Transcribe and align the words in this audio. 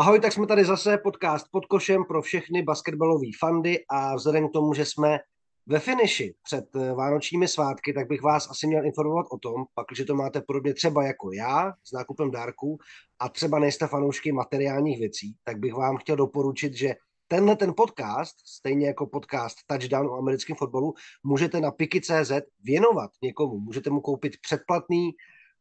Ahoj, 0.00 0.20
tak 0.20 0.32
jsme 0.32 0.46
tady 0.46 0.64
zase 0.64 0.98
podcast 0.98 1.46
pod 1.52 1.66
košem 1.66 2.04
pro 2.04 2.22
všechny 2.22 2.62
basketbalové 2.62 3.26
fandy 3.40 3.84
a 3.90 4.14
vzhledem 4.14 4.48
k 4.48 4.52
tomu, 4.52 4.74
že 4.74 4.84
jsme 4.84 5.18
ve 5.66 5.78
finiši 5.78 6.34
před 6.42 6.64
eh, 6.76 6.92
vánočními 6.92 7.48
svátky, 7.48 7.92
tak 7.92 8.08
bych 8.08 8.22
vás 8.22 8.50
asi 8.50 8.66
měl 8.66 8.86
informovat 8.86 9.26
o 9.30 9.38
tom, 9.38 9.64
pak, 9.74 9.86
že 9.96 10.04
to 10.04 10.14
máte 10.14 10.40
podobně 10.40 10.74
třeba 10.74 11.04
jako 11.04 11.32
já 11.32 11.72
s 11.84 11.92
nákupem 11.92 12.30
dárků 12.30 12.78
a 13.18 13.28
třeba 13.28 13.58
nejste 13.58 13.86
fanoušky 13.86 14.32
materiálních 14.32 14.98
věcí, 14.98 15.36
tak 15.44 15.58
bych 15.58 15.74
vám 15.74 15.96
chtěl 15.96 16.16
doporučit, 16.16 16.74
že 16.74 16.94
tenhle 17.28 17.56
ten 17.56 17.74
podcast, 17.76 18.36
stejně 18.46 18.86
jako 18.86 19.06
podcast 19.06 19.58
Touchdown 19.66 20.06
o 20.06 20.18
americkém 20.18 20.56
fotbalu, 20.56 20.94
můžete 21.24 21.60
na 21.60 21.70
Piki.cz 21.70 22.32
věnovat 22.64 23.10
někomu. 23.22 23.60
Můžete 23.60 23.90
mu 23.90 24.00
koupit 24.00 24.32
předplatný 24.42 25.10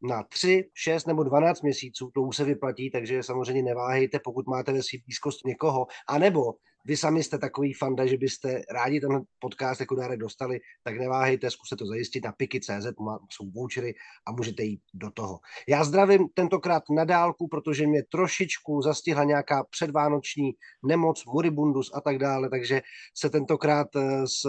na 0.02 0.24
3, 0.24 0.70
6 0.74 1.08
nebo 1.08 1.24
12 1.24 1.62
měsíců, 1.62 2.12
to 2.14 2.22
už 2.22 2.36
se 2.36 2.44
vyplatí, 2.44 2.92
takže 2.92 3.24
samozřejmě 3.24 3.64
neváhejte, 3.64 4.20
pokud 4.24 4.48
máte 4.48 4.74
ve 4.74 4.84
svým 4.84 5.02
blízkost 5.06 5.46
někoho, 5.46 5.88
anebo 6.10 6.54
vy 6.88 6.98
sami 6.98 7.24
jste 7.24 7.38
takový 7.38 7.74
fanda, 7.74 8.06
že 8.06 8.18
byste 8.18 8.62
rádi 8.72 9.00
ten 9.00 9.22
podcast 9.40 9.80
jako 9.80 9.96
dárek 9.96 10.20
dostali, 10.20 10.60
tak 10.84 10.98
neváhejte, 10.98 11.52
zkuste 11.52 11.76
to 11.76 11.86
zajistit 11.86 12.26
na 12.26 12.32
piky.cz, 12.32 12.88
jsou 13.32 13.52
vouchery 13.52 13.94
a 14.28 14.32
můžete 14.32 14.64
jít 14.64 14.82
do 14.94 15.12
toho. 15.12 15.40
Já 15.68 15.84
zdravím 15.84 16.28
tentokrát 16.34 16.84
na 16.90 17.06
dálku, 17.06 17.48
protože 17.48 17.88
mě 17.88 18.04
trošičku 18.12 18.82
zastihla 18.82 19.24
nějaká 19.24 19.64
předvánoční 19.64 20.52
nemoc, 20.86 21.26
moribundus 21.26 21.92
a 21.94 22.02
tak 22.02 22.18
dále, 22.18 22.50
takže 22.50 22.82
se 23.18 23.30
tentokrát 23.30 23.88
eh, 23.96 24.28
z 24.28 24.46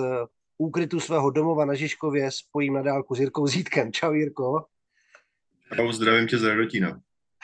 úkrytu 0.58 1.00
svého 1.00 1.30
domova 1.30 1.64
na 1.64 1.74
Žižkově 1.74 2.30
spojím 2.30 2.74
na 2.74 2.82
dálku 2.82 3.14
s 3.14 3.20
Jirkou 3.20 3.46
Zítkem. 3.46 3.92
Čau 3.92 4.12
Jirko. 4.12 4.64
Čau, 5.76 5.92
zdravím 5.92 6.28
tě 6.28 6.38
z 6.38 6.44
Radotína. 6.44 7.00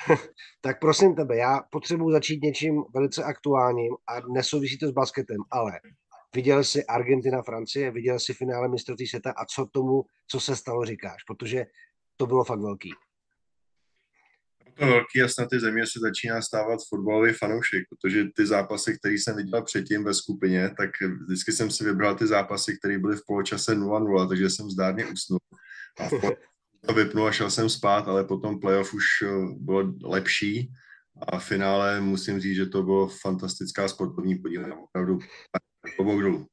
tak 0.60 0.80
prosím 0.80 1.14
tebe, 1.14 1.36
já 1.36 1.60
potřebuji 1.70 2.10
začít 2.10 2.42
něčím 2.42 2.82
velice 2.94 3.24
aktuálním 3.24 3.92
a 4.06 4.20
nesouvisí 4.34 4.78
to 4.78 4.88
s 4.88 4.92
basketem, 4.92 5.36
ale 5.50 5.72
viděl 6.34 6.64
jsi 6.64 6.86
Argentina, 6.86 7.42
Francie, 7.42 7.90
viděl 7.90 8.18
jsi 8.18 8.34
finále 8.34 8.68
mistrovství 8.68 9.06
světa 9.06 9.30
a 9.30 9.44
co 9.44 9.66
tomu, 9.66 10.02
co 10.28 10.40
se 10.40 10.56
stalo, 10.56 10.84
říkáš, 10.84 11.22
protože 11.26 11.64
to 12.16 12.26
bylo 12.26 12.44
fakt 12.44 12.60
velký. 12.60 12.90
To 14.78 14.86
velký 14.86 15.22
a 15.22 15.28
snad 15.28 15.50
ty 15.50 15.60
země 15.60 15.86
se 15.86 15.98
začíná 16.00 16.42
stávat 16.42 16.80
fotbalový 16.88 17.32
fanoušek, 17.32 17.82
protože 17.88 18.24
ty 18.36 18.46
zápasy, 18.46 18.98
které 18.98 19.14
jsem 19.14 19.36
viděl 19.36 19.62
předtím 19.62 20.04
ve 20.04 20.14
skupině, 20.14 20.70
tak 20.78 20.90
vždycky 21.26 21.52
jsem 21.52 21.70
si 21.70 21.84
vybral 21.84 22.14
ty 22.14 22.26
zápasy, 22.26 22.78
které 22.78 22.98
byly 22.98 23.16
v 23.16 23.26
poločase 23.26 23.74
0-0, 23.74 24.28
takže 24.28 24.50
jsem 24.50 24.70
zdárně 24.70 25.06
usnul. 25.06 25.38
A 25.98 26.08
v 26.08 26.12
to 26.86 26.94
vypnul 26.94 27.26
a 27.26 27.32
šel 27.32 27.50
jsem 27.50 27.68
spát, 27.68 28.08
ale 28.08 28.24
potom 28.24 28.60
playoff 28.60 28.94
už 28.94 29.04
eh, 29.22 29.28
bylo 29.56 29.92
lepší 30.02 30.70
a 31.28 31.38
v 31.38 31.44
finále 31.44 32.00
musím 32.00 32.40
říct, 32.40 32.56
že 32.56 32.66
to 32.66 32.82
bylo 32.82 33.08
fantastická 33.08 33.88
sportovní 33.88 34.34
podíl. 34.34 34.74
Opravdu 34.84 35.18
klobouk 35.96 36.46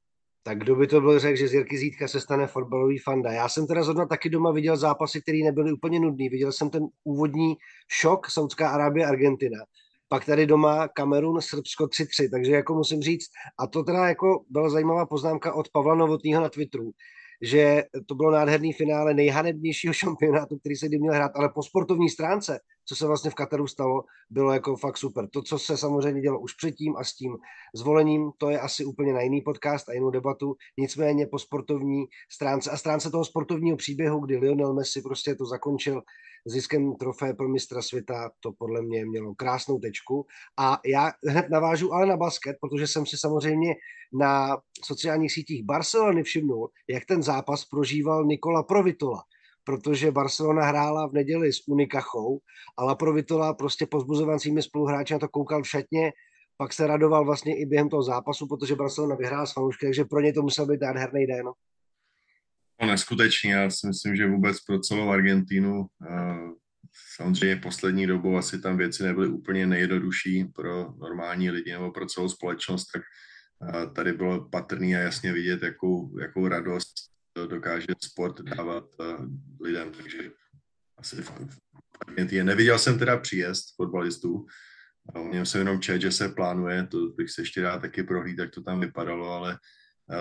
Tak 0.43 0.57
kdo 0.57 0.75
by 0.75 0.87
to 0.87 1.01
byl 1.01 1.19
řekl, 1.19 1.37
že 1.37 1.47
z 1.47 1.53
Jirky 1.53 1.77
Zítka 1.77 2.07
se 2.07 2.21
stane 2.21 2.47
fotbalový 2.47 2.99
fanda. 2.99 3.31
Já 3.31 3.49
jsem 3.49 3.67
teda 3.67 3.83
zrovna 3.83 4.05
taky 4.05 4.29
doma 4.29 4.51
viděl 4.51 4.77
zápasy, 4.77 5.21
které 5.21 5.37
nebyly 5.43 5.71
úplně 5.71 5.99
nudný. 5.99 6.29
Viděl 6.29 6.51
jsem 6.51 6.69
ten 6.69 6.83
úvodní 7.03 7.55
šok 7.87 8.29
Saudská 8.29 8.69
Arábie, 8.69 9.05
Argentina. 9.05 9.57
Pak 10.07 10.25
tady 10.25 10.45
doma 10.45 10.87
Kamerun, 10.87 11.41
Srbsko 11.41 11.85
3-3, 11.85 12.29
takže 12.31 12.51
jako 12.51 12.75
musím 12.75 13.01
říct, 13.01 13.27
a 13.59 13.67
to 13.67 13.83
teda 13.83 14.07
jako 14.07 14.43
byla 14.49 14.69
zajímavá 14.69 15.05
poznámka 15.05 15.53
od 15.53 15.69
Pavla 15.69 15.95
Novotního 15.95 16.41
na 16.41 16.49
Twitteru, 16.49 16.91
že 17.41 17.83
to 18.05 18.15
bylo 18.15 18.31
nádherný 18.31 18.73
finále 18.73 19.13
nejhanebnějšího 19.13 19.93
šampionátu, 20.03 20.57
který 20.57 20.75
se 20.75 20.87
kdy 20.87 20.99
měl 20.99 21.13
hrát, 21.13 21.31
ale 21.35 21.49
po 21.49 21.63
sportovní 21.63 22.09
stránce, 22.09 22.59
co 22.85 22.95
se 22.95 23.07
vlastně 23.07 23.31
v 23.31 23.35
Kataru 23.35 23.67
stalo, 23.67 24.03
bylo 24.29 24.53
jako 24.53 24.75
fakt 24.75 24.97
super. 24.97 25.27
To, 25.29 25.41
co 25.41 25.59
se 25.59 25.77
samozřejmě 25.77 26.21
dělo 26.21 26.39
už 26.39 26.53
předtím 26.53 26.95
a 26.97 27.03
s 27.03 27.13
tím 27.13 27.37
zvolením, 27.75 28.31
to 28.37 28.49
je 28.49 28.59
asi 28.59 28.85
úplně 28.85 29.13
na 29.13 29.21
jiný 29.21 29.41
podcast 29.41 29.89
a 29.89 29.93
jinou 29.93 30.09
debatu. 30.09 30.55
Nicméně 30.77 31.27
po 31.27 31.39
sportovní 31.39 32.05
stránce 32.31 32.71
a 32.71 32.77
stránce 32.77 33.11
toho 33.11 33.25
sportovního 33.25 33.77
příběhu, 33.77 34.19
kdy 34.19 34.37
Lionel 34.37 34.73
Messi 34.73 35.01
prostě 35.01 35.35
to 35.35 35.45
zakončil 35.45 36.01
ziskem 36.45 36.95
trofé 36.95 37.33
pro 37.33 37.49
mistra 37.49 37.81
světa, 37.81 38.31
to 38.39 38.51
podle 38.51 38.81
mě 38.81 39.05
mělo 39.05 39.35
krásnou 39.35 39.79
tečku. 39.79 40.25
A 40.59 40.79
já 40.85 41.11
hned 41.27 41.49
navážu 41.49 41.93
ale 41.93 42.05
na 42.05 42.17
basket, 42.17 42.57
protože 42.61 42.87
jsem 42.87 43.05
si 43.05 43.17
samozřejmě 43.17 43.75
na 44.13 44.57
sociálních 44.85 45.31
sítích 45.33 45.63
Barcelony 45.63 46.23
všimnul, 46.23 46.69
jak 46.89 47.05
ten 47.05 47.23
zápas 47.23 47.65
prožíval 47.65 48.25
Nikola 48.25 48.63
Provitola, 48.63 49.23
protože 49.63 50.11
Barcelona 50.11 50.65
hrála 50.65 51.07
v 51.07 51.13
neděli 51.13 51.53
s 51.53 51.67
Unikachou 51.67 52.39
a 52.77 52.83
Laprovitola 52.83 53.53
prostě 53.53 53.85
pozbuzovancími 53.85 54.61
spoluhráči 54.61 55.13
na 55.13 55.19
to 55.19 55.29
koukal 55.29 55.63
v 55.63 55.69
šatně, 55.69 56.11
pak 56.57 56.73
se 56.73 56.87
radoval 56.87 57.25
vlastně 57.25 57.57
i 57.57 57.65
během 57.65 57.89
toho 57.89 58.03
zápasu, 58.03 58.47
protože 58.47 58.75
Barcelona 58.75 59.15
vyhrála 59.15 59.45
s 59.45 59.53
fanoušky, 59.53 59.85
takže 59.85 60.05
pro 60.05 60.19
ně 60.19 60.33
to 60.33 60.41
musel 60.41 60.65
být 60.65 60.81
nádherný 60.81 61.27
den. 61.27 61.45
No 62.81 62.87
neskutečně, 62.87 63.53
já 63.53 63.69
si 63.69 63.87
myslím, 63.87 64.15
že 64.15 64.27
vůbec 64.27 64.59
pro 64.59 64.79
celou 64.79 65.09
Argentínu 65.09 65.85
samozřejmě 67.15 67.55
poslední 67.55 68.07
dobou 68.07 68.37
asi 68.37 68.61
tam 68.61 68.77
věci 68.77 69.03
nebyly 69.03 69.27
úplně 69.27 69.67
nejjednodušší 69.67 70.45
pro 70.45 70.93
normální 70.99 71.49
lidi 71.49 71.71
nebo 71.71 71.91
pro 71.91 72.05
celou 72.05 72.29
společnost, 72.29 72.85
tak 72.93 73.01
tady 73.95 74.13
bylo 74.13 74.49
patrný 74.49 74.95
a 74.95 74.99
jasně 74.99 75.33
vidět, 75.33 75.63
jakou, 75.63 76.19
jakou 76.19 76.47
radost 76.47 77.10
dokáže 77.47 77.87
sport 78.03 78.41
dávat 78.41 78.85
lidem, 79.61 79.91
takže 79.91 80.31
asi 80.97 81.15
Argentině. 82.07 82.43
Neviděl 82.43 82.79
jsem 82.79 82.99
teda 82.99 83.17
příjezd 83.17 83.75
fotbalistů, 83.75 84.45
Měl 85.29 85.45
jsem 85.45 85.59
jenom 85.59 85.81
čet, 85.81 86.01
že 86.01 86.11
se 86.11 86.29
plánuje, 86.29 86.87
to 86.87 87.07
bych 87.07 87.31
se 87.31 87.41
ještě 87.41 87.61
rád 87.61 87.81
taky 87.81 88.03
prohlíd, 88.03 88.37
jak 88.37 88.51
to 88.51 88.61
tam 88.61 88.79
vypadalo, 88.79 89.29
ale 89.29 89.57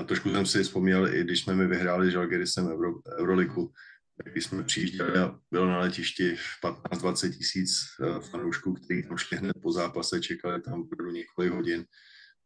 trošku 0.07 0.31
jsem 0.31 0.47
si 0.47 0.63
vzpomněl, 0.63 1.15
i 1.15 1.25
když 1.25 1.41
jsme 1.41 1.55
mi 1.55 1.67
vyhráli 1.67 2.11
Žalgirisem 2.11 2.67
Euro, 2.67 2.93
Euroliku, 3.19 3.73
tak 4.17 4.33
když 4.33 4.45
jsme 4.45 4.63
přijížděli 4.63 5.19
a 5.19 5.39
bylo 5.51 5.67
na 5.67 5.79
letišti 5.79 6.37
15-20 6.63 7.37
tisíc 7.37 7.81
eh, 8.03 8.21
fanoušků, 8.21 8.75
kteří 8.75 9.03
tam 9.03 9.19
šli 9.19 9.37
hned 9.37 9.57
po 9.63 9.73
zápase, 9.73 10.21
čekali 10.21 10.63
tam 10.63 10.81
opravdu 10.81 11.13
několik 11.13 11.53
hodin, 11.53 11.85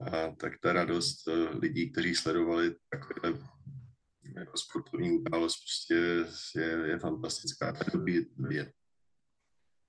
a 0.01 0.31
tak 0.31 0.53
ta 0.61 0.73
radost 0.73 1.29
eh, 1.29 1.59
lidí, 1.59 1.91
kteří 1.91 2.15
sledovali 2.15 2.75
takové 2.91 3.39
jako 4.37 4.57
sportovní 4.57 5.11
událost, 5.11 5.57
prostě 5.57 5.95
je, 6.61 6.89
je 6.89 6.99
fantastická. 6.99 7.73
To 7.73 7.99
je 8.07 8.23
vidět. 8.39 8.69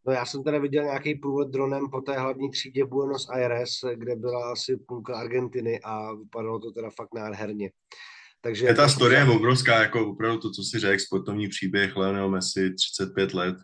No 0.08 0.14
já 0.14 0.26
jsem 0.26 0.44
teda 0.44 0.60
viděl 0.60 0.84
nějaký 0.84 1.16
průlet 1.16 1.50
dronem 1.50 1.90
po 1.90 2.02
té 2.02 2.20
hlavní 2.20 2.52
třídě 2.52 2.86
Buenos 2.86 3.30
Aires, 3.30 3.72
kde 3.96 4.16
byla 4.16 4.52
asi 4.52 4.78
půlka 4.78 5.16
Argentiny 5.16 5.80
a 5.84 6.14
vypadalo 6.14 6.60
to 6.60 6.72
teda 6.72 6.90
fakt 6.90 7.14
nádherně. 7.14 7.72
Takže 8.42 8.66
je 8.66 8.76
ta 8.76 8.90
story 8.90 9.16
je 9.16 9.24
obrovská, 9.24 9.82
jako 9.82 10.08
opravdu 10.08 10.40
to, 10.40 10.52
co 10.52 10.64
si 10.64 10.80
řekl, 10.80 11.04
sportovní 11.04 11.48
příběh 11.48 11.96
Lionel 11.96 12.30
Messi, 12.30 12.74
35 12.74 13.34
let, 13.34 13.56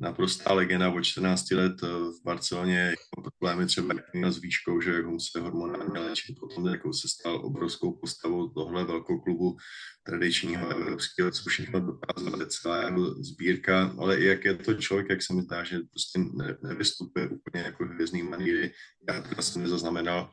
naprostá 0.00 0.52
legenda 0.52 0.90
od 0.90 1.02
14 1.02 1.50
let 1.50 1.72
eh, 1.82 1.86
v 1.86 2.24
Barceloně, 2.24 2.78
jako 2.78 3.30
problémy 3.30 3.66
třeba 3.66 3.94
s 4.30 4.38
výškou, 4.38 4.80
že 4.80 5.02
ho 5.02 5.10
museli 5.10 5.44
hormonálně 5.44 6.00
léčit, 6.00 6.38
potom 6.40 6.66
jako 6.66 6.92
se 6.92 7.08
stal 7.08 7.46
obrovskou 7.46 7.92
postavou 7.92 8.48
tohle 8.48 8.84
velkou 8.84 9.20
klubu 9.20 9.56
tradičního 10.02 10.68
evropského, 10.68 11.30
co 11.30 11.50
všechno 11.50 11.80
dokázal, 11.80 12.46
celá 12.46 12.82
jako 12.82 13.14
sbírka, 13.22 13.94
ale 13.98 14.16
i 14.16 14.24
jak 14.24 14.44
je 14.44 14.54
to 14.54 14.74
člověk, 14.74 15.06
jak 15.10 15.22
se 15.22 15.34
mi 15.34 15.42
zdá, 15.42 15.64
že 15.64 15.78
prostě 15.90 16.18
ne, 16.18 16.56
nevystupuje 16.62 17.28
úplně 17.28 17.64
jako 17.64 17.84
hvězdný 17.84 18.22
maníry. 18.22 18.72
Já 19.08 19.22
teda 19.22 19.42
jsem 19.42 19.62
nezaznamenal 19.62 20.30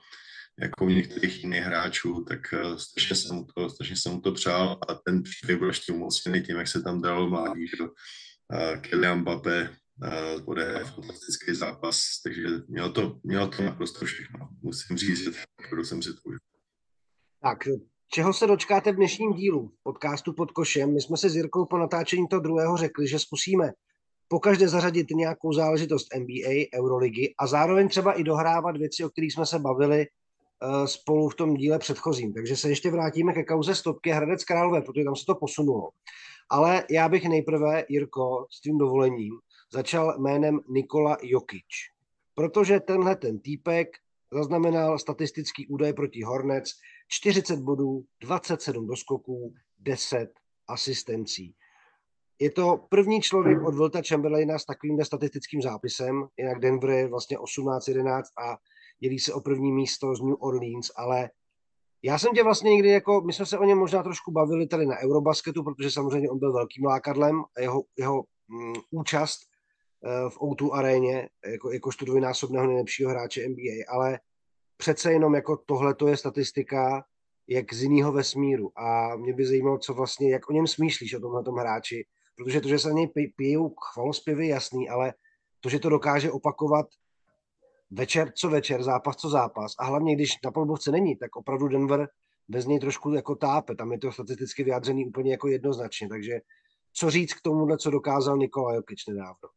jako 0.62 0.86
u 0.86 0.90
některých 0.90 1.44
jiných 1.44 1.64
hráčů, 1.64 2.26
tak 2.28 2.40
uh, 2.54 2.78
strašně 2.78 3.16
jsem 3.16 3.36
mu 3.36 3.48
to, 3.56 3.70
strašně 3.70 3.96
jsem 3.96 4.12
mu 4.12 4.22
to 4.22 4.32
přál 4.32 4.80
a 4.88 4.94
ten 4.94 5.24
příběh 5.24 5.60
byl 5.60 5.68
ještě 5.68 5.94
umocněný 5.94 6.42
tím, 6.42 6.58
jak 6.58 6.68
se 6.68 6.82
tam 6.82 7.02
dalo 7.02 7.30
mládí, 7.30 7.68
že 7.68 7.78
Kylian 8.82 9.20
Mbappé 9.20 9.70
bude 10.46 10.84
fantastický 10.96 11.56
zápas, 11.56 12.22
takže 12.24 12.48
mělo 12.68 12.92
to, 12.92 13.20
mělo 13.24 13.48
to 13.48 13.64
naprosto 13.64 14.06
všechno. 14.06 14.50
Musím 14.62 14.98
říct, 14.98 15.18
že 15.18 15.32
jsem 15.84 16.02
si 16.02 16.10
to. 16.14 16.22
Tak, 17.42 17.58
čeho 18.12 18.34
se 18.34 18.48
dočkáte 18.48 18.92
v 18.92 18.96
dnešním 18.96 19.34
dílu 19.34 19.72
podcastu 19.84 20.34
pod 20.34 20.52
košem? 20.52 20.94
My 20.94 21.02
jsme 21.02 21.18
se 21.18 21.30
s 21.30 21.36
Jirkou 21.36 21.66
po 21.66 21.78
natáčení 21.78 22.28
toho 22.28 22.40
druhého 22.40 22.78
řekli, 22.78 23.08
že 23.08 23.20
zkusíme 23.20 23.72
pokaždé 24.28 24.68
zařadit 24.68 25.10
nějakou 25.12 25.54
záležitost 25.54 26.08
NBA, 26.16 26.80
Euroligy 26.80 27.36
a 27.40 27.48
zároveň 27.48 27.90
třeba 27.90 28.14
i 28.14 28.24
dohrávat 28.24 28.78
věci, 28.78 29.04
o 29.04 29.10
kterých 29.10 29.34
jsme 29.34 29.46
se 29.46 29.60
bavili 29.60 30.08
Eh, 30.64 30.88
spolu 30.88 31.30
v 31.30 31.36
tom 31.36 31.54
díle 31.54 31.80
předchozím. 31.80 32.34
Takže 32.34 32.56
se 32.56 32.70
ještě 32.70 32.92
vrátíme 32.92 33.34
ke 33.34 33.44
kauze 33.44 33.76
stopky 33.76 34.10
Hradec 34.10 34.44
Králové, 34.44 34.82
protože 34.82 35.04
tam 35.04 35.16
se 35.16 35.26
to 35.26 35.36
posunulo. 35.36 35.90
Ale 36.50 36.84
já 36.90 37.10
bych 37.10 37.26
nejprve, 37.26 37.86
Jirko, 37.90 38.46
s 38.52 38.62
tím 38.62 38.78
dovolením, 38.78 39.34
začal 39.74 40.20
jménem 40.20 40.60
Nikola 40.70 41.18
Jokic. 41.22 41.66
Protože 42.36 42.80
tenhle 42.80 43.16
ten 43.16 43.40
týpek 43.40 43.88
zaznamenal 44.34 45.00
statistický 45.00 45.68
údaj 45.68 45.94
proti 45.94 46.24
Hornec 46.24 46.70
40 47.08 47.60
bodů, 47.60 48.04
27 48.22 48.88
doskoků, 48.88 49.54
10 49.80 50.30
asistencí. 50.68 51.56
Je 52.40 52.52
to 52.52 52.78
první 52.90 53.22
člověk 53.22 53.62
od 53.68 53.76
Volta 53.76 54.02
Chamberlaina 54.08 54.60
s 54.60 54.66
takovým 54.66 55.06
statistickým 55.06 55.62
zápisem, 55.62 56.28
jinak 56.38 56.60
Denver 56.60 56.90
je 56.90 57.08
vlastně 57.08 57.38
18-11 57.38 58.22
a 58.44 58.58
dělí 59.00 59.20
se 59.20 59.34
o 59.34 59.42
první 59.42 59.72
místo 59.72 60.16
z 60.16 60.22
New 60.22 60.36
Orleans, 60.40 60.92
ale 60.96 61.30
já 62.08 62.20
jsem 62.20 62.34
tě 62.34 62.44
vlastně 62.44 62.72
někdy 62.72 62.90
jako, 62.90 63.22
my 63.22 63.34
jsme 63.34 63.46
se 63.46 63.58
o 63.58 63.64
něm 63.64 63.78
možná 63.78 64.04
trošku 64.04 64.32
bavili 64.32 64.68
tady 64.68 64.86
na 64.86 64.98
Eurobasketu, 64.98 65.64
protože 65.64 65.92
samozřejmě 65.92 66.30
on 66.30 66.40
byl 66.40 66.54
velkým 66.54 66.86
lákadlem 66.86 67.44
a 67.58 67.62
jeho, 67.62 67.84
jeho 67.98 68.24
mm, 68.48 68.74
účast 68.92 69.40
uh, 70.02 70.30
v 70.30 70.38
O2 70.38 70.74
aréně 70.74 71.30
jako, 71.52 71.72
jakožto 71.72 72.06
dvojnásobného 72.06 72.68
nejlepšího 72.68 73.10
hráče 73.10 73.48
NBA, 73.48 73.84
ale 73.90 74.20
přece 74.78 75.14
jenom 75.14 75.36
jako 75.36 75.58
tohle 75.58 75.96
to 75.96 76.08
je 76.08 76.18
statistika 76.18 77.04
jak 77.48 77.74
z 77.74 77.84
jiného 77.84 78.12
vesmíru. 78.12 78.72
A 78.76 79.16
mě 79.16 79.34
by 79.34 79.46
zajímalo, 79.46 79.78
co 79.78 79.94
vlastně, 79.94 80.32
jak 80.32 80.50
o 80.50 80.54
něm 80.54 80.68
smýšlíš, 80.68 81.14
o 81.14 81.20
tomhle 81.20 81.62
hráči, 81.62 82.06
protože 82.38 82.62
to, 82.62 82.68
že 82.68 82.80
se 82.80 82.88
na 82.88 82.94
něj 82.94 83.08
pijou 83.36 83.76
chvalospěvy, 83.94 84.48
jasný, 84.48 84.90
ale 84.90 85.14
to, 85.60 85.70
že 85.70 85.80
to 85.80 85.90
dokáže 85.90 86.32
opakovat 86.32 86.86
večer 87.92 88.32
co 88.36 88.50
večer, 88.50 88.84
zápas 88.84 89.16
co 89.16 89.30
zápas. 89.30 89.74
A 89.80 89.86
hlavně, 89.86 90.16
když 90.16 90.32
na 90.46 90.52
polbovce 90.52 90.92
není, 90.92 91.16
tak 91.16 91.36
opravdu 91.36 91.68
Denver 91.68 92.08
bez 92.48 92.66
něj 92.66 92.80
trošku 92.80 93.14
jako 93.14 93.36
tápe, 93.36 93.76
tam 93.76 93.92
je 93.92 94.00
to 94.00 94.12
statisticky 94.12 94.64
vyjádřený 94.64 95.06
úplně 95.06 95.32
jako 95.32 95.48
jednoznačně, 95.48 96.10
takže 96.10 96.40
co 96.94 97.10
říct 97.10 97.34
k 97.34 97.42
tomuhle, 97.42 97.78
co 97.78 97.92
dokázal 97.92 98.38
Nikola 98.38 98.74
Jokic 98.74 99.00
nedávno? 99.08 99.50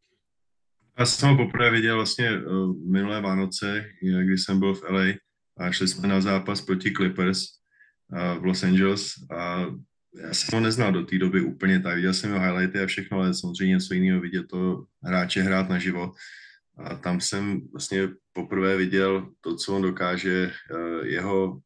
Já 0.98 1.06
jsem 1.06 1.28
ho 1.28 1.36
poprvé 1.36 1.70
viděl 1.70 1.94
vlastně 1.94 2.30
uh, 2.30 2.76
minulé 2.92 3.20
Vánoce, 3.20 3.84
když 4.22 4.44
jsem 4.44 4.58
byl 4.58 4.74
v 4.74 4.82
LA 4.82 5.04
a 5.56 5.72
šli 5.72 5.88
jsme 5.88 6.08
na 6.08 6.20
zápas 6.20 6.60
proti 6.60 6.92
Clippers 6.92 7.44
uh, 8.12 8.42
v 8.42 8.44
Los 8.44 8.62
Angeles. 8.62 9.12
A 9.30 9.66
já 10.22 10.34
jsem 10.34 10.58
ho 10.58 10.60
neznal 10.60 10.92
do 10.92 11.04
té 11.04 11.18
doby 11.18 11.40
úplně 11.40 11.80
tak, 11.80 11.96
viděl 11.96 12.14
jsem 12.14 12.32
jeho 12.32 12.44
highlighty 12.44 12.80
a 12.80 12.86
všechno, 12.86 13.18
ale 13.18 13.34
samozřejmě 13.34 13.74
něco 13.74 13.94
jiného 13.94 14.20
vidět 14.20 14.46
to 14.50 14.84
hráče 15.02 15.42
hrát 15.42 15.68
naživo. 15.68 16.12
A 16.84 16.94
tam 16.94 17.20
jsem 17.20 17.60
vlastně 17.72 18.08
poprvé 18.32 18.76
viděl 18.76 19.28
to, 19.40 19.56
co 19.56 19.76
on 19.76 19.82
dokáže, 19.82 20.52
uh, 20.70 21.06
jeho 21.06 21.60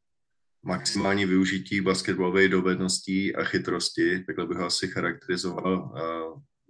maximální 0.62 1.26
využití 1.26 1.80
basketbalové 1.80 2.48
dovedností 2.48 3.36
a 3.36 3.44
chytrosti, 3.44 4.24
takhle 4.26 4.46
bych 4.46 4.58
ho 4.58 4.66
asi 4.66 4.88
charakterizoval. 4.88 5.92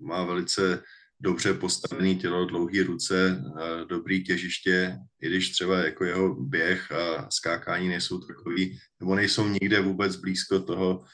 Má 0.01 0.25
velice 0.25 0.83
dobře 1.21 1.55
postavený 1.55 2.17
tělo, 2.17 2.45
dlouhé 2.45 2.83
ruce, 2.83 3.43
dobrý 3.89 4.25
těžiště, 4.25 4.97
i 5.23 5.27
když 5.27 5.51
třeba 5.51 5.79
jako 5.79 6.05
jeho 6.05 6.35
běh 6.35 6.93
a 6.93 7.31
skákání 7.31 7.89
nejsou 7.89 8.19
takový, 8.19 8.79
nebo 9.01 9.15
nejsou 9.15 9.49
nikde 9.49 9.81
vůbec 9.81 10.17
blízko 10.17 10.61
toho, 10.61 11.05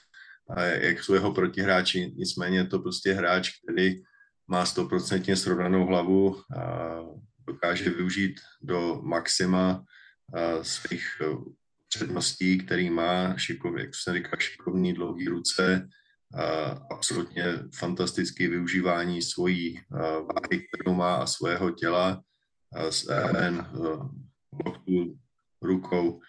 jak 0.57 1.05
jsou 1.05 1.15
jeho 1.15 1.33
protihráči. 1.35 2.13
Nicméně 2.17 2.59
je 2.59 2.67
to 2.67 2.79
prostě 2.79 3.13
hráč, 3.13 3.51
který 3.63 4.03
má 4.51 4.67
stoprocentně 4.67 5.37
srovnanou 5.37 5.87
hlavu, 5.87 6.43
a 6.57 7.01
dokáže 7.47 7.91
využít 7.91 8.41
do 8.63 9.01
maxima 9.03 9.85
svých 10.63 11.07
předností, 11.89 12.59
který 12.59 12.91
má, 12.91 13.39
šikovně, 13.39 13.83
jak 13.83 13.95
se 13.95 14.15
říká, 14.15 14.37
šikovný 14.39 14.93
dlouhý 14.93 15.29
ruce, 15.29 15.89
absolutně 16.91 17.45
fantastické 17.75 18.49
využívání 18.49 19.23
svojí 19.23 19.81
váhy, 20.01 20.67
kterou 20.69 20.95
má 20.95 21.15
a 21.15 21.27
svého 21.27 21.71
těla 21.71 22.23
s 22.91 23.09
EN, 23.11 23.67
loktu, 24.65 25.19
rukou. 25.63 26.21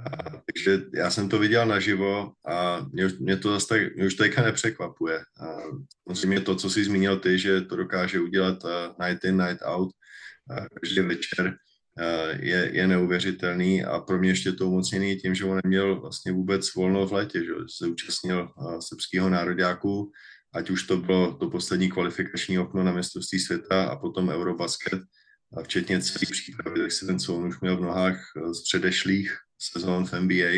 A, 0.00 0.42
takže 0.52 0.82
já 0.94 1.10
jsem 1.10 1.28
to 1.28 1.38
viděl 1.38 1.66
naživo 1.66 2.32
a 2.48 2.86
mě, 2.92 3.08
mě 3.20 3.36
to 3.36 3.50
zase 3.50 3.68
tak, 3.68 3.96
mě 3.96 4.06
už 4.06 4.14
teďka 4.14 4.42
nepřekvapuje. 4.42 5.18
A 5.18 5.46
samozřejmě 6.06 6.40
to, 6.40 6.56
co 6.56 6.70
jsi 6.70 6.84
zmínil 6.84 7.18
ty, 7.18 7.38
že 7.38 7.60
to 7.60 7.76
dokáže 7.76 8.20
udělat 8.20 8.58
night 9.06 9.24
in, 9.24 9.36
night 9.36 9.62
out, 9.62 9.90
každý 10.80 11.00
večer, 11.00 11.56
Eh, 11.98 12.38
je, 12.40 12.70
je 12.72 12.86
neuvěřitelný 12.86 13.84
a 13.84 14.00
pro 14.00 14.18
mě 14.18 14.30
ještě 14.30 14.52
to 14.52 14.66
umocněný 14.66 15.16
tím, 15.16 15.34
že 15.34 15.44
on 15.44 15.60
neměl 15.64 16.00
vlastně 16.00 16.32
vůbec 16.32 16.74
volno 16.74 17.06
v 17.06 17.12
létě, 17.12 17.44
že 17.44 17.52
se 17.78 17.86
účastnil 17.86 18.52
uh, 18.56 18.78
srbského 18.80 19.28
nároďáku, 19.30 20.12
ať 20.54 20.70
už 20.70 20.82
to 20.82 20.96
bylo 20.96 21.34
to 21.34 21.50
poslední 21.50 21.90
kvalifikační 21.90 22.58
okno 22.58 22.84
na 22.84 22.92
mistrovství 22.92 23.38
světa 23.38 23.84
a 23.84 23.96
potom 23.96 24.28
Eurobasket, 24.28 25.02
a 25.56 25.62
včetně 25.62 26.02
celý 26.02 26.26
přípravy, 26.30 26.80
tak 26.80 26.92
si 26.92 27.06
ten, 27.06 27.18
co 27.18 27.36
on 27.36 27.44
už 27.44 27.60
měl 27.60 27.76
v 27.76 27.80
nohách 27.80 28.16
eh, 28.36 28.54
z 28.54 28.62
předešlých 28.62 29.36
sezón 29.58 30.06
v 30.06 30.12
NBA 30.12 30.52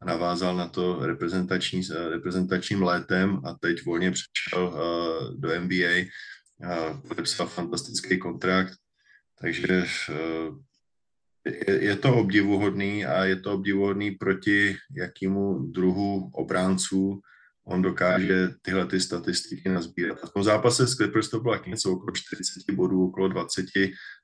a 0.00 0.04
navázal 0.04 0.56
na 0.56 0.68
to 0.68 1.06
reprezentační, 1.06 1.82
reprezentačním 2.08 2.82
létem 2.82 3.40
a 3.44 3.54
teď 3.60 3.84
volně 3.84 4.10
přišel 4.10 4.68
uh, 4.68 5.40
do 5.40 5.60
NBA 5.60 6.10
a. 6.62 7.02
Podepsal 7.08 7.46
fantastický 7.46 8.18
kontrakt, 8.18 8.74
takže 9.40 9.84
je, 11.66 11.96
to 11.96 12.16
obdivuhodný 12.16 13.06
a 13.06 13.24
je 13.24 13.36
to 13.36 13.52
obdivuhodný 13.52 14.10
proti 14.10 14.76
jakýmu 14.96 15.58
druhu 15.58 16.30
obránců 16.34 17.20
on 17.64 17.82
dokáže 17.82 18.48
tyhle 18.62 18.86
ty 18.86 19.00
statistiky 19.00 19.68
nazbírat. 19.68 20.18
A 20.22 20.26
v 20.26 20.30
tom 20.30 20.44
zápase 20.44 20.86
s 20.86 20.96
Clippers 20.96 21.28
to 21.28 21.40
bylo 21.40 21.64
něco 21.66 21.92
okolo 21.92 22.12
40 22.12 22.74
bodů, 22.74 23.06
okolo 23.06 23.28
20 23.28 23.66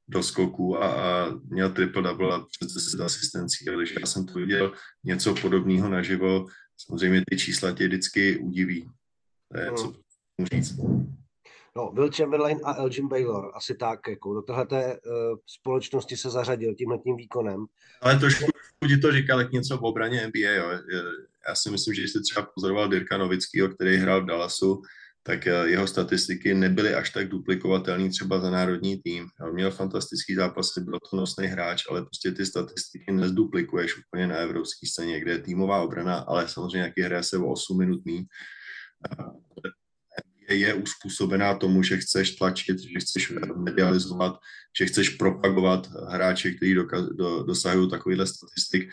doskoků 0.08 0.82
a, 0.82 0.93
a 0.93 1.31
měl 1.44 1.70
triple-double 1.70 2.35
a 2.35 2.46
přes 2.58 2.73
10 2.73 3.00
asistencí, 3.00 3.64
takže 3.64 3.94
já 4.00 4.06
jsem 4.06 4.26
to 4.26 4.38
viděl 4.38 4.73
něco 5.05 5.35
podobného 5.35 5.88
naživo. 5.88 6.46
Samozřejmě 6.87 7.23
ty 7.31 7.38
čísla 7.38 7.73
tě 7.73 7.87
vždycky 7.87 8.38
udiví. 8.38 8.90
To 9.52 9.61
je, 9.61 9.73
co 9.73 9.93
můžu 10.38 10.49
říct. 10.52 10.76
No, 11.76 11.93
Will 11.93 12.11
Chamberlain 12.17 12.61
a 12.64 12.75
Elgin 12.75 13.08
Baylor, 13.08 13.52
asi 13.55 13.75
tak, 13.75 14.00
jako 14.08 14.35
do 14.35 14.43
téhleté 14.43 14.87
uh, 14.87 15.38
společnosti 15.46 16.17
se 16.17 16.31
zařadil 16.31 16.75
tímhle 16.75 16.99
tím 16.99 17.17
výkonem. 17.17 17.67
Ale 18.00 18.19
trošku 18.19 18.44
ti 18.88 18.96
to 18.96 19.12
říkal 19.12 19.40
jak 19.40 19.52
něco 19.52 19.79
v 19.79 19.82
obraně 19.82 20.26
NBA, 20.26 20.50
jo. 20.50 20.70
Já 21.49 21.55
si 21.55 21.71
myslím, 21.71 21.95
že 21.95 22.03
jste 22.03 22.21
třeba 22.21 22.47
pozoroval 22.55 22.89
Dirka 22.89 23.19
Novickýho, 23.19 23.69
který 23.69 23.97
hrál 23.97 24.23
v 24.23 24.27
Dallasu, 24.27 24.83
tak 25.23 25.47
eh, 25.47 25.69
jeho 25.69 25.87
statistiky 25.87 26.55
nebyly 26.55 26.95
až 26.95 27.11
tak 27.11 27.29
duplikovatelné 27.29 28.09
třeba 28.09 28.41
za 28.41 28.50
národní 28.50 29.03
tým. 29.03 29.27
On 29.41 29.55
měl 29.55 29.71
fantastický 29.71 30.35
zápasy, 30.35 30.81
byl 30.81 30.99
to 31.11 31.17
nosný 31.17 31.47
hráč, 31.47 31.83
ale 31.91 32.03
prostě 32.03 32.33
ty 32.33 32.47
statistiky 32.47 33.12
nezduplikuješ 33.12 33.99
úplně 33.99 34.27
na 34.27 34.37
evropské 34.37 34.87
scéně, 34.87 35.21
kde 35.21 35.33
je 35.33 35.39
týmová 35.39 35.83
obrana, 35.83 36.17
ale 36.17 36.49
samozřejmě 36.49 36.79
jaký 36.79 37.03
hraje 37.03 37.23
se 37.23 37.39
o 37.39 37.53
8 37.53 37.79
minutný 37.79 38.27
je 40.55 40.75
uspůsobená 40.75 41.55
tomu, 41.55 41.83
že 41.83 41.97
chceš 41.97 42.31
tlačit, 42.31 42.79
že 42.79 43.00
chceš 43.00 43.33
medializovat, 43.56 44.37
že 44.79 44.87
chceš 44.87 45.09
propagovat 45.09 45.89
hráče, 46.09 46.50
kteří 46.50 46.75
do, 46.75 47.43
dosahují 47.43 47.91
takovýhle 47.91 48.27
statistik. 48.27 48.91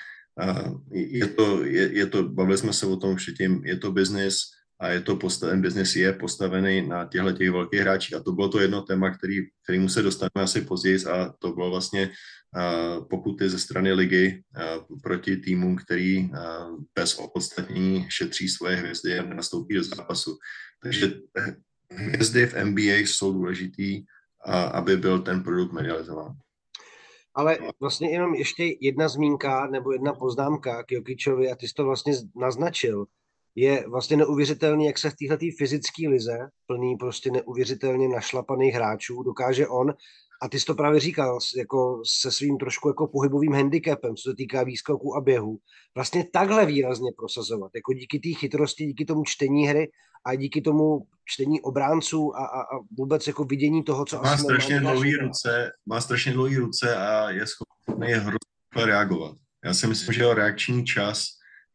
Je 0.92 1.28
to, 1.28 1.64
je, 1.66 1.98
je 1.98 2.06
to, 2.06 2.30
bavili 2.30 2.58
jsme 2.58 2.74
se 2.74 2.86
o 2.86 2.96
tom 2.96 3.16
předtím, 3.16 3.66
je 3.66 3.78
to 3.78 3.92
biznis 3.92 4.38
a 4.80 4.88
je 4.88 5.02
to 5.02 5.16
postaven, 5.16 5.62
biznis 5.62 5.96
je 5.96 6.14
postavený 6.14 6.88
na 6.88 7.06
těchto 7.06 7.32
těch 7.32 7.52
velkých 7.52 7.80
hráčích 7.80 8.16
a 8.16 8.24
to 8.24 8.32
bylo 8.32 8.50
to 8.50 8.60
jedno 8.60 8.82
téma, 8.82 9.10
který, 9.10 9.40
kterýmu 9.64 9.90
se 9.90 10.02
dostaneme 10.02 10.44
asi 10.44 10.62
později 10.62 11.06
a 11.06 11.34
to 11.40 11.52
bylo 11.52 11.70
vlastně 11.70 12.12
pokuty 13.10 13.50
ze 13.50 13.60
strany 13.60 13.94
ligy 13.94 14.44
proti 15.04 15.38
týmům, 15.38 15.76
který 15.76 16.30
bez 16.96 17.16
opodstatnění 17.16 18.08
šetří 18.10 18.50
svoje 18.50 18.76
hvězdy 18.76 19.20
a 19.20 19.34
nastoupí 19.34 19.76
do 19.76 19.84
zápasu. 19.84 20.38
Takže 20.84 21.14
hvězdy 21.92 22.46
v 22.46 22.66
NBA 22.66 22.96
jsou 22.96 23.34
důležitý, 23.34 24.04
aby 24.72 24.98
byl 24.98 25.20
ten 25.20 25.44
produkt 25.44 25.72
medializován. 25.72 26.34
Ale 27.36 27.58
vlastně 27.80 28.12
jenom 28.12 28.36
ještě 28.36 28.64
jedna 28.82 29.08
zmínka 29.08 29.68
nebo 29.68 29.92
jedna 29.92 30.14
poznámka 30.14 30.84
k 30.84 30.92
Jokičovi 30.92 31.52
a 31.52 31.56
ty 31.56 31.68
jsi 31.68 31.74
to 31.74 31.86
vlastně 31.86 32.14
naznačil. 32.36 33.06
Je 33.56 33.86
vlastně 33.90 34.18
neuvěřitelný, 34.18 34.86
jak 34.86 34.98
se 34.98 35.10
v 35.10 35.16
této 35.16 35.46
fyzické 35.58 36.10
lize, 36.10 36.50
plný 36.68 36.96
prostě 36.96 37.32
neuvěřitelně 37.32 38.08
našlapaných 38.08 38.74
hráčů, 38.74 39.24
dokáže 39.24 39.68
on 39.68 39.94
a 40.42 40.50
ty 40.50 40.60
jsi 40.60 40.66
to 40.66 40.76
právě 40.76 41.00
říkal, 41.00 41.40
jako 41.58 42.02
se 42.06 42.32
svým 42.32 42.58
trošku 42.58 42.88
jako 42.88 43.08
pohybovým 43.08 43.54
handicapem, 43.54 44.16
co 44.16 44.30
se 44.30 44.36
týká 44.36 44.64
výskoků 44.64 45.16
a 45.18 45.22
běhu, 45.22 45.58
vlastně 45.96 46.26
takhle 46.34 46.66
výrazně 46.66 47.12
prosazovat, 47.18 47.72
jako 47.76 47.94
díky 47.94 48.20
té 48.20 48.40
chytrosti, 48.40 48.86
díky 48.86 49.06
tomu 49.06 49.24
čtení 49.26 49.68
hry 49.68 49.92
a 50.26 50.36
díky 50.36 50.62
tomu 50.62 51.08
čtení 51.26 51.62
obránců 51.62 52.36
a, 52.36 52.46
a, 52.46 52.62
a 52.62 52.80
vůbec 52.98 53.28
jako 53.28 53.44
vidění 53.44 53.84
toho, 53.84 54.06
co 54.06 54.22
má 54.22 54.38
strašně 54.38 54.80
dlouhé 54.80 55.12
ruce, 55.22 55.72
má 55.86 56.02
strašně 56.02 56.34
dlouhé 56.34 56.58
ruce 56.58 56.96
a 56.96 57.30
je 57.30 57.46
schopný 57.48 58.08
hrozně 58.08 58.86
reagovat. 58.86 59.38
Já 59.66 59.74
si 59.74 59.88
myslím, 59.88 60.14
že 60.14 60.22
jeho 60.22 60.34
reakční 60.34 60.86
čas 60.86 61.26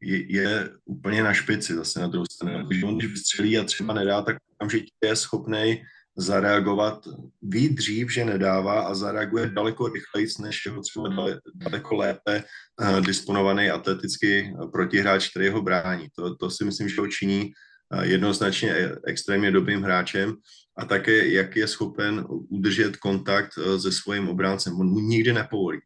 je, 0.02 0.32
je 0.32 0.70
úplně 0.84 1.22
na 1.22 1.34
špici 1.34 1.74
zase 1.74 2.00
na 2.00 2.06
druhou 2.06 2.24
stranu. 2.32 2.66
Když 2.66 2.82
on 2.82 2.98
když 2.98 3.10
vystřelí 3.10 3.58
a 3.58 3.64
třeba 3.64 3.94
nedá, 3.94 4.22
tak 4.22 4.36
okamžitě 4.54 4.90
je 5.04 5.16
schopný 5.16 5.82
zareagovat, 6.20 7.08
ví 7.42 7.68
dřív, 7.68 8.12
že 8.12 8.24
nedává 8.24 8.80
a 8.80 8.94
zareaguje 8.94 9.50
daleko 9.50 9.88
rychleji, 9.88 10.26
než 10.40 10.66
jeho 10.66 10.82
třeba 10.82 11.08
daleko 11.54 11.96
lépe 11.96 12.44
uh, 12.80 13.00
disponovaný 13.00 13.70
atletický 13.70 14.52
protihráč, 14.72 15.30
který 15.30 15.48
ho 15.48 15.62
brání. 15.62 16.08
To, 16.16 16.36
to 16.36 16.50
si 16.50 16.64
myslím, 16.64 16.88
že 16.88 17.00
ho 17.00 17.06
činí 17.06 17.50
uh, 17.94 18.02
jednoznačně 18.02 18.70
e, 18.70 18.96
extrémně 19.06 19.50
dobrým 19.50 19.82
hráčem 19.82 20.34
a 20.78 20.84
také, 20.84 21.28
jak 21.28 21.56
je 21.56 21.68
schopen 21.68 22.24
udržet 22.28 22.96
kontakt 22.96 23.58
uh, 23.58 23.78
se 23.78 23.92
svým 23.92 24.28
obráncem. 24.28 24.80
On 24.80 24.86
mu 24.86 25.00
nikdy 25.00 25.32
nepovolí. 25.32 25.80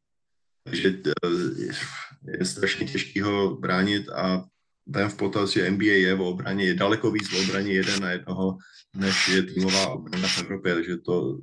Takže 0.64 0.94
eh, 1.06 2.34
je 2.38 2.44
strašně 2.44 2.86
těžký 2.86 3.20
ho 3.20 3.56
bránit 3.56 4.08
a 4.08 4.44
ten 4.92 5.08
v 5.08 5.16
potaz, 5.16 5.50
že 5.50 5.70
NBA 5.70 5.84
je 5.84 6.14
v 6.14 6.20
obraně, 6.20 6.64
je 6.64 6.74
daleko 6.74 7.10
víc 7.10 7.28
v 7.28 7.48
obraně 7.48 7.72
jeden 7.72 8.02
na 8.02 8.10
jednoho, 8.10 8.56
než 8.96 9.28
je 9.28 9.42
týmová 9.42 9.88
obrana 9.88 10.28
v 10.28 10.38
Evropě, 10.38 10.74
takže 10.74 10.96
to, 10.96 11.38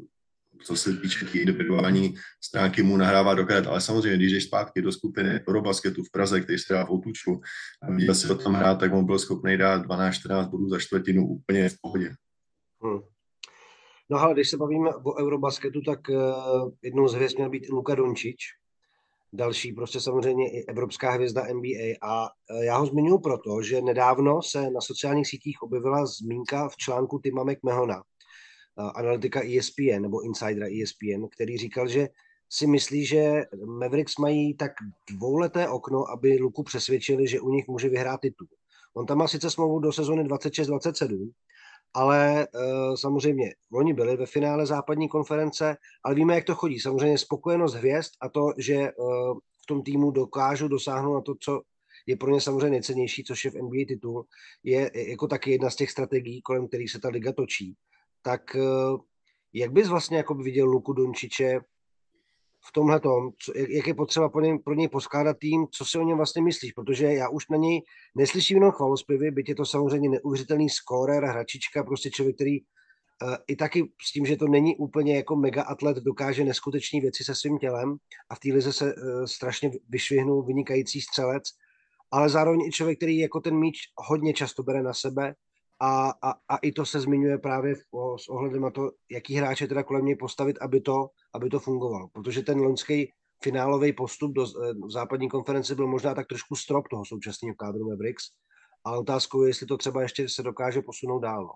co 0.63 0.75
se 0.75 0.98
týče 0.98 1.25
té 1.25 1.38
individuální 1.38 2.13
stránky, 2.43 2.83
mu 2.83 2.98
nahrává 2.98 3.33
do 3.33 3.45
karet. 3.45 3.67
Ale 3.67 3.81
samozřejmě, 3.81 4.17
když 4.17 4.31
jdeš 4.31 4.43
zpátky 4.43 4.81
do 4.81 4.91
skupiny 4.91 5.39
basketu 5.62 6.03
v 6.03 6.12
Praze, 6.12 6.41
který 6.41 6.60
se 6.60 6.74
dá 6.74 6.86
v 6.86 6.91
Outučku 6.91 7.41
a 7.81 7.91
viděl 7.91 8.15
si 8.15 8.27
ho 8.27 8.36
tam 8.36 8.53
hrát, 8.53 8.75
tak 8.79 8.93
on 8.93 9.05
byl 9.05 9.19
schopný 9.19 9.57
dát 9.57 9.86
12-14 9.86 10.50
bodů 10.50 10.69
za 10.69 10.79
čtvrtinu 10.79 11.27
úplně 11.27 11.69
v 11.69 11.75
pohodě. 11.81 12.13
Hmm. 12.83 13.00
No 14.10 14.19
ale 14.19 14.33
když 14.33 14.50
se 14.50 14.57
bavíme 14.57 14.89
o 14.95 15.19
Eurobasketu, 15.19 15.81
tak 15.81 16.00
uh, 16.10 16.71
jednou 16.81 17.07
z 17.07 17.13
hvězd 17.13 17.38
měl 17.38 17.50
být 17.50 17.65
i 17.65 17.71
Luka 17.71 17.95
Dončič, 17.95 18.38
další 19.33 19.73
prostě 19.73 20.00
samozřejmě 20.00 20.51
i 20.51 20.65
evropská 20.65 21.11
hvězda 21.11 21.47
NBA 21.53 21.95
a 22.01 22.23
uh, 22.23 22.63
já 22.63 22.77
ho 22.77 22.85
zmiňuji 22.85 23.19
proto, 23.19 23.61
že 23.61 23.81
nedávno 23.81 24.41
se 24.41 24.71
na 24.71 24.81
sociálních 24.81 25.27
sítích 25.27 25.61
objevila 25.61 26.05
zmínka 26.05 26.69
v 26.69 26.77
článku 26.77 27.19
Tima 27.19 27.43
McMahona, 27.43 27.97
uh, 27.97 28.91
analytika 28.95 29.41
ESPN 29.41 30.01
nebo 30.01 30.21
insidera 30.21 30.67
ESPN, 30.67 31.27
který 31.31 31.57
říkal, 31.57 31.88
že 31.88 32.07
si 32.50 32.67
myslí, 32.67 33.05
že 33.05 33.43
Mavericks 33.65 34.17
mají 34.17 34.53
tak 34.53 34.71
dvouleté 35.09 35.69
okno, 35.69 36.09
aby 36.09 36.38
Luku 36.38 36.63
přesvědčili, 36.63 37.27
že 37.27 37.39
u 37.39 37.50
nich 37.50 37.67
může 37.67 37.89
vyhrát 37.89 38.21
titul. 38.21 38.47
On 38.93 39.05
tam 39.05 39.17
má 39.17 39.27
sice 39.27 39.50
smlouvu 39.50 39.79
do 39.79 39.91
sezóny 39.91 40.23
26-27, 40.23 41.31
ale 41.93 42.48
uh, 42.48 42.95
samozřejmě 42.95 43.53
oni 43.74 43.93
byli 43.93 44.17
ve 44.17 44.25
finále 44.25 44.65
západní 44.65 45.10
konference, 45.10 45.77
ale 46.03 46.15
víme, 46.15 46.36
jak 46.36 46.45
to 46.45 46.55
chodí. 46.55 46.79
Samozřejmě 46.79 47.17
spokojenost 47.17 47.74
hvězd 47.74 48.12
a 48.21 48.29
to, 48.29 48.53
že 48.57 48.91
uh, 48.91 49.38
v 49.63 49.65
tom 49.67 49.83
týmu 49.83 50.12
dokážou 50.12 50.67
dosáhnout 50.67 51.13
na 51.13 51.21
to, 51.21 51.36
co 51.39 51.62
je 52.05 52.17
pro 52.17 52.31
ně 52.31 52.41
samozřejmě 52.41 52.69
nejcennější, 52.69 53.24
což 53.24 53.45
je 53.45 53.51
v 53.51 53.55
NBA 53.55 53.86
titul, 53.88 54.25
je 54.63 54.91
jako 55.10 55.27
taky 55.27 55.51
jedna 55.51 55.69
z 55.69 55.75
těch 55.75 55.91
strategií, 55.91 56.41
kolem 56.41 56.67
kterých 56.67 56.91
se 56.91 57.00
ta 57.00 57.10
liga 57.10 57.33
točí. 57.33 57.75
Tak 58.21 58.41
uh, 58.55 59.00
jak 59.53 59.71
bys 59.71 59.88
vlastně 59.88 60.17
jako 60.17 60.33
by 60.33 60.43
viděl 60.43 60.65
Luku 60.65 60.93
Dončiče 60.93 61.60
v 62.70 62.72
tomhle 62.74 63.00
tom, 63.00 63.30
jak 63.56 63.88
je 63.88 63.94
potřeba 63.94 64.30
pro 64.30 64.41
něj, 64.41 64.60
pro 64.60 64.74
něj 64.74 64.88
poskládat 64.88 65.38
tým, 65.39 65.65
co 65.72 65.86
si 65.86 65.98
o 65.98 66.03
něm 66.03 66.18
vlastně 66.18 66.41
myslíš, 66.41 66.72
protože 66.72 67.06
já 67.06 67.30
už 67.30 67.48
na 67.50 67.58
něj 67.58 67.82
neslyším 68.15 68.58
jenom 68.58 68.72
chvalospěvy, 68.72 69.32
byť 69.32 69.50
je 69.50 69.56
to 69.56 69.65
samozřejmě 69.65 70.10
neuvěřitelný 70.10 70.70
scorer, 70.70 71.24
hračička, 71.24 71.84
prostě 71.84 72.10
člověk, 72.10 72.36
který 72.36 72.62
uh, 72.62 73.36
i 73.48 73.56
taky 73.56 73.91
s 74.01 74.12
tím, 74.12 74.25
že 74.25 74.38
to 74.38 74.48
není 74.48 74.75
úplně 74.77 75.15
jako 75.15 75.36
mega 75.36 75.63
atlet, 75.63 75.98
dokáže 75.98 76.44
neskutečné 76.44 77.01
věci 77.01 77.24
se 77.24 77.36
svým 77.36 77.58
tělem 77.58 77.98
a 78.30 78.36
v 78.36 78.39
té 78.39 78.53
lize 78.53 78.74
se 78.74 78.96
uh, 78.96 79.25
strašně 79.25 79.72
vyšvihnul 79.89 80.44
vynikající 80.44 81.01
střelec, 81.01 81.44
ale 82.12 82.30
zároveň 82.30 82.62
i 82.62 82.72
člověk, 82.72 83.00
který 83.00 83.18
jako 83.18 83.39
ten 83.39 83.56
míč 83.56 83.77
hodně 84.10 84.34
často 84.34 84.63
bere 84.63 84.84
na 84.84 84.94
sebe, 84.94 85.36
a, 85.81 86.13
a, 86.21 86.31
a 86.50 86.57
i 86.57 86.71
to 86.71 86.85
se 86.85 87.00
zmiňuje 87.00 87.38
právě 87.38 87.75
o, 87.91 88.17
s 88.17 88.27
ohledem 88.29 88.61
na 88.61 88.69
to, 88.69 88.91
jaký 89.11 89.35
hráče 89.35 89.67
teda 89.67 89.83
kolem 89.83 90.05
něj 90.05 90.15
postavit, 90.15 90.57
aby 90.61 90.81
to, 90.81 91.07
aby 91.33 91.50
to 91.50 91.59
fungovalo. 91.59 92.07
Protože 92.13 92.41
ten 92.41 92.59
loňský 92.59 93.11
finálový 93.43 93.93
postup 93.93 94.33
do 94.33 94.45
eh, 94.45 94.73
západní 94.89 95.29
konference 95.29 95.75
byl 95.75 95.88
možná 95.88 96.13
tak 96.13 96.27
trošku 96.27 96.55
strop 96.55 96.88
toho 96.88 97.05
současného 97.05 97.55
kádru 97.55 97.89
Mavericks, 97.89 98.23
ale 98.83 98.97
otázkou 98.97 99.43
je, 99.43 99.50
jestli 99.50 99.67
to 99.67 99.77
třeba 99.77 100.01
ještě 100.01 100.29
se 100.29 100.43
dokáže 100.43 100.81
posunout 100.81 101.19
dál. 101.19 101.43
No. 101.43 101.53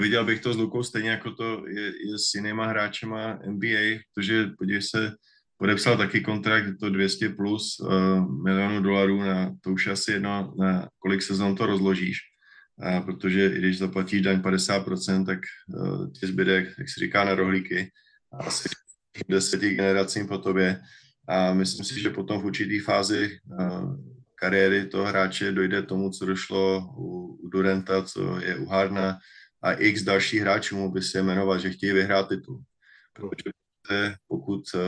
Viděl 0.00 0.24
bych 0.24 0.40
to 0.40 0.52
s 0.52 0.56
Lukou 0.56 0.82
stejně 0.82 1.10
jako 1.10 1.30
to 1.30 1.68
je, 1.68 1.82
je 1.82 2.18
s 2.18 2.34
jinýma 2.34 2.66
hráčema 2.66 3.38
NBA, 3.46 3.98
protože 4.14 4.46
podívej 4.58 4.82
se, 4.82 5.12
podepsal 5.56 5.96
taky 5.96 6.20
kontrakt, 6.20 6.66
je 6.66 6.76
to 6.76 6.90
200 6.90 7.28
plus 7.28 7.80
uh, 7.80 8.44
milionů 8.44 8.82
dolarů, 8.82 9.20
na, 9.20 9.54
to 9.60 9.70
už 9.70 9.86
asi 9.86 10.12
jedno, 10.12 10.54
na 10.58 10.88
kolik 10.98 11.22
sezon 11.22 11.56
to 11.56 11.66
rozložíš 11.66 12.29
a 12.82 13.00
protože 13.00 13.46
i 13.46 13.58
když 13.58 13.78
zaplatíš 13.78 14.22
daň 14.22 14.40
50%, 14.40 15.26
tak 15.26 15.38
uh, 15.68 16.12
ti 16.12 16.26
zbyde, 16.26 16.54
jak 16.54 16.88
se 16.88 17.00
říká, 17.00 17.24
na 17.24 17.34
rohlíky 17.34 17.90
asi 18.32 18.68
deseti 19.28 19.74
generacím 19.74 20.28
po 20.28 20.38
tobě. 20.38 20.80
A 21.28 21.54
myslím 21.54 21.84
si, 21.84 22.00
že 22.00 22.10
potom 22.10 22.40
v 22.40 22.44
určitý 22.44 22.78
fázi 22.78 23.38
uh, 23.60 23.96
kariéry 24.34 24.86
toho 24.86 25.04
hráče 25.04 25.52
dojde 25.52 25.82
tomu, 25.82 26.10
co 26.10 26.26
došlo 26.26 26.94
u, 26.96 27.38
u 27.42 27.48
Durenta, 27.48 28.02
co 28.02 28.40
je 28.40 28.56
u 28.56 28.66
Harna 28.66 29.18
a 29.62 29.72
x 29.72 30.02
dalších 30.02 30.40
hráčů 30.40 30.88
by 30.88 31.02
se 31.02 31.22
jmenovat, 31.22 31.58
že 31.60 31.70
chtějí 31.70 31.92
vyhrát 31.92 32.28
titul. 32.28 32.62
Protože 33.12 33.50
pokud 34.28 34.62
uh, 34.74 34.80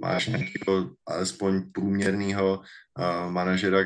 máš 0.00 0.26
nějakého 0.26 0.90
alespoň 1.06 1.72
průměrného 1.72 2.58
uh, 2.58 3.32
manažera 3.32 3.78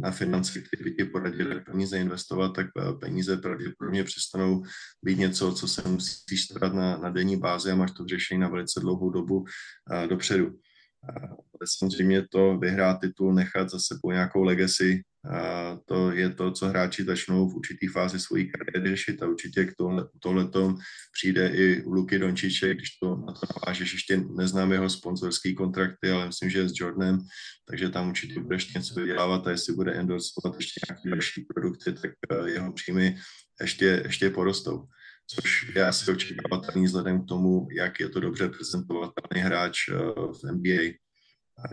na 0.00 0.10
finance, 0.10 0.60
který 0.60 0.84
by 0.84 0.96
ti 0.96 1.04
poradil 1.04 1.60
peníze 1.60 1.98
investovat, 1.98 2.48
tak 2.48 2.66
uh, 2.76 2.98
peníze 2.98 3.36
pravděpodobně 3.36 4.04
přestanou 4.04 4.62
být 5.02 5.18
něco, 5.18 5.52
co 5.52 5.68
se 5.68 5.88
musíš 5.88 6.44
starat 6.44 6.74
na, 6.74 6.98
na 6.98 7.10
denní 7.10 7.36
bázi 7.36 7.70
a 7.70 7.74
máš 7.74 7.90
to 7.90 8.06
řešení 8.06 8.40
na 8.40 8.48
velice 8.48 8.80
dlouhou 8.80 9.10
dobu 9.10 9.44
dopředu. 10.08 10.58
Ale 11.08 11.66
samozřejmě 11.78 12.28
to 12.28 12.58
vyhrát 12.58 13.00
titul, 13.00 13.34
nechat 13.34 13.70
za 13.70 13.78
sebou 13.78 14.10
nějakou 14.10 14.42
legacy, 14.42 15.02
a 15.30 15.76
to 15.86 16.12
je 16.12 16.30
to, 16.30 16.50
co 16.50 16.66
hráči 16.66 17.04
začnou 17.04 17.48
v 17.48 17.54
určitý 17.54 17.86
fázi 17.86 18.20
svojí 18.20 18.50
kariéry 18.50 18.90
řešit 18.90 19.22
a 19.22 19.26
určitě 19.26 19.64
k 19.64 19.72
tohle, 20.22 20.48
přijde 21.12 21.48
i 21.48 21.82
u 21.82 21.92
Luky 21.92 22.18
Dončiče, 22.18 22.74
když 22.74 22.90
to 23.02 23.16
na 23.16 23.32
to 23.32 23.46
navážeš, 23.56 23.92
ještě 23.92 24.16
neznám 24.16 24.72
jeho 24.72 24.90
sponzorský 24.90 25.54
kontrakty, 25.54 26.10
ale 26.10 26.26
myslím, 26.26 26.50
že 26.50 26.58
je 26.58 26.68
s 26.68 26.72
Jordanem, 26.76 27.18
takže 27.68 27.88
tam 27.88 28.08
určitě 28.08 28.40
budeš 28.40 28.74
něco 28.74 29.00
vydělávat 29.00 29.46
a 29.46 29.50
jestli 29.50 29.74
bude 29.74 29.92
endorsovat 29.92 30.56
ještě 30.56 30.80
nějaké 30.88 31.10
další 31.10 31.46
produkty, 31.54 31.92
tak 31.92 32.10
eh, 32.30 32.50
jeho 32.50 32.72
příjmy 32.72 33.16
ještě, 33.60 34.02
ještě 34.04 34.30
porostou. 34.30 34.84
Což 35.30 35.72
je 35.74 35.86
asi 35.86 36.10
očekávatelný 36.10 36.84
vzhledem 36.84 37.24
k 37.24 37.28
tomu, 37.28 37.68
jak 37.76 38.00
je 38.00 38.08
to 38.08 38.20
dobře 38.20 38.48
prezentovatelný 38.48 39.42
hráč 39.42 39.88
eh, 39.88 39.94
v 40.32 40.52
NBA 40.52 41.07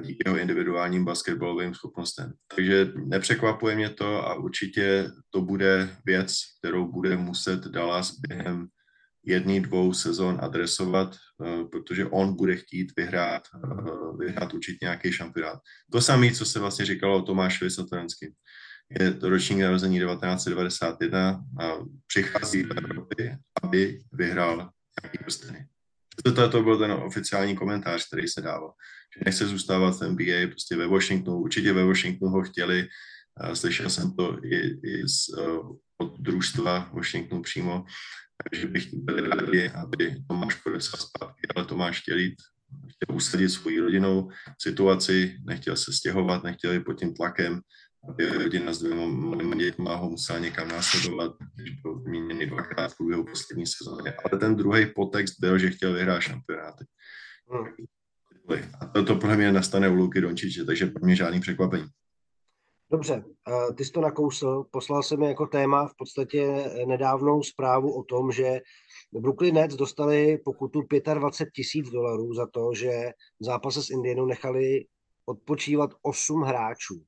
díky 0.01 0.23
jeho 0.25 0.37
individuálním 0.37 1.05
basketbalovým 1.05 1.73
schopnostem. 1.73 2.33
Takže 2.55 2.91
nepřekvapuje 2.95 3.75
mě 3.75 3.89
to 3.89 4.27
a 4.27 4.33
určitě 4.33 5.11
to 5.29 5.41
bude 5.41 5.95
věc, 6.05 6.35
kterou 6.59 6.91
bude 6.91 7.17
muset 7.17 7.67
Dallas 7.67 8.19
během 8.19 8.67
jedný, 9.25 9.59
dvou 9.59 9.93
sezon 9.93 10.39
adresovat, 10.41 11.15
uh, 11.37 11.69
protože 11.69 12.05
on 12.05 12.35
bude 12.35 12.55
chtít 12.55 12.91
vyhrát, 12.97 13.43
uh, 13.63 14.19
vyhrát 14.19 14.53
určitě 14.53 14.77
nějaký 14.81 15.11
šampionát. 15.11 15.59
To 15.91 16.01
samé, 16.01 16.31
co 16.31 16.45
se 16.45 16.59
vlastně 16.59 16.85
říkalo 16.85 17.17
o 17.17 17.21
Tomášovi 17.21 17.71
Satoranském. 17.71 18.29
Je 18.99 19.13
to 19.13 19.29
ročník 19.29 19.59
narození 19.59 19.99
1991 19.99 21.43
a 21.59 21.71
přichází 22.07 22.63
do 22.63 22.77
Evropy, 22.77 23.37
aby 23.63 23.99
vyhrál 24.11 24.69
nějaký 25.01 25.17
prsteny. 25.17 25.67
To, 26.23 26.49
to 26.49 26.63
byl 26.63 26.77
ten 26.77 26.91
oficiální 26.91 27.55
komentář, 27.55 28.07
který 28.07 28.27
se 28.27 28.41
dával 28.41 28.73
nechce 29.25 29.47
zůstávat 29.47 29.95
v 29.95 30.09
NBA, 30.09 30.47
prostě 30.47 30.75
ve 30.75 30.87
Washingtonu, 30.87 31.37
určitě 31.37 31.73
ve 31.73 31.83
Washingtonu 31.83 32.31
ho 32.31 32.43
chtěli, 32.43 32.87
slyšel 33.53 33.89
jsem 33.89 34.15
to 34.15 34.45
i, 34.45 34.79
i 34.83 35.07
z, 35.07 35.29
uh, 35.29 35.75
od 35.97 36.19
družstva 36.19 36.89
Washingtonu 36.93 37.41
přímo, 37.41 37.85
že 38.53 38.67
bych 38.67 38.93
byli 38.93 39.29
rádi, 39.29 39.69
aby 39.69 40.15
Tomáš 40.27 40.55
podepsal 40.55 40.99
zpátky, 40.99 41.47
ale 41.55 41.65
Tomáš 41.65 42.01
chtěl 42.01 42.17
jít, 42.17 42.35
chtěl 42.69 43.15
usadit 43.15 43.49
svoji 43.49 43.79
rodinou 43.79 44.31
situaci, 44.61 45.37
nechtěl 45.45 45.75
se 45.75 45.93
stěhovat, 45.93 46.43
nechtěl 46.43 46.73
jít 46.73 46.83
pod 46.83 46.93
tím 46.93 47.13
tlakem, 47.13 47.61
aby 48.09 48.29
rodina 48.29 48.73
s 48.73 48.79
dvěma 48.79 49.05
malými 49.05 49.55
dětmi 49.55 49.89
ho 49.89 50.09
musela 50.09 50.39
někam 50.39 50.67
následovat, 50.67 51.31
když 51.55 51.81
byl 51.81 51.99
vyměněný 51.99 52.45
dvakrát 52.45 52.93
v 52.93 52.97
průběhu 52.97 53.25
poslední 53.25 53.65
sezóny. 53.67 54.13
Ale 54.31 54.39
ten 54.39 54.55
druhý 54.55 54.85
podtext 54.95 55.35
byl, 55.39 55.57
že 55.57 55.69
chtěl 55.69 55.93
vyhrát 55.93 56.21
šampionáty. 56.21 56.85
Hmm. 57.51 57.85
A 58.79 58.85
to, 58.85 59.05
to 59.05 59.15
podle 59.15 59.37
mě 59.37 59.51
nastane 59.51 59.89
u 59.89 59.93
Luky 59.93 60.21
Dončiče, 60.21 60.65
takže 60.65 60.85
pro 60.85 61.05
mě 61.05 61.15
žádný 61.15 61.39
překvapení. 61.39 61.85
Dobře, 62.91 63.23
ty 63.77 63.85
jsi 63.85 63.91
to 63.91 64.01
nakousl, 64.01 64.65
poslal 64.71 65.03
jsem 65.03 65.19
mi 65.19 65.27
jako 65.27 65.45
téma 65.45 65.87
v 65.87 65.93
podstatě 65.97 66.71
nedávnou 66.87 67.43
zprávu 67.43 67.99
o 67.99 68.03
tom, 68.03 68.31
že 68.31 68.61
Brooklyn 69.13 69.55
Nets 69.55 69.75
dostali 69.75 70.37
pokutu 70.37 70.81
25 71.13 71.51
tisíc 71.51 71.89
dolarů 71.89 72.33
za 72.33 72.47
to, 72.47 72.73
že 72.73 73.11
v 73.39 73.45
zápase 73.45 73.83
s 73.83 73.89
Indianou 73.89 74.25
nechali 74.25 74.85
odpočívat 75.25 75.89
8 76.01 76.41
hráčů. 76.41 77.03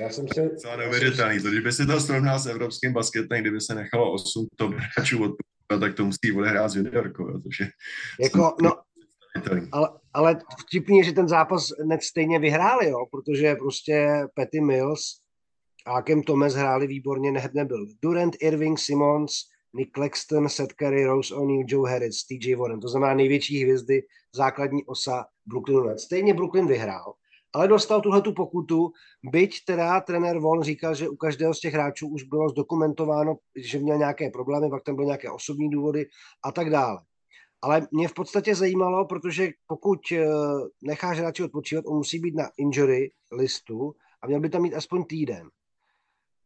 Já 0.00 0.10
jsem 0.10 0.26
se... 0.34 0.50
Celá 0.56 0.76
neuvěřitelný. 0.76 1.42
To, 1.42 1.50
kdyby 1.50 1.72
si 1.72 1.86
to 1.86 2.00
srovnal 2.00 2.38
s 2.38 2.46
evropským 2.46 2.92
basketem, 2.92 3.40
kdyby 3.40 3.60
se 3.60 3.74
nechalo 3.74 4.12
8 4.12 4.46
top 4.56 4.74
hráčů 4.74 5.16
odpočívat, 5.16 5.80
tak 5.80 5.94
to 5.94 6.04
musí 6.04 6.32
odehrát 6.36 6.70
s 6.70 6.76
juniorkou. 6.76 7.24
Protože... 7.32 7.66
Jako, 8.20 8.56
no, 8.62 8.72
ale, 9.72 9.88
ale 10.12 10.40
vtipný 10.60 10.98
je, 10.98 11.04
že 11.04 11.12
ten 11.12 11.28
zápas 11.28 11.66
net 11.84 12.02
stejně 12.02 12.38
vyhráli, 12.38 12.88
jo, 12.88 13.06
protože 13.10 13.54
prostě 13.54 14.26
Petty 14.34 14.60
Mills 14.60 15.00
a 15.86 16.02
Kem 16.02 16.22
Thomas 16.22 16.54
hráli 16.54 16.86
výborně, 16.86 17.32
nehned 17.32 17.54
nebyl. 17.54 17.86
Durant, 18.02 18.36
Irving, 18.40 18.78
Simons, 18.78 19.32
Nick 19.74 19.92
Claxton, 19.94 20.48
Seth 20.48 20.74
Curry, 20.74 21.04
Rose 21.04 21.34
O'Neal, 21.34 21.64
Joe 21.66 21.90
Harris, 21.90 22.24
TJ 22.26 22.54
Warren. 22.54 22.80
To 22.80 22.88
znamená 22.88 23.14
největší 23.14 23.62
hvězdy, 23.62 24.02
základní 24.34 24.84
osa 24.84 25.26
Brooklynu 25.46 25.80
Nets. 25.80 26.02
Stejně 26.02 26.34
Brooklyn 26.34 26.66
vyhrál, 26.66 27.14
ale 27.54 27.68
dostal 27.68 28.00
tuhle 28.00 28.22
tu 28.22 28.32
pokutu, 28.32 28.92
byť 29.30 29.64
teda 29.64 30.00
trenér 30.00 30.38
Von 30.38 30.62
říkal, 30.62 30.94
že 30.94 31.08
u 31.08 31.16
každého 31.16 31.54
z 31.54 31.60
těch 31.60 31.74
hráčů 31.74 32.08
už 32.08 32.22
bylo 32.22 32.48
zdokumentováno, 32.48 33.36
že 33.56 33.78
měl 33.78 33.98
nějaké 33.98 34.30
problémy, 34.30 34.70
pak 34.70 34.82
tam 34.82 34.94
byly 34.94 35.06
nějaké 35.06 35.30
osobní 35.30 35.70
důvody 35.70 36.06
a 36.44 36.52
tak 36.52 36.70
dále. 36.70 36.98
Ale 37.64 37.88
mě 37.90 38.08
v 38.08 38.14
podstatě 38.14 38.54
zajímalo, 38.54 39.04
protože 39.04 39.48
pokud 39.66 39.98
eh, 40.12 40.26
necháš 40.82 41.18
hráči 41.18 41.44
odpočívat, 41.44 41.84
on 41.86 41.96
musí 41.96 42.18
být 42.18 42.34
na 42.34 42.50
injury 42.58 43.10
listu 43.32 43.94
a 44.22 44.26
měl 44.26 44.40
by 44.40 44.48
tam 44.48 44.62
mít 44.62 44.74
aspoň 44.74 45.04
týden. 45.04 45.48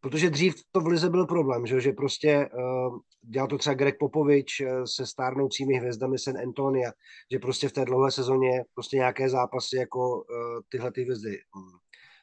Protože 0.00 0.30
dřív 0.30 0.54
to 0.72 0.80
v 0.80 0.86
Lize 0.86 1.10
byl 1.10 1.26
problém, 1.26 1.66
že, 1.66 1.80
že 1.80 1.92
prostě 1.92 2.48
uh, 2.54 2.98
dělal 3.22 3.48
to 3.48 3.58
třeba 3.58 3.74
Greg 3.74 3.98
Popovič 3.98 4.60
uh, 4.60 4.84
se 4.84 5.06
stárnoucími 5.06 5.74
hvězdami 5.74 6.18
San 6.18 6.38
Antonia, 6.38 6.92
že 7.32 7.38
prostě 7.38 7.68
v 7.68 7.72
té 7.72 7.84
dlouhé 7.84 8.10
sezóně 8.10 8.64
prostě 8.74 8.96
nějaké 8.96 9.28
zápasy 9.28 9.76
jako 9.76 10.16
uh, 10.16 10.24
tyhle 10.68 10.92
ty 10.92 11.02
hvězdy 11.02 11.38
um, 11.56 11.78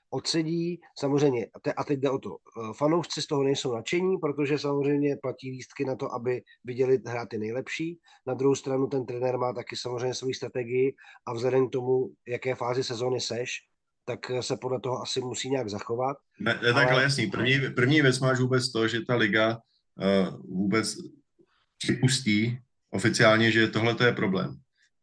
odsedí. 0.09 0.81
Samozřejmě, 0.99 1.45
a, 1.45 1.59
te, 1.59 1.73
a 1.73 1.83
teď 1.83 1.99
jde 1.99 2.09
o 2.09 2.19
to, 2.19 2.29
uh, 2.29 2.73
fanoušci 2.73 3.21
z 3.21 3.27
toho 3.27 3.43
nejsou 3.43 3.75
nadšení, 3.75 4.17
protože 4.17 4.59
samozřejmě 4.59 5.17
platí 5.21 5.51
lístky 5.51 5.85
na 5.85 5.95
to, 5.95 6.13
aby 6.13 6.41
viděli 6.63 6.99
hrát 7.05 7.29
ty 7.29 7.37
nejlepší. 7.37 7.99
Na 8.27 8.33
druhou 8.33 8.55
stranu 8.55 8.87
ten 8.87 9.05
trenér 9.05 9.37
má 9.37 9.53
taky 9.53 9.75
samozřejmě 9.75 10.13
svoji 10.13 10.33
strategii 10.33 10.95
a 11.27 11.33
vzhledem 11.33 11.69
k 11.69 11.71
tomu, 11.71 12.09
jaké 12.27 12.55
fázi 12.55 12.83
sezóny 12.83 13.19
seš, 13.19 13.51
tak 14.05 14.19
se 14.39 14.57
podle 14.57 14.79
toho 14.79 15.01
asi 15.01 15.21
musí 15.21 15.49
nějak 15.49 15.69
zachovat. 15.69 16.17
Ne, 16.39 16.59
ne 16.63 16.73
takhle 16.73 16.93
ale... 16.93 17.03
jasný. 17.03 17.27
První, 17.27 17.59
první 17.75 18.01
věc 18.01 18.19
máš 18.19 18.39
vůbec 18.39 18.71
to, 18.71 18.87
že 18.87 19.05
ta 19.05 19.15
liga 19.15 19.57
uh, 19.57 20.55
vůbec 20.57 20.95
připustí 21.77 22.59
oficiálně, 22.91 23.51
že 23.51 23.67
tohle 23.67 23.95
je 24.05 24.11
problém. 24.11 24.55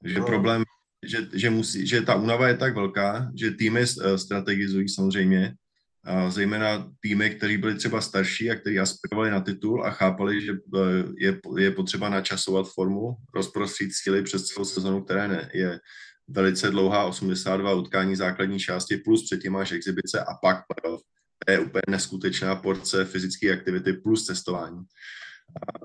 Že 0.04 0.18
no. 0.18 0.26
problém, 0.26 0.64
že, 1.02 1.28
že, 1.32 1.50
musí, 1.50 1.87
že 1.87 2.02
ta 2.02 2.14
únava 2.14 2.49
je 2.49 2.56
tak 2.56 2.75
velká, 2.75 3.30
že 3.35 3.50
týmy 3.50 3.80
uh, 3.80 4.14
strategizují 4.16 4.88
samozřejmě, 4.88 5.54
a 6.04 6.30
zejména 6.30 6.90
týmy, 7.00 7.30
které 7.30 7.59
byly 7.59 7.75
třeba 7.75 8.00
starší 8.00 8.50
a 8.50 8.54
kteří 8.54 8.78
aspirovali 8.78 9.30
na 9.30 9.40
titul 9.40 9.87
a 9.87 9.90
chápali, 9.90 10.40
že 10.40 10.52
uh, 10.52 10.59
je, 11.18 11.40
je 11.59 11.71
potřeba 11.71 12.09
načasovat 12.09 12.66
formu, 12.75 13.16
rozprostřít 13.35 13.90
síly 13.94 14.23
přes 14.23 14.47
celou 14.47 14.64
sezonu, 14.64 15.04
která 15.04 15.26
ne, 15.26 15.50
je 15.54 15.78
velice 16.28 16.71
dlouhá 16.71 17.04
82 17.04 17.75
utkání 17.75 18.16
základní 18.16 18.59
části, 18.59 18.97
plus 18.97 19.25
předtím 19.25 19.52
máš 19.52 19.73
exibice 19.73 20.21
a 20.21 20.35
pak 20.42 20.64
playoff. 20.66 21.02
To 21.47 21.52
je 21.52 21.59
úplně 21.59 21.82
neskutečná 21.88 22.56
porce 22.56 23.04
fyzické 23.04 23.52
aktivity 23.52 23.92
plus 23.92 24.26
cestování. 24.26 24.78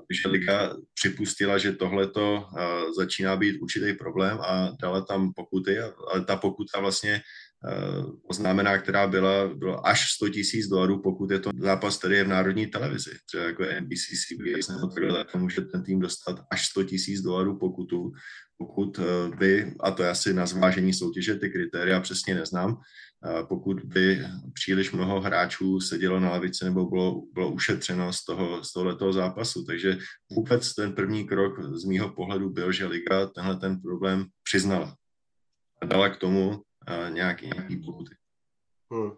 Když 0.06 0.24
liga 0.24 0.76
připustila, 0.94 1.58
že 1.58 1.72
tohleto 1.72 2.46
začíná 2.96 3.36
být 3.36 3.58
určitý 3.60 3.92
problém 3.92 4.38
a 4.40 4.70
dala 4.82 5.00
tam 5.00 5.32
pokuty, 5.32 5.78
ale 5.78 6.24
ta 6.24 6.36
pokuta 6.36 6.80
vlastně 6.80 7.20
oznámená, 8.30 8.78
která 8.78 9.06
byla, 9.06 9.54
byla 9.54 9.80
až 9.84 10.12
100 10.12 10.28
tisíc 10.28 10.66
dolarů, 10.66 11.02
pokud 11.02 11.30
je 11.30 11.38
to 11.38 11.50
zápas, 11.58 11.98
který 11.98 12.14
je 12.14 12.24
v 12.24 12.28
národní 12.28 12.66
televizi, 12.66 13.10
třeba 13.26 13.44
jako 13.44 13.62
NBC, 13.80 14.04
CBS 14.28 14.68
nebo 14.68 14.86
takhle, 14.86 15.24
tak 15.24 15.34
může 15.34 15.60
ten 15.60 15.82
tým 15.82 16.00
dostat 16.00 16.40
až 16.50 16.66
100 16.66 16.84
tisíc 16.84 17.20
dolarů 17.20 17.58
pokutu 17.58 18.12
pokud 18.58 18.98
eh, 18.98 19.36
by, 19.36 19.74
a 19.80 19.90
to 19.90 20.02
je 20.02 20.10
asi 20.10 20.34
na 20.34 20.46
zvážení 20.46 20.94
soutěže, 20.94 21.34
ty 21.34 21.50
kritéria 21.50 22.00
přesně 22.00 22.34
neznám, 22.34 22.70
eh, 22.70 22.82
pokud 23.48 23.80
by 23.84 24.26
příliš 24.54 24.92
mnoho 24.92 25.20
hráčů 25.20 25.80
sedělo 25.80 26.20
na 26.20 26.30
lavici 26.30 26.64
nebo 26.64 26.86
bylo, 26.86 27.22
bylo 27.32 27.50
ušetřeno 27.50 28.12
z, 28.12 28.24
toho, 28.24 28.64
z 28.64 28.72
tohoto 28.72 29.12
zápasu. 29.12 29.64
Takže 29.64 29.98
vůbec 30.30 30.74
ten 30.74 30.92
první 30.92 31.26
krok 31.26 31.62
z 31.62 31.84
mýho 31.84 32.12
pohledu 32.12 32.50
byl, 32.50 32.72
že 32.72 32.86
Liga 32.86 33.26
tenhle 33.26 33.56
ten 33.56 33.80
problém 33.80 34.24
přiznala 34.42 34.96
a 35.82 35.86
dala 35.86 36.08
k 36.08 36.16
tomu 36.16 36.62
nějaký, 37.08 37.50
nějaký 37.54 37.76
pokuty. 37.76 38.14
Hmm. 38.92 39.10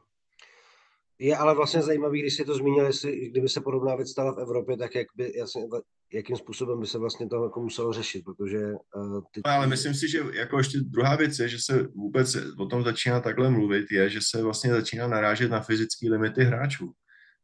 Je 1.20 1.36
ale 1.36 1.54
vlastně 1.54 1.82
zajímavý, 1.82 2.20
když 2.20 2.36
si 2.36 2.44
to 2.44 2.54
zmínil, 2.54 2.86
jestli, 2.86 3.28
kdyby 3.30 3.48
se 3.48 3.60
podobná 3.60 3.96
věc 3.96 4.10
stala 4.10 4.34
v 4.34 4.38
Evropě, 4.38 4.76
tak 4.76 4.94
jak 4.94 5.06
by, 5.16 5.32
jasně, 5.36 5.62
jakým 6.12 6.36
způsobem 6.36 6.80
by 6.80 6.86
se 6.86 6.98
vlastně 6.98 7.28
to 7.28 7.44
jako 7.44 7.60
muselo 7.60 7.92
řešit, 7.92 8.24
protože... 8.24 8.58
Uh, 8.96 9.20
ty... 9.30 9.40
Ale 9.44 9.66
myslím 9.66 9.94
si, 9.94 10.08
že 10.08 10.22
jako 10.34 10.58
ještě 10.58 10.78
druhá 10.80 11.16
věc 11.16 11.38
je, 11.38 11.48
že 11.48 11.58
se 11.60 11.82
vůbec 11.82 12.36
o 12.58 12.66
tom 12.66 12.82
začíná 12.82 13.20
takhle 13.20 13.50
mluvit, 13.50 13.86
je, 13.90 14.10
že 14.10 14.20
se 14.22 14.42
vlastně 14.42 14.70
začíná 14.70 15.08
narážet 15.08 15.50
na 15.50 15.60
fyzické 15.60 16.10
limity 16.10 16.44
hráčů. 16.44 16.92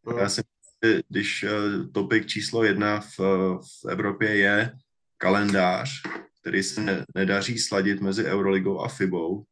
Hmm. 0.06 0.18
Já 0.18 0.28
si 0.28 0.42
myslím, 0.82 1.02
když 1.08 1.44
uh, 1.44 1.92
topik 1.92 2.26
číslo 2.26 2.64
jedna 2.64 3.00
v, 3.00 3.18
v 3.58 3.88
Evropě 3.88 4.36
je 4.36 4.72
kalendář, 5.16 6.02
který 6.40 6.62
se 6.62 6.80
ne, 6.80 7.04
nedaří 7.14 7.58
sladit 7.58 8.00
mezi 8.00 8.24
Euroligou 8.24 8.80
a 8.80 8.88
FIBou, 8.88 9.44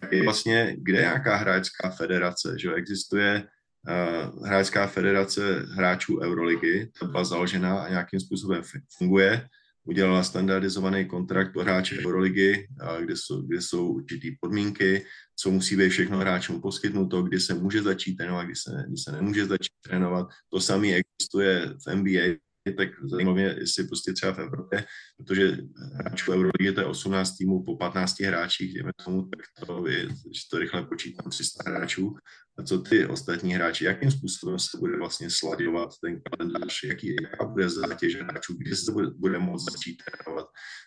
tak 0.00 0.12
je 0.12 0.22
vlastně, 0.22 0.76
kde 0.78 0.98
nějaká 1.00 1.36
hráčská 1.36 1.90
federace, 1.90 2.56
že 2.58 2.74
existuje 2.74 3.44
uh, 3.44 4.46
hráčská 4.46 4.86
federace 4.86 5.66
hráčů 5.74 6.20
Euroligy, 6.20 6.90
ta 7.00 7.06
byla 7.06 7.24
založena 7.24 7.78
a 7.78 7.88
nějakým 7.88 8.20
způsobem 8.20 8.62
funguje, 8.98 9.48
udělala 9.84 10.22
standardizovaný 10.22 11.04
kontrakt 11.04 11.52
pro 11.52 11.62
hráče 11.62 11.98
Euroligy, 12.06 12.68
uh, 12.82 13.02
kde, 13.02 13.16
jsou, 13.16 13.42
kde 13.42 13.62
jsou 13.62 13.88
určitý 13.88 14.36
podmínky, 14.40 15.04
co 15.36 15.50
musí 15.50 15.76
být 15.76 15.90
všechno 15.90 16.18
hráčům 16.18 16.60
poskytnuto, 16.60 17.22
kdy 17.22 17.40
se 17.40 17.54
může 17.54 17.82
začít 17.82 18.16
trénovat, 18.16 18.46
kdy 18.46 18.56
se, 18.56 18.84
kdy 18.88 18.96
se 18.96 19.12
nemůže 19.12 19.46
začít 19.46 19.72
trénovat. 19.84 20.28
To 20.52 20.60
samé 20.60 20.88
existuje 20.88 21.74
v 21.86 21.94
NBA, 21.94 22.47
tak 22.72 22.88
zajímavé, 23.04 23.42
jestli 23.42 23.86
prostě 23.86 24.12
třeba 24.12 24.32
v 24.32 24.38
Evropě, 24.38 24.84
protože 25.16 25.58
hráčů 25.94 26.32
Euroligy 26.32 26.72
to 26.74 26.80
je 26.80 26.86
18 26.86 27.36
týmů 27.36 27.64
po 27.64 27.76
15 27.76 28.20
hráčích, 28.20 28.74
dejme 28.74 28.92
tomu, 29.04 29.22
tak 29.22 29.66
to 29.66 29.86
je, 29.86 30.08
že 30.08 30.42
to 30.50 30.58
rychle 30.58 30.86
počítám 30.86 31.30
300 31.30 31.70
hráčů. 31.70 32.14
A 32.58 32.62
co 32.62 32.78
ty 32.78 33.06
ostatní 33.06 33.54
hráči, 33.54 33.84
jakým 33.84 34.10
způsobem 34.10 34.58
se 34.58 34.78
bude 34.78 34.98
vlastně 34.98 35.30
sladovat 35.30 35.90
ten 36.04 36.20
kalendář, 36.20 36.82
jaký, 36.84 37.16
jaká 37.22 37.46
bude 37.46 37.68
zátěž 37.70 38.16
hráčů, 38.16 38.54
kdy 38.58 38.76
se 38.76 38.92
bude, 38.92 39.06
bude 39.10 39.38
moct 39.38 39.64
začít 39.72 40.02
trénovat 40.04 40.46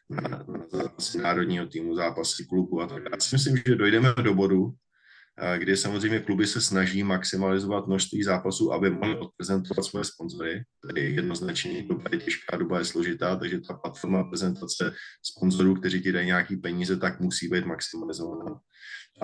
na, 0.09 0.21
na 0.29 0.65
zápasy 0.71 1.17
národního 1.17 1.67
týmu, 1.67 1.95
zápasy 1.95 2.45
klubu 2.45 2.81
a 2.81 2.87
tak 2.87 3.03
dále. 3.03 3.17
Myslím, 3.31 3.57
že 3.57 3.75
dojdeme 3.75 4.13
do 4.23 4.33
bodu, 4.33 4.73
kdy 5.57 5.77
samozřejmě 5.77 6.19
kluby 6.19 6.47
se 6.47 6.61
snaží 6.61 7.03
maximalizovat 7.03 7.87
množství 7.87 8.23
zápasů, 8.23 8.73
aby 8.73 8.89
mohly 8.89 9.17
odprezentovat 9.17 9.83
svoje 9.83 10.05
sponzory. 10.05 10.63
Tady 10.87 11.13
jednoznačně 11.13 11.83
doba 11.83 12.03
je 12.11 12.17
těžká, 12.17 12.57
doba 12.57 12.79
je 12.79 12.85
složitá, 12.85 13.35
takže 13.35 13.59
ta 13.59 13.73
platforma 13.73 14.23
prezentace 14.23 14.93
sponzorů, 15.23 15.75
kteří 15.75 16.01
ti 16.01 16.11
dají 16.11 16.27
nějaký 16.27 16.55
peníze, 16.55 16.97
tak 16.97 17.19
musí 17.19 17.47
být 17.47 17.65
maximalizovaná. 17.65 18.59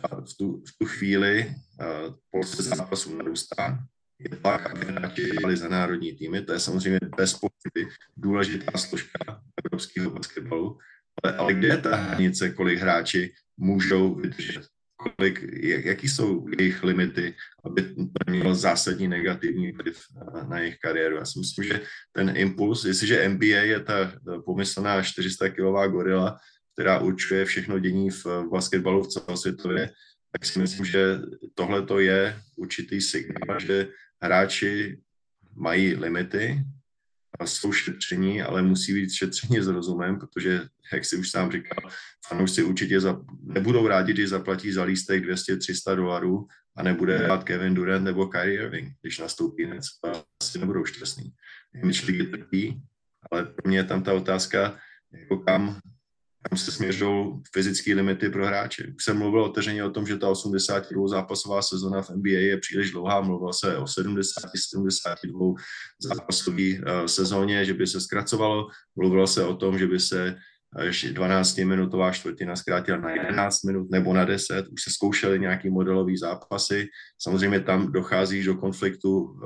A 0.03 0.21
v 0.21 0.33
tu, 0.39 0.63
v 0.67 0.77
tu 0.79 0.85
chvíli 0.85 1.45
uh, 1.47 2.15
polce 2.31 2.63
zápasů 2.63 3.17
narůstá, 3.17 3.79
je 4.19 4.37
pak, 4.37 4.65
aby 4.65 4.85
hráči 4.85 5.31
za 5.53 5.69
národní 5.69 6.13
týmy, 6.13 6.41
to 6.41 6.53
je 6.53 6.59
samozřejmě 6.59 6.99
bez 7.17 7.33
pochyby 7.33 7.93
důležitá 8.17 8.77
složka 8.77 9.41
evropského 9.65 10.11
basketbalu, 10.11 10.77
ale, 11.23 11.37
ale 11.37 11.53
kde 11.53 11.67
je 11.67 11.77
ta 11.77 11.95
hranice, 11.95 12.49
kolik 12.49 12.79
hráči 12.79 13.33
můžou 13.57 14.15
vydržet? 14.15 14.67
Kolik, 14.97 15.45
jaký 15.85 16.09
jsou 16.09 16.47
jejich 16.59 16.83
limity, 16.83 17.35
aby 17.65 17.81
to 17.81 18.31
mělo 18.31 18.55
zásadní 18.55 19.07
negativní 19.07 19.71
vliv 19.71 19.99
na 20.49 20.59
jejich 20.59 20.77
kariéru. 20.77 21.15
Já 21.15 21.25
si 21.25 21.39
myslím, 21.39 21.65
že 21.65 21.81
ten 22.11 22.33
impuls, 22.37 22.85
jestliže 22.85 23.29
NBA 23.29 23.45
je 23.45 23.79
ta 23.79 24.13
pomyslná 24.45 25.03
400 25.03 25.49
kilová 25.49 25.87
gorila, 25.87 26.37
která 26.73 26.99
určuje 26.99 27.45
všechno 27.45 27.79
dění 27.79 28.09
v 28.09 28.25
basketbalu 28.51 29.03
v 29.03 29.07
celosvětově, 29.07 29.89
tak 30.31 30.45
si 30.45 30.59
myslím, 30.59 30.85
že 30.85 31.19
tohle 31.53 31.81
to 31.81 31.99
je 31.99 32.41
určitý 32.57 33.01
signál, 33.01 33.59
že 33.59 33.87
hráči 34.21 35.01
mají 35.55 35.95
limity, 35.95 36.61
jsou 37.45 37.71
šetření, 37.71 38.41
ale 38.41 38.61
musí 38.61 38.93
být 38.93 39.13
šetření 39.13 39.61
s 39.61 39.67
rozumem, 39.67 40.19
protože, 40.19 40.67
jak 40.93 41.05
si 41.05 41.15
už 41.15 41.31
sám 41.31 41.51
říkal, 41.51 41.91
fanoušci 42.27 42.63
určitě 42.63 42.99
za, 42.99 43.21
nebudou 43.43 43.87
rádi, 43.87 44.13
když 44.13 44.29
zaplatí 44.29 44.71
za 44.71 44.83
lístek 44.83 45.25
200-300 45.25 45.95
dolarů 45.95 46.47
a 46.77 46.83
nebude 46.83 47.17
hrát 47.17 47.43
Kevin 47.43 47.73
Durant 47.73 48.05
nebo 48.05 48.27
Kyrie 48.27 48.61
Irving, 48.61 48.93
když 49.01 49.19
nastoupí 49.19 49.65
hned. 49.65 49.81
Asi 50.41 50.59
nebudou 50.59 50.85
šťastní. 50.85 51.31
Image 51.83 52.05
ligy 52.05 52.23
trpí, 52.23 52.81
ale 53.31 53.45
pro 53.45 53.69
mě 53.69 53.77
je 53.77 53.83
tam 53.83 54.03
ta 54.03 54.13
otázka, 54.13 54.79
jako 55.11 55.37
kam 55.37 55.79
tam 56.49 56.57
se 56.57 56.71
směřují 56.71 57.41
fyzické 57.53 57.93
limity 57.93 58.29
pro 58.29 58.47
hráče. 58.47 58.93
Už 58.95 59.03
jsem 59.03 59.17
mluvil 59.17 59.43
otevřeně 59.43 59.83
o 59.83 59.89
tom, 59.89 60.07
že 60.07 60.17
ta 60.17 60.29
82 60.29 61.07
zápasová 61.07 61.61
sezona 61.61 62.01
v 62.01 62.09
NBA 62.09 62.29
je 62.29 62.57
příliš 62.57 62.91
dlouhá, 62.91 63.21
mluvil 63.21 63.53
se 63.53 63.77
o 63.77 63.83
70-72 63.83 65.55
zápasové 66.01 66.79
uh, 66.79 67.05
sezóně, 67.05 67.65
že 67.65 67.73
by 67.73 67.87
se 67.87 68.01
zkracovalo, 68.01 68.67
mluvilo 68.95 69.27
se 69.27 69.43
o 69.43 69.55
tom, 69.55 69.79
že 69.79 69.87
by 69.87 69.99
se 69.99 70.35
12-minutová 70.75 72.11
čtvrtina 72.11 72.55
zkrátila 72.55 72.97
na 72.97 73.11
11 73.11 73.63
minut 73.63 73.91
nebo 73.91 74.13
na 74.13 74.25
10. 74.25 74.67
Už 74.67 74.83
se 74.83 74.91
zkoušely 74.91 75.39
nějaký 75.39 75.69
modelový 75.69 76.17
zápasy. 76.17 76.87
Samozřejmě 77.21 77.59
tam 77.59 77.91
dochází 77.91 78.43
do 78.43 78.55
konfliktu 78.55 79.39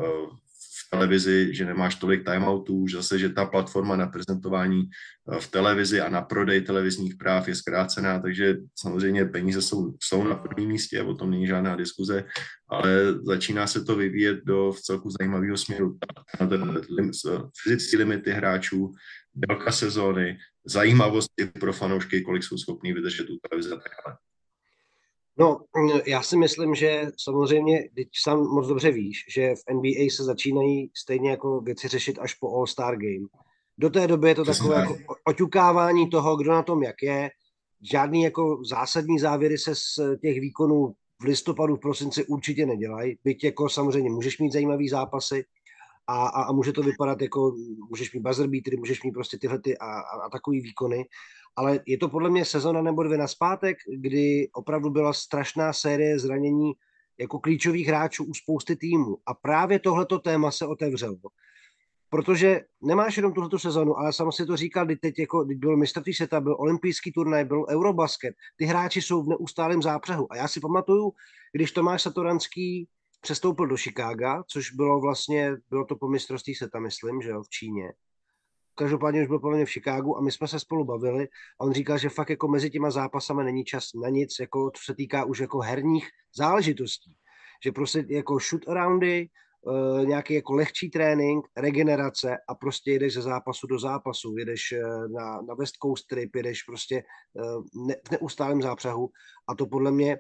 v 0.46 0.51
televizi, 0.92 1.56
že 1.56 1.66
nemáš 1.66 1.96
tolik 1.96 2.26
timeoutů, 2.26 2.88
že 2.88 2.98
zase, 2.98 3.20
že 3.20 3.30
ta 3.30 3.46
platforma 3.46 3.96
na 3.96 4.08
prezentování 4.08 4.84
eh, 4.84 5.40
v 5.40 5.48
televizi 5.48 6.02
a 6.02 6.10
na 6.10 6.22
prodej 6.22 6.62
televizních 6.62 7.16
práv 7.16 7.48
je 7.48 7.56
zkrácená, 7.56 8.20
takže 8.20 8.58
samozřejmě 8.76 9.26
peníze 9.26 9.62
jsou, 9.62 9.96
jsou 10.04 10.24
na 10.24 10.36
prvním 10.36 10.70
místě, 10.70 11.04
o 11.04 11.16
tom 11.16 11.32
není 11.32 11.48
žádná 11.48 11.76
diskuze, 11.76 12.24
ale 12.70 13.16
začíná 13.24 13.68
se 13.68 13.84
to 13.84 13.96
vyvíjet 13.96 14.40
do 14.46 14.72
v 14.72 14.82
celku 14.82 15.10
zajímavého 15.20 15.58
směru. 15.58 15.98
Fyzické 17.64 17.98
limity 17.98 18.32
hráčů, 18.32 18.92
délka 19.36 19.72
sezóny, 19.72 20.38
zajímavosti 20.66 21.46
pro 21.60 21.74
fanoušky, 21.74 22.22
kolik 22.22 22.44
jsou 22.44 22.58
schopní 22.58 22.94
vydržet 22.94 23.28
tu 23.28 23.34
televizi 23.50 23.72
a 23.72 23.76
tak 23.76 23.92
dále. 24.06 24.18
No, 25.40 25.60
já 26.06 26.22
si 26.22 26.38
myslím, 26.38 26.76
že 26.76 27.08
samozřejmě, 27.24 27.90
když 27.94 28.08
sám 28.24 28.40
moc 28.40 28.68
dobře 28.68 28.92
víš, 28.92 29.26
že 29.30 29.56
v 29.56 29.74
NBA 29.74 30.10
se 30.16 30.24
začínají 30.24 30.92
stejně 30.98 31.30
jako 31.30 31.62
věci 31.62 31.88
řešit 31.88 32.20
až 32.20 32.34
po 32.34 32.48
All-Star 32.48 32.96
Game. 32.96 33.28
Do 33.78 33.90
té 33.90 34.08
doby 34.08 34.30
je 34.30 34.36
to 34.36 34.46
takové 34.46 34.76
jako 34.76 34.98
oťukávání 35.28 36.10
toho, 36.10 36.38
kdo 36.38 36.52
na 36.52 36.64
tom 36.64 36.84
jak 36.84 36.96
je. 37.04 37.30
Žádný 37.92 38.24
jako 38.24 38.62
zásadní 38.70 39.20
závěry 39.20 39.58
se 39.58 39.76
z 39.76 40.00
těch 40.22 40.40
výkonů 40.40 40.94
v 41.22 41.24
listopadu, 41.24 41.76
v 41.76 41.80
prosinci 41.80 42.26
určitě 42.26 42.66
nedělají. 42.66 43.18
Byť 43.24 43.44
jako 43.44 43.70
samozřejmě 43.70 44.10
můžeš 44.10 44.40
mít 44.40 44.54
zajímavý 44.54 44.90
zápasy 44.90 45.44
a, 46.08 46.28
a, 46.28 46.44
a 46.44 46.52
může 46.52 46.72
to 46.74 46.82
vypadat 46.82 47.22
jako, 47.22 47.56
můžeš 47.90 48.14
mít 48.14 48.20
buzzer 48.20 48.48
beatery, 48.48 48.78
můžeš 48.78 49.04
mít 49.04 49.12
prostě 49.12 49.38
tyhle 49.38 49.60
ty 49.60 49.78
a, 49.78 49.86
a, 49.86 50.22
a 50.26 50.30
takový 50.30 50.62
výkony, 50.62 51.06
ale 51.56 51.80
je 51.86 51.98
to 51.98 52.10
podle 52.10 52.30
mě 52.30 52.46
sezona 52.46 52.82
nebo 52.82 53.04
dvě 53.04 53.18
na 53.18 53.28
zpátek, 53.28 53.78
kdy 53.98 54.50
opravdu 54.54 54.90
byla 54.90 55.14
strašná 55.14 55.74
série 55.74 56.20
zranění 56.20 56.74
jako 57.20 57.40
klíčových 57.40 57.88
hráčů 57.88 58.24
u 58.24 58.34
spousty 58.34 58.76
týmů. 58.76 59.18
A 59.26 59.34
právě 59.34 59.80
tohleto 59.80 60.20
téma 60.20 60.52
se 60.52 60.66
otevřelo. 60.66 61.18
Protože 62.10 62.62
nemáš 62.82 63.18
jenom 63.18 63.34
tuhle 63.34 63.60
sezonu, 63.60 63.98
ale 63.98 64.14
sama 64.14 64.32
si 64.32 64.46
to 64.46 64.58
říkal, 64.58 64.86
kdy 64.86 64.96
teď 64.96 65.20
jako, 65.20 65.44
kdy 65.44 65.56
byl 65.56 65.78
mistrovství 65.78 66.14
světa, 66.14 66.42
byl 66.42 66.56
olympijský 66.60 67.12
turnaj, 67.12 67.46
byl 67.46 67.66
Eurobasket, 67.70 68.36
ty 68.56 68.66
hráči 68.66 69.02
jsou 69.02 69.24
v 69.24 69.30
neustálém 69.30 69.82
zápřehu. 69.82 70.32
A 70.32 70.36
já 70.36 70.48
si 70.48 70.60
pamatuju, 70.60 71.12
když 71.54 71.72
Tomáš 71.72 72.02
Satoranský 72.02 72.88
přestoupil 73.22 73.68
do 73.68 73.78
Chicaga, 73.78 74.44
což 74.48 74.72
bylo 74.72 75.02
vlastně, 75.02 75.52
bylo 75.70 75.86
to 75.86 75.96
po 75.96 76.08
mistrovství 76.08 76.56
světa, 76.56 76.80
myslím, 76.80 77.22
že 77.22 77.30
jo, 77.30 77.44
v 77.44 77.50
Číně 77.50 77.94
každopádně 78.76 79.22
už 79.22 79.28
byl 79.28 79.40
podle 79.40 79.66
v 79.66 79.70
Chicagu 79.70 80.18
a 80.18 80.22
my 80.22 80.32
jsme 80.32 80.48
se 80.48 80.60
spolu 80.60 80.86
bavili 80.86 81.28
a 81.60 81.64
on 81.64 81.74
říkal, 81.74 81.98
že 81.98 82.10
fakt 82.10 82.30
jako 82.30 82.48
mezi 82.48 82.70
těma 82.70 82.92
zápasama 82.92 83.44
není 83.44 83.64
čas 83.64 83.94
na 84.04 84.10
nic, 84.10 84.36
jako 84.40 84.72
co 84.76 84.84
se 84.84 84.96
týká 84.96 85.26
už 85.26 85.40
jako 85.40 85.60
herních 85.60 86.08
záležitostí. 86.36 87.16
Že 87.64 87.72
prostě 87.72 88.06
jako 88.10 88.40
shoot 88.40 88.68
aroundy, 88.68 89.28
uh, 89.62 90.06
nějaký 90.06 90.34
jako 90.34 90.54
lehčí 90.54 90.90
trénink, 90.90 91.46
regenerace 91.58 92.38
a 92.50 92.56
prostě 92.56 92.92
jedeš 92.92 93.14
ze 93.14 93.22
zápasu 93.22 93.68
do 93.68 93.80
zápasu, 93.80 94.38
jedeš 94.38 94.74
uh, 94.74 95.12
na, 95.12 95.42
na 95.42 95.54
West 95.54 95.76
Coast 95.84 96.08
trip, 96.08 96.36
jedeš 96.36 96.64
prostě 96.64 97.04
uh, 97.34 97.86
ne, 97.88 97.96
v 98.08 98.12
neustálém 98.12 98.62
zápřehu 98.62 99.10
a 99.48 99.56
to 99.56 99.66
podle 99.66 99.92
mě 99.92 100.18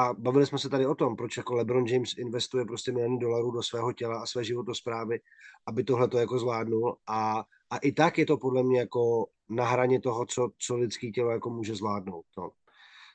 a 0.00 0.14
bavili 0.18 0.46
jsme 0.46 0.58
se 0.58 0.68
tady 0.68 0.86
o 0.86 0.94
tom, 0.94 1.16
proč 1.16 1.36
jako 1.36 1.54
LeBron 1.54 1.86
James 1.86 2.14
investuje 2.18 2.64
prostě 2.64 2.92
miliony 2.92 3.18
dolarů 3.18 3.50
do 3.50 3.62
svého 3.62 3.92
těla 3.92 4.20
a 4.20 4.26
své 4.26 4.44
životosprávy, 4.44 5.20
aby 5.66 5.84
tohle 5.84 6.08
to 6.08 6.18
jako 6.18 6.38
zvládnul 6.38 6.96
a 7.08 7.44
a 7.70 7.76
i 7.76 7.92
tak 7.92 8.18
je 8.18 8.26
to 8.26 8.36
podle 8.36 8.62
mě 8.62 8.78
jako 8.78 9.26
na 9.48 9.64
hraně 9.64 10.00
toho, 10.00 10.26
co, 10.26 10.50
co 10.58 10.76
lidský 10.76 11.12
tělo 11.12 11.30
jako 11.30 11.50
může 11.50 11.74
zvládnout. 11.74 12.24
No. 12.38 12.50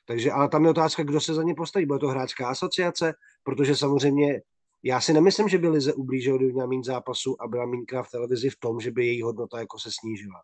Takže, 0.06 0.32
ale 0.32 0.48
tam 0.48 0.64
je 0.64 0.70
otázka, 0.70 1.02
kdo 1.02 1.20
se 1.20 1.34
za 1.34 1.42
ně 1.42 1.54
postaví. 1.54 1.86
Bude 1.86 1.98
to 1.98 2.08
hráčská 2.08 2.48
asociace, 2.48 3.14
protože 3.42 3.76
samozřejmě 3.76 4.42
já 4.82 5.00
si 5.00 5.12
nemyslím, 5.12 5.48
že 5.48 5.58
by 5.58 5.68
Lize 5.68 5.94
ublížil, 5.94 6.36
kdyby 6.36 6.52
měla 6.52 6.82
zápasu 6.82 7.42
a 7.42 7.48
byla 7.48 7.66
mínka 7.66 8.02
v 8.02 8.10
televizi 8.10 8.50
v 8.50 8.58
tom, 8.60 8.80
že 8.80 8.90
by 8.90 9.06
její 9.06 9.22
hodnota 9.22 9.58
jako 9.58 9.78
se 9.78 9.90
snížila. 10.00 10.42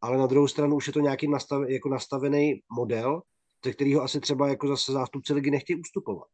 Ale 0.00 0.18
na 0.18 0.26
druhou 0.26 0.48
stranu 0.48 0.76
už 0.76 0.86
je 0.86 0.92
to 0.92 1.00
nějaký 1.00 1.28
nastav, 1.28 1.62
jako 1.68 1.88
nastavený 1.88 2.62
model, 2.70 3.22
ze 3.64 3.72
kterého 3.72 4.02
asi 4.02 4.20
třeba 4.20 4.48
jako 4.48 4.68
zase 4.68 4.92
zástupci 4.92 5.34
ligy 5.34 5.50
nechtějí 5.50 5.80
ustupovat. 5.80 6.28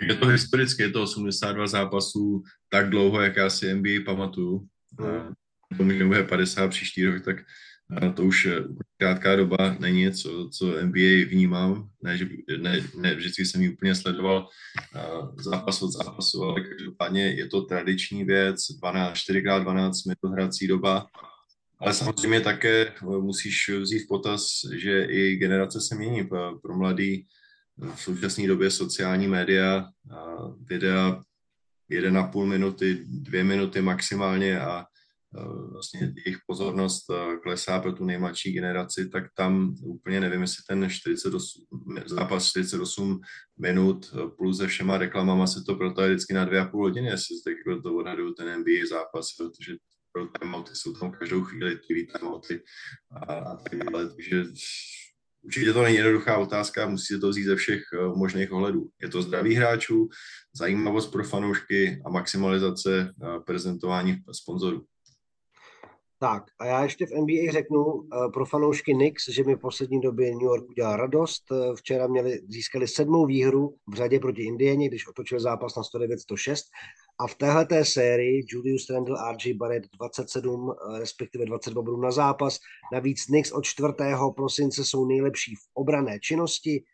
Je 0.00 0.14
to 0.14 0.26
historicky, 0.26 0.82
je 0.82 0.90
to 0.90 1.02
82 1.02 1.66
zápasů 1.66 2.42
tak 2.68 2.90
dlouho, 2.90 3.20
jak 3.20 3.36
já 3.36 3.50
si 3.50 3.74
NBA 3.74 4.04
pamatuju. 4.04 4.66
Hmm 5.00 5.34
tomu, 5.76 5.90
že 5.90 6.04
bude 6.04 6.22
50 6.22 6.68
příští 6.68 7.04
rok, 7.06 7.24
tak 7.24 7.36
to 8.14 8.24
už 8.24 8.48
krátká 8.96 9.36
doba 9.36 9.76
není, 9.80 10.12
co, 10.12 10.48
co 10.48 10.66
NBA 10.66 11.28
vnímám. 11.28 11.88
Ne, 12.02 12.18
že, 12.18 12.28
ne, 12.58 12.80
ne 12.96 13.14
vždycky 13.14 13.44
jsem 13.44 13.62
ji 13.62 13.68
úplně 13.68 13.94
sledoval 13.94 14.48
zápas 15.36 15.82
od 15.82 15.90
zápasu, 15.90 16.42
ale 16.42 16.60
každopádně 16.60 17.26
je 17.26 17.46
to 17.46 17.62
tradiční 17.62 18.24
věc, 18.24 18.60
12, 18.80 19.14
4x12 19.14 19.92
minut 20.06 20.34
hrací 20.34 20.66
doba, 20.66 21.06
ale 21.78 21.94
samozřejmě 21.94 22.40
také 22.40 22.92
musíš 23.00 23.70
vzít 23.80 24.04
v 24.04 24.08
potaz, 24.08 24.46
že 24.72 25.04
i 25.04 25.36
generace 25.36 25.80
se 25.80 25.94
mění. 25.94 26.28
Pro 26.62 26.76
mladý 26.76 27.26
v 27.94 28.00
současné 28.00 28.46
době 28.46 28.70
sociální 28.70 29.28
média, 29.28 29.86
videa 30.60 31.20
1,5 31.90 32.46
minuty, 32.46 33.04
2 33.06 33.44
minuty 33.44 33.82
maximálně 33.82 34.60
a 34.60 34.84
Eh, 35.38 35.70
vlastně 35.72 36.12
jejich 36.26 36.38
pozornost 36.46 37.10
eh, 37.10 37.36
klesá 37.36 37.80
pro 37.80 37.92
tu 37.92 38.04
nejmladší 38.04 38.52
generaci, 38.52 39.08
tak 39.08 39.24
tam 39.36 39.74
úplně 39.82 40.20
nevím, 40.20 40.40
jestli 40.40 40.62
ten 40.68 40.90
48, 40.90 41.64
zápas 42.06 42.46
48 42.46 43.20
minut 43.58 44.14
eh, 44.14 44.28
plus 44.36 44.58
se 44.58 44.66
všema 44.66 44.98
reklamama 44.98 45.46
se 45.46 45.64
to 45.66 45.74
protaje 45.74 46.10
vždycky 46.10 46.34
na 46.34 46.44
dvě 46.44 46.60
a 46.60 46.64
půl 46.64 46.82
hodiny, 46.82 47.06
jestli 47.06 47.36
tak 47.44 47.54
jako 47.66 47.82
to 47.82 47.94
odhaduju 47.94 48.34
ten 48.34 48.58
NBA 48.58 48.86
zápas, 48.90 49.28
protože 49.38 49.74
pro 50.14 50.26
timeouty 50.26 50.70
jsou 50.74 50.92
tam 50.92 51.12
každou 51.12 51.44
chvíli 51.44 51.76
TV 51.76 52.18
timeouty 52.18 52.62
a, 53.10 53.34
a 53.34 53.56
tak 53.56 53.78
dále, 53.78 54.08
takže 54.08 54.44
Určitě 55.44 55.72
to 55.72 55.82
není 55.82 55.96
jednoduchá 55.96 56.38
otázka, 56.38 56.88
musíte 56.88 57.20
to 57.20 57.28
vzít 57.28 57.44
ze 57.44 57.56
všech 57.56 57.82
možných 58.16 58.52
ohledů. 58.52 58.88
Je 59.02 59.08
to 59.08 59.22
zdraví 59.22 59.54
hráčů, 59.54 60.08
zajímavost 60.52 61.06
pro 61.06 61.24
fanoušky 61.24 62.02
a 62.06 62.10
maximalizace 62.10 63.14
prezentování 63.46 64.16
sponzorů. 64.32 64.84
Tak 66.20 66.44
a 66.60 66.66
já 66.66 66.82
ještě 66.82 67.06
v 67.06 67.10
NBA 67.10 67.52
řeknu 67.52 67.84
uh, 67.84 68.32
pro 68.32 68.46
fanoušky 68.46 68.94
Knicks, 68.94 69.28
že 69.28 69.44
mi 69.44 69.54
v 69.54 69.60
poslední 69.60 70.00
době 70.00 70.30
New 70.30 70.42
York 70.42 70.68
udělal 70.68 70.96
radost. 70.96 71.42
Včera 71.74 72.06
měli, 72.06 72.40
získali 72.48 72.88
sedmou 72.88 73.26
výhru 73.26 73.74
v 73.88 73.94
řadě 73.94 74.20
proti 74.20 74.42
Indieni, 74.42 74.88
když 74.88 75.08
otočil 75.08 75.40
zápas 75.40 75.76
na 75.76 75.82
109-106. 75.82 76.56
A 77.18 77.26
v 77.26 77.34
téhleté 77.34 77.84
sérii 77.84 78.44
Julius 78.48 78.90
Randle, 78.90 79.18
RJ 79.32 79.52
Barrett 79.52 79.86
27, 79.98 80.64
uh, 80.64 80.74
eh, 80.74 80.98
respektive 80.98 81.44
22 81.44 81.82
bodů 81.82 82.00
na 82.00 82.10
zápas. 82.10 82.58
Navíc 82.92 83.24
Knicks 83.24 83.52
od 83.52 83.64
4. 83.64 83.92
prosince 84.36 84.84
jsou 84.84 85.06
nejlepší 85.06 85.54
v 85.54 85.68
obrané 85.74 86.20
činnosti 86.20 86.84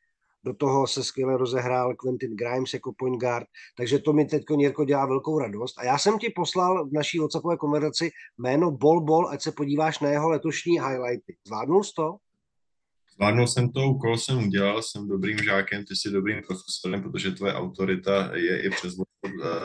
do 0.45 0.55
toho 0.55 0.87
se 0.87 1.05
skvěle 1.05 1.37
rozehrál 1.37 1.95
Quentin 1.95 2.37
Grimes 2.37 2.75
jako 2.75 2.93
point 2.99 3.21
guard, 3.21 3.47
takže 3.77 3.99
to 3.99 4.13
mi 4.13 4.25
teď 4.25 4.43
Jirko 4.59 4.85
dělá 4.85 5.07
velkou 5.07 5.39
radost. 5.39 5.79
A 5.79 5.85
já 5.85 5.99
jsem 5.99 6.19
ti 6.19 6.31
poslal 6.37 6.89
v 6.89 6.93
naší 6.93 7.19
WhatsAppové 7.19 7.57
konverzaci 7.57 8.11
jméno 8.39 8.71
Bol 8.71 9.01
Bol, 9.01 9.29
ať 9.29 9.43
se 9.43 9.53
podíváš 9.53 10.01
na 10.01 10.09
jeho 10.09 10.29
letošní 10.29 10.73
highlighty. 10.73 11.37
Zvládnul 11.47 11.85
jsi 11.85 11.93
to? 11.97 12.17
Zvládnul 13.21 13.47
jsem 13.47 13.73
to, 13.73 13.81
úkol 13.81 14.19
jsem 14.19 14.39
udělal, 14.39 14.83
jsem 14.83 15.09
dobrým 15.09 15.39
žákem, 15.39 15.85
ty 15.85 15.97
jsi 15.97 16.11
dobrým 16.11 16.41
profesorem, 16.47 17.03
protože 17.03 17.31
tvoje 17.31 17.55
autorita 17.55 18.31
je 18.37 18.63
i 18.63 18.71
přes 18.71 18.95
uh, 18.95 19.05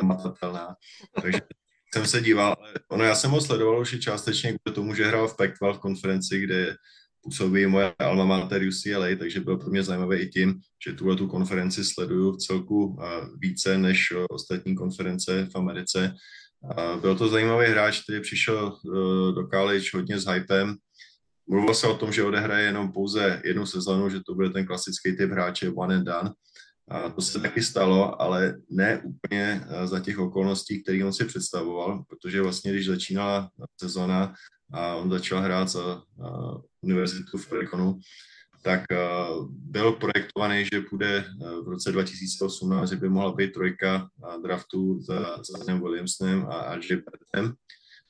matatelná. 0.01 0.75
Takže 1.21 1.39
jsem 1.93 2.05
se 2.05 2.21
díval, 2.21 2.55
ono 2.91 3.03
já 3.03 3.15
jsem 3.15 3.31
ho 3.31 3.41
sledoval 3.41 3.81
už 3.81 3.93
i 3.93 3.99
částečně 3.99 4.49
kvůli 4.49 4.75
tomu, 4.75 4.95
že 4.95 5.05
hrál 5.07 5.27
v 5.27 5.37
pac 5.37 5.77
v 5.77 5.79
konferenci, 5.79 6.39
kde 6.39 6.75
působí 7.21 7.65
moje 7.65 7.93
alma 7.99 8.25
mater 8.25 8.61
UCLA, 8.61 9.15
takže 9.19 9.39
bylo 9.39 9.57
pro 9.57 9.69
mě 9.69 9.83
zajímavé 9.83 10.17
i 10.17 10.27
tím, 10.27 10.59
že 10.87 10.93
tuhle 10.93 11.15
tu 11.15 11.27
konferenci 11.27 11.83
sleduju 11.83 12.31
v 12.31 12.37
celku 12.37 12.99
více 13.39 13.77
než 13.77 14.13
ostatní 14.29 14.75
konference 14.75 15.47
v 15.53 15.55
Americe. 15.55 16.15
Byl 17.01 17.15
to 17.15 17.27
zajímavý 17.27 17.67
hráč, 17.67 18.03
který 18.03 18.21
přišel 18.21 18.77
do 19.35 19.47
college 19.53 19.89
hodně 19.93 20.19
s 20.19 20.27
hypem. 20.27 20.75
Mluvilo 21.47 21.73
se 21.73 21.87
o 21.87 21.97
tom, 21.97 22.11
že 22.11 22.23
odehraje 22.23 22.65
jenom 22.65 22.91
pouze 22.91 23.41
jednu 23.45 23.65
sezonu, 23.65 24.09
že 24.09 24.19
to 24.25 24.35
bude 24.35 24.49
ten 24.49 24.65
klasický 24.65 25.17
typ 25.17 25.31
hráče 25.31 25.69
one 25.69 25.95
and 25.95 26.03
done. 26.03 26.31
A 26.87 27.09
to 27.09 27.21
se 27.21 27.39
taky 27.39 27.63
stalo, 27.63 28.21
ale 28.21 28.55
ne 28.69 29.01
úplně 29.03 29.65
e, 29.69 29.87
za 29.87 29.99
těch 29.99 30.19
okolností, 30.19 30.83
které 30.83 31.05
on 31.05 31.13
si 31.13 31.25
představoval, 31.25 32.03
protože 32.09 32.41
vlastně, 32.41 32.71
když 32.71 32.85
začínala 32.85 33.49
sezona 33.79 34.33
a 34.73 34.95
on 34.95 35.09
začal 35.09 35.41
hrát 35.41 35.69
za 35.69 36.01
univerzitu 36.81 37.37
v 37.37 37.51
Oregonu, 37.51 37.99
tak 38.65 38.81
uh, 38.91 39.45
byl 39.51 39.91
projektovaný, 39.91 40.65
že 40.65 40.79
uh, 40.79 40.99
v 41.65 41.67
roce 41.67 41.91
2018, 41.91 42.89
že 42.89 42.95
by 42.95 43.09
mohla 43.09 43.33
být 43.33 43.53
trojka 43.53 44.09
draftu 44.43 45.01
za, 45.01 45.37
za 45.37 45.57
Zanem 45.57 45.81
Williamsonem 45.81 46.45
a 46.49 46.75
RJ 46.75 46.95
Barrettem, 47.05 47.53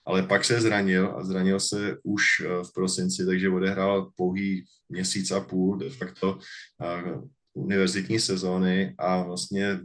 ale 0.06 0.24
pak 0.24 0.46
se 0.46 0.62
zranil 0.62 1.16
a 1.18 1.24
zranil 1.24 1.60
se 1.60 1.98
už 2.04 2.22
uh, 2.40 2.64
v 2.64 2.74
prosinci, 2.74 3.26
takže 3.26 3.50
odehrál 3.50 4.12
pouhý 4.16 4.66
měsíc 4.90 5.32
a 5.32 5.40
půl 5.40 5.78
de 5.78 5.90
facto 5.90 6.34
uh, 6.34 7.24
univerzitní 7.54 8.20
sezóny 8.20 8.96
a 8.98 9.24
vlastně 9.24 9.80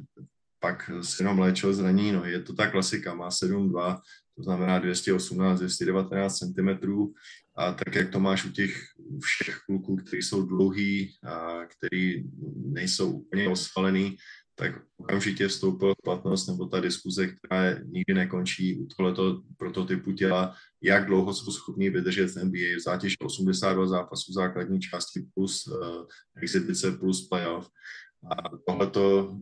pak 0.61 0.90
si 1.02 1.22
jenom 1.22 1.38
léčil 1.38 1.74
zranění 1.74 2.12
no, 2.12 2.24
Je 2.24 2.40
to 2.40 2.52
ta 2.52 2.70
klasika, 2.70 3.14
má 3.14 3.28
7,2, 3.28 4.00
to 4.37 4.42
znamená 4.42 4.78
218, 4.78 5.59
219 5.59 6.38
cm 6.38 6.68
a 7.56 7.72
tak, 7.72 7.94
jak 7.94 8.11
to 8.11 8.20
máš 8.20 8.44
u 8.44 8.52
těch 8.52 8.76
všech 9.22 9.59
kluků, 9.66 9.96
kteří 9.96 10.22
jsou 10.22 10.42
dlouhý 10.46 11.12
a 11.24 11.64
který 11.64 12.24
nejsou 12.56 13.11
úplně 13.11 13.48
osvalený, 13.48 14.16
tak 14.61 14.73
okamžitě 14.96 15.49
vstoupil 15.49 15.94
v 15.94 16.03
platnost 16.05 16.46
nebo 16.46 16.66
ta 16.66 16.81
diskuze, 16.81 17.27
která 17.27 17.79
nikdy 17.85 18.14
nekončí 18.14 18.79
u 18.79 18.87
tohoto 18.87 19.42
prototypu 19.57 20.12
těla, 20.12 20.55
jak 20.83 21.07
dlouho 21.07 21.35
jsou 21.35 21.53
schopní 21.53 21.90
vydržet 21.90 22.27
v 22.27 22.44
NBA 22.44 22.77
v 22.77 22.83
zátěži 22.85 23.16
82 23.18 23.87
zápasů 23.87 24.33
základní 24.33 24.81
části 24.81 25.27
plus 25.35 25.66
uh, 25.66 26.07
exibice 26.42 26.92
plus 26.92 27.29
playoff. 27.29 27.68
A 28.31 28.59
tohleto 28.66 29.35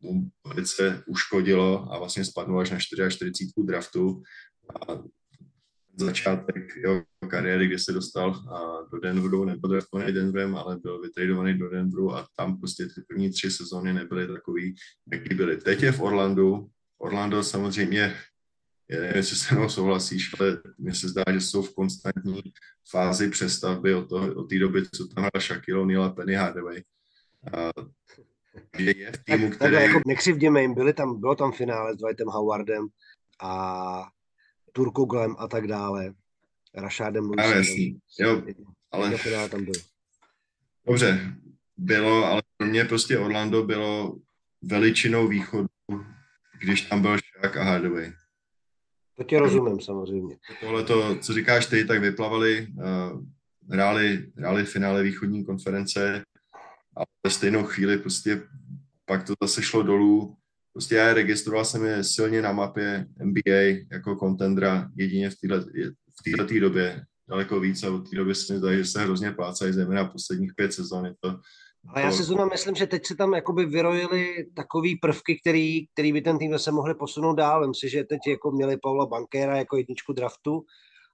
mu 0.00 0.30
velice 0.46 1.02
uškodilo 1.06 1.92
a 1.92 1.98
vlastně 1.98 2.24
spadnul 2.24 2.60
až 2.60 2.70
na 2.70 2.78
44 2.78 3.32
draftu. 3.64 4.22
A 4.70 5.02
začátek 6.04 6.76
jeho 6.76 7.02
kariéry, 7.28 7.66
kdy 7.66 7.78
se 7.78 7.92
dostal 7.92 8.34
do 8.92 9.00
Denveru, 9.00 9.44
nebyl 9.44 9.70
draftovaný 9.70 10.12
Denverem, 10.12 10.56
ale 10.56 10.78
byl 10.78 11.00
vytradovaný 11.00 11.58
do 11.58 11.70
Denveru 11.70 12.14
a 12.14 12.26
tam 12.36 12.58
prostě 12.58 12.86
ty 12.86 13.02
první 13.08 13.30
tři 13.30 13.50
sezóny 13.50 13.92
nebyly 13.92 14.26
takový, 14.26 14.74
jaký 15.12 15.34
byly. 15.34 15.56
Teď 15.56 15.82
je 15.82 15.92
v 15.92 16.00
Orlandu. 16.00 16.70
Orlando 16.98 17.42
samozřejmě, 17.42 18.16
nevím, 18.90 19.12
jestli 19.14 19.36
se 19.36 19.54
mnou 19.54 19.68
souhlasíš, 19.68 20.40
ale 20.40 20.58
mně 20.78 20.94
se 20.94 21.08
zdá, 21.08 21.22
že 21.32 21.40
jsou 21.40 21.62
v 21.62 21.74
konstantní 21.74 22.42
fázi 22.90 23.30
přestavby 23.30 23.94
od, 23.94 24.08
toho, 24.08 24.34
od 24.34 24.44
té 24.44 24.58
doby, 24.58 24.82
co 24.94 25.08
tam 25.08 25.24
hrál 25.24 25.40
Shaquille 25.40 25.80
O'Neal 25.80 26.04
a 26.04 26.10
Penny 26.10 26.34
Hardaway. 26.34 26.82
A, 27.52 27.70
je, 28.78 28.98
je 28.98 29.12
v 29.12 29.24
týmu, 29.24 29.48
tak, 29.48 29.56
který... 29.56 29.74
Jako 29.74 30.00
nekřivděme 30.06 30.62
jim, 30.62 30.74
byli 30.74 30.92
tam, 30.92 31.20
bylo 31.20 31.34
tam 31.34 31.52
finále 31.52 31.94
s 31.94 31.96
Dwightem 31.96 32.28
Howardem 32.28 32.86
a 33.42 34.08
Turkoglem 34.72 35.36
a 35.38 35.48
tak 35.48 35.66
dále. 35.66 36.14
Rašádem 36.74 37.30
Lewisem. 37.30 37.58
jasný. 37.58 37.98
Jo, 38.18 38.42
ale... 38.90 39.18
tam 39.48 39.64
byl. 39.64 39.74
Dobře, 40.86 41.34
bylo, 41.76 42.24
ale 42.24 42.42
pro 42.56 42.66
mě 42.66 42.84
prostě 42.84 43.18
Orlando 43.18 43.62
bylo 43.62 44.16
veličinou 44.62 45.28
východu, 45.28 45.68
když 46.60 46.82
tam 46.82 47.02
byl 47.02 47.16
Shaq 47.18 47.56
a 47.56 47.62
Hardaway. 47.62 48.12
To 49.16 49.24
tě 49.24 49.38
rozumím 49.38 49.80
samozřejmě. 49.80 50.36
Tohle 50.60 50.84
to, 50.84 51.18
co 51.18 51.32
říkáš 51.32 51.66
ty, 51.66 51.84
tak 51.84 52.00
vyplavali, 52.00 52.68
uh, 52.76 53.24
hráli, 53.70 54.32
hráli 54.36 54.64
finále 54.64 55.02
východní 55.02 55.44
konference 55.44 56.24
a 56.96 57.02
ve 57.24 57.30
stejnou 57.30 57.64
chvíli 57.64 57.98
prostě 57.98 58.42
pak 59.04 59.26
to 59.26 59.34
zase 59.42 59.62
šlo 59.62 59.82
dolů 59.82 60.36
prostě 60.72 60.94
já 60.94 61.14
registroval 61.14 61.64
jsem 61.64 61.84
je 61.84 62.04
silně 62.04 62.42
na 62.42 62.52
mapě 62.52 63.06
NBA 63.24 63.84
jako 63.92 64.16
kontendra 64.16 64.88
jedině 64.96 65.30
v 65.30 65.34
této 66.24 66.46
v 66.54 66.60
době 66.60 67.04
daleko 67.28 67.60
víc 67.60 67.82
a 67.82 67.90
od 67.90 68.10
té 68.10 68.16
doby 68.16 68.34
se 68.34 68.52
mi 68.52 68.58
zdá, 68.58 68.72
že 68.72 68.84
se 68.84 69.02
hrozně 69.02 69.32
plácají, 69.32 69.72
zejména 69.72 70.04
posledních 70.04 70.54
pět 70.54 70.72
sezon. 70.72 71.06
Je 71.06 71.14
to, 71.20 71.36
a 71.94 72.00
já 72.00 72.12
si 72.12 72.22
zrovna 72.22 72.44
myslím, 72.44 72.74
že 72.74 72.86
teď 72.86 73.06
se 73.06 73.16
tam 73.16 73.34
jakoby 73.34 73.66
vyrojily 73.66 74.46
takový 74.54 74.96
prvky, 74.96 75.40
který, 75.40 75.86
který 75.86 76.12
by 76.12 76.22
ten 76.22 76.38
tým 76.38 76.58
se 76.58 76.72
mohli 76.72 76.94
posunout 76.94 77.34
dál. 77.34 77.68
Myslím 77.68 77.88
si, 77.88 77.92
že 77.92 78.04
teď 78.04 78.20
jako 78.28 78.50
měli 78.50 78.76
Paula 78.76 79.06
Bankera 79.06 79.56
jako 79.56 79.76
jedničku 79.76 80.12
draftu 80.12 80.64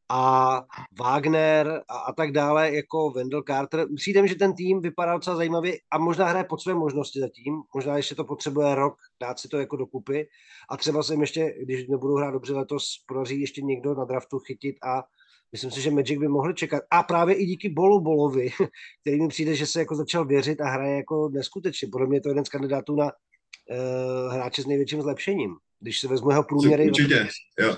a 0.08 0.64
Wagner 0.98 1.82
a, 1.88 1.98
a 1.98 2.12
tak 2.12 2.32
dále, 2.32 2.74
jako 2.74 3.10
Wendell 3.10 3.42
Carter. 3.42 3.86
Přijde 3.96 4.28
že 4.28 4.34
ten 4.34 4.54
tým 4.54 4.80
vypadá 4.80 5.12
docela 5.14 5.36
zajímavě 5.36 5.78
a 5.90 5.98
možná 5.98 6.26
hraje 6.26 6.44
pod 6.44 6.62
své 6.62 6.74
možnosti 6.74 7.20
zatím. 7.20 7.62
Možná 7.74 7.96
ještě 7.96 8.14
to 8.14 8.24
potřebuje 8.24 8.74
rok, 8.74 8.94
dát 9.20 9.38
si 9.38 9.48
to 9.48 9.58
jako 9.58 9.76
dokupy. 9.76 10.28
A 10.70 10.76
třeba 10.76 11.02
se 11.02 11.12
jim 11.12 11.20
ještě, 11.20 11.54
když 11.62 11.88
nebudu 11.88 12.14
hrát 12.14 12.30
dobře 12.30 12.54
letos, 12.54 12.84
podaří 13.06 13.40
ještě 13.40 13.62
někdo 13.62 13.94
na 13.94 14.04
draftu 14.04 14.38
chytit 14.38 14.76
a 14.84 15.04
myslím 15.52 15.70
si, 15.70 15.80
že 15.80 15.90
Magic 15.90 16.18
by 16.18 16.28
mohli 16.28 16.54
čekat. 16.54 16.82
A 16.90 17.02
právě 17.02 17.34
i 17.34 17.46
díky 17.46 17.68
Bolu 17.68 18.00
Bolovi, 18.00 18.50
který 19.00 19.22
mi 19.22 19.28
přijde, 19.28 19.54
že 19.54 19.66
se 19.66 19.78
jako 19.78 19.94
začal 19.94 20.24
věřit 20.24 20.60
a 20.60 20.70
hraje 20.70 20.96
jako 20.96 21.28
neskutečně. 21.28 21.88
Podle 21.92 22.06
mě 22.06 22.16
je 22.16 22.20
to 22.20 22.28
jeden 22.28 22.44
z 22.44 22.48
kandidátů 22.48 22.96
na 22.96 23.04
uh, 23.04 24.32
hráče 24.32 24.62
s 24.62 24.66
největším 24.66 25.02
zlepšením 25.02 25.56
když 25.80 26.00
se 26.00 26.08
vezmu 26.08 26.30
jeho 26.30 26.42
průměry. 26.42 26.86
Určitě, 26.86 27.28
jo. 27.60 27.76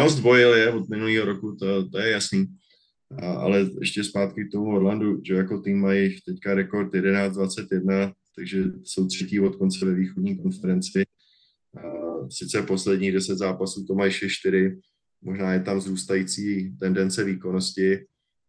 Jo, 0.00 0.08
zdvojil 0.08 0.54
je 0.54 0.72
od 0.72 0.88
minulého 0.88 1.24
roku, 1.24 1.56
to, 1.56 1.88
to 1.88 1.98
je 1.98 2.10
jasný. 2.10 2.46
A, 3.22 3.32
ale 3.32 3.70
ještě 3.80 4.04
zpátky 4.04 4.44
k 4.44 4.52
tomu 4.52 4.76
Orlandu, 4.76 5.20
že 5.24 5.34
jako 5.34 5.60
tým 5.60 5.80
mají 5.80 6.20
teďka 6.20 6.54
rekord 6.54 6.92
11-21, 6.92 8.12
takže 8.36 8.64
jsou 8.84 9.06
třetí 9.06 9.40
od 9.40 9.56
konce 9.56 9.86
ve 9.86 9.94
východní 9.94 10.38
konferenci. 10.38 11.02
A 11.76 11.82
sice 12.30 12.62
poslední 12.62 13.12
10 13.12 13.38
zápasů 13.38 13.84
to 13.84 13.94
mají 13.94 14.12
6-4, 14.12 14.80
možná 15.22 15.52
je 15.52 15.60
tam 15.60 15.80
zrůstající 15.80 16.76
tendence 16.80 17.24
výkonnosti. 17.24 18.06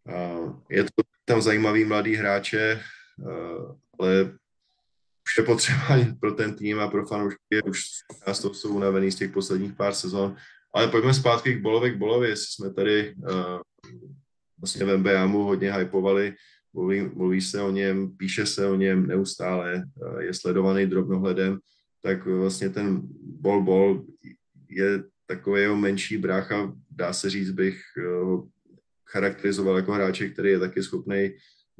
A 0.08 0.38
je 0.70 0.84
to 0.84 0.90
tam 1.26 1.42
zajímavý 1.42 1.86
mladý 1.86 2.16
hráče, 2.16 2.82
ale 4.00 4.38
už 5.30 5.38
je 5.38 5.44
potřeba 5.44 5.88
pro 6.20 6.32
ten 6.32 6.54
tým 6.54 6.80
a 6.80 6.88
pro 6.88 7.06
fanoušky, 7.06 7.64
už 7.66 7.82
to 8.42 8.54
jsou 8.54 8.76
unavený 8.76 9.12
z 9.12 9.16
těch 9.16 9.32
posledních 9.32 9.74
pár 9.74 9.94
sezon. 9.94 10.36
Ale 10.74 10.88
pojďme 10.88 11.14
zpátky 11.14 11.54
k 11.56 11.62
Bolovi, 11.62 11.92
k 11.92 11.98
Bolovi, 11.98 12.30
jestli 12.30 12.48
jsme 12.50 12.74
tady 12.74 13.16
uh, 13.16 13.60
vlastně 14.60 14.86
v 14.86 14.98
NBAmu 14.98 15.44
hodně 15.44 15.74
hypovali, 15.74 16.34
mluví, 16.74 17.02
mluví 17.02 17.42
se 17.42 17.62
o 17.62 17.72
něm, 17.72 18.18
píše 18.18 18.46
se 18.46 18.68
o 18.68 18.76
něm 18.76 19.08
neustále, 19.08 19.84
uh, 19.96 20.20
je 20.20 20.34
sledovaný 20.34 20.86
drobnohledem, 20.86 21.60
tak 22.02 22.26
vlastně 22.26 22.70
ten 22.70 23.02
Bol 23.22 23.64
Bol 23.64 24.06
je 24.70 25.04
takový 25.26 25.62
jeho 25.62 25.76
menší 25.76 26.18
brácha, 26.18 26.74
dá 26.92 27.14
se 27.14 27.30
říct, 27.30 27.52
bych 27.52 27.82
uh, 27.98 28.48
charakterizoval 29.06 29.76
jako 29.76 29.92
hráče, 29.92 30.30
který 30.30 30.50
je 30.50 30.60
taky 30.60 30.84
schopný 30.84 31.32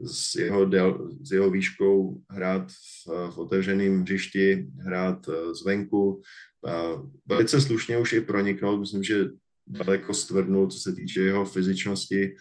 s 0.06 0.36
jeho, 0.36 0.66
del, 0.66 1.10
s 1.24 1.32
jeho 1.32 1.52
výškou 1.52 2.22
hrát 2.30 2.72
v, 2.72 3.32
v 3.32 3.38
otevřeném 3.38 4.02
hřišti, 4.02 4.68
hrát 4.80 5.30
eh, 5.30 5.56
zvenku. 5.56 6.22
A 6.68 7.04
velice 7.26 7.62
slušně 7.62 7.98
už 7.98 8.14
i 8.14 8.22
proniknout, 8.22 8.80
myslím, 8.80 9.04
že 9.04 9.26
daleko 9.68 10.14
stvrdnul, 10.14 10.68
co 10.68 10.80
se 10.80 10.96
týče 10.96 11.22
jeho 11.22 11.46
fyzičnosti, 11.46 12.36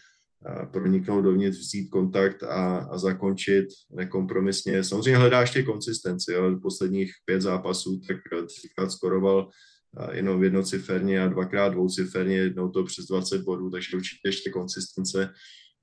a 0.47 0.67
proniknout 0.67 1.25
dovnitř, 1.25 1.59
vzít 1.59 1.89
kontakt 1.89 2.43
a, 2.43 2.79
a 2.79 2.99
zakončit 2.99 3.67
nekompromisně. 3.91 4.85
Samozřejmě 4.85 5.17
hledá 5.17 5.41
ještě 5.41 5.63
konsistenci. 5.63 6.33
Jo. 6.33 6.61
Posledních 6.63 7.13
pět 7.25 7.41
zápasů 7.41 8.01
tak 8.09 8.17
třikrát 8.47 8.91
skoroval 8.91 9.51
jenom 10.13 10.43
jednociferně 10.43 11.23
a 11.23 11.29
dvakrát 11.29 11.69
dvouciferně, 11.69 12.37
jednou 12.37 12.69
to 12.69 12.85
přes 12.85 13.07
20 13.07 13.43
bodů, 13.43 13.71
takže 13.71 13.97
určitě 13.97 14.29
ještě 14.29 14.51
konsistence 14.51 15.31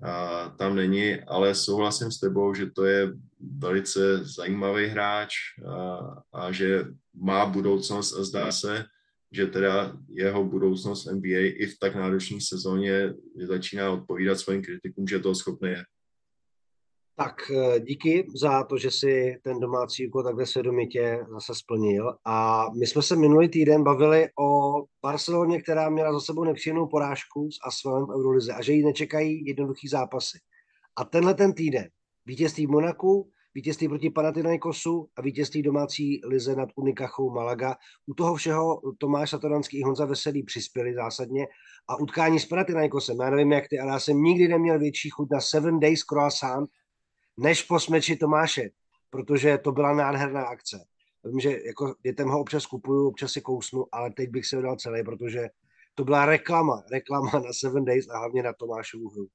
a, 0.03 0.49
tam 0.57 0.75
není, 0.75 1.21
ale 1.21 1.55
souhlasím 1.55 2.11
s 2.11 2.19
tebou, 2.19 2.53
že 2.53 2.71
to 2.71 2.85
je 2.85 3.13
velice 3.57 4.23
zajímavý 4.23 4.85
hráč 4.85 5.33
a, 5.67 5.99
a 6.33 6.51
že 6.51 6.85
má 7.13 7.45
budoucnost 7.45 8.13
a 8.13 8.23
zdá 8.23 8.51
se, 8.51 8.85
že 9.31 9.47
teda 9.47 9.97
jeho 10.09 10.43
budoucnost 10.43 11.05
NBA 11.05 11.59
i 11.59 11.65
v 11.65 11.79
tak 11.79 11.95
náročné 11.95 12.37
sezóně 12.41 13.13
začíná 13.47 13.91
odpovídat 13.91 14.39
svým 14.39 14.61
kritikům, 14.61 15.07
že 15.07 15.19
to 15.19 15.35
schopný 15.35 15.69
je. 15.69 15.83
Tak 17.17 17.51
eh, 17.51 17.79
díky 17.79 18.27
za 18.35 18.63
to, 18.63 18.77
že 18.77 18.91
si 18.91 19.37
ten 19.43 19.59
domácí 19.59 20.07
úkol 20.07 20.23
takhle 20.23 20.45
svědomitě 20.45 21.25
zase 21.33 21.55
splnil. 21.55 22.15
A 22.25 22.65
my 22.79 22.87
jsme 22.87 23.01
se 23.01 23.15
minulý 23.15 23.49
týden 23.49 23.83
bavili 23.83 24.27
o 24.39 24.73
Barceloně, 25.01 25.61
která 25.61 25.89
měla 25.89 26.13
za 26.13 26.19
sebou 26.19 26.43
nepříjemnou 26.43 26.87
porážku 26.87 27.51
s 27.51 27.57
Asvalem 27.67 28.05
v 28.05 28.09
Eurolize 28.09 28.53
a 28.53 28.61
že 28.61 28.73
jí 28.73 28.85
nečekají 28.85 29.45
jednoduchý 29.45 29.87
zápasy. 29.87 30.37
A 30.95 31.05
tenhle 31.05 31.33
ten 31.33 31.53
týden 31.53 31.89
vítězství 32.25 32.65
v 32.65 32.69
Monaku, 32.69 33.29
vítězství 33.53 33.87
proti 33.87 34.09
Panathinaikosu 34.09 35.09
a 35.17 35.21
vítězství 35.21 35.61
domácí 35.61 36.21
lize 36.25 36.55
nad 36.55 36.69
Unikachou 36.75 37.29
Malaga. 37.29 37.75
U 38.07 38.13
toho 38.13 38.35
všeho 38.35 38.81
Tomáš 38.97 39.29
Satoranský 39.29 39.79
i 39.79 39.83
Honza 39.83 40.05
Veselý 40.05 40.43
přispěli 40.43 40.93
zásadně 40.93 41.47
a 41.87 41.95
utkání 41.99 42.39
s 42.39 42.45
Panathinaikosem, 42.45 43.17
já 43.21 43.29
nevím 43.29 43.51
jak 43.51 43.67
ty, 43.67 43.79
ale 43.79 43.91
já 43.91 43.99
jsem 43.99 44.21
nikdy 44.21 44.47
neměl 44.47 44.79
větší 44.79 45.09
chuť 45.09 45.27
na 45.31 45.41
Seven 45.41 45.79
Days 45.79 46.03
Croissant 46.03 46.69
než 47.37 47.63
po 47.63 47.79
smeči 47.79 48.15
Tomáše, 48.15 48.69
protože 49.09 49.57
to 49.57 49.71
byla 49.71 49.93
nádherná 49.93 50.43
akce. 50.45 50.85
Vím, 51.23 51.39
že 51.39 51.59
jako 51.65 51.95
dětem 52.01 52.27
ho 52.27 52.39
občas 52.39 52.65
kupuju, 52.65 53.07
občas 53.07 53.31
si 53.31 53.41
kousnu, 53.41 53.85
ale 53.91 54.11
teď 54.11 54.29
bych 54.29 54.45
si 54.45 54.55
ho 54.55 54.61
dal 54.61 54.75
celý, 54.75 55.03
protože 55.03 55.49
to 55.95 56.03
byla 56.03 56.25
reklama, 56.25 56.83
reklama 56.91 57.31
na 57.33 57.53
Seven 57.53 57.85
Days 57.85 58.09
a 58.09 58.17
hlavně 58.17 58.43
na 58.43 58.53
Tomášovu 58.53 59.09
hru. 59.09 59.27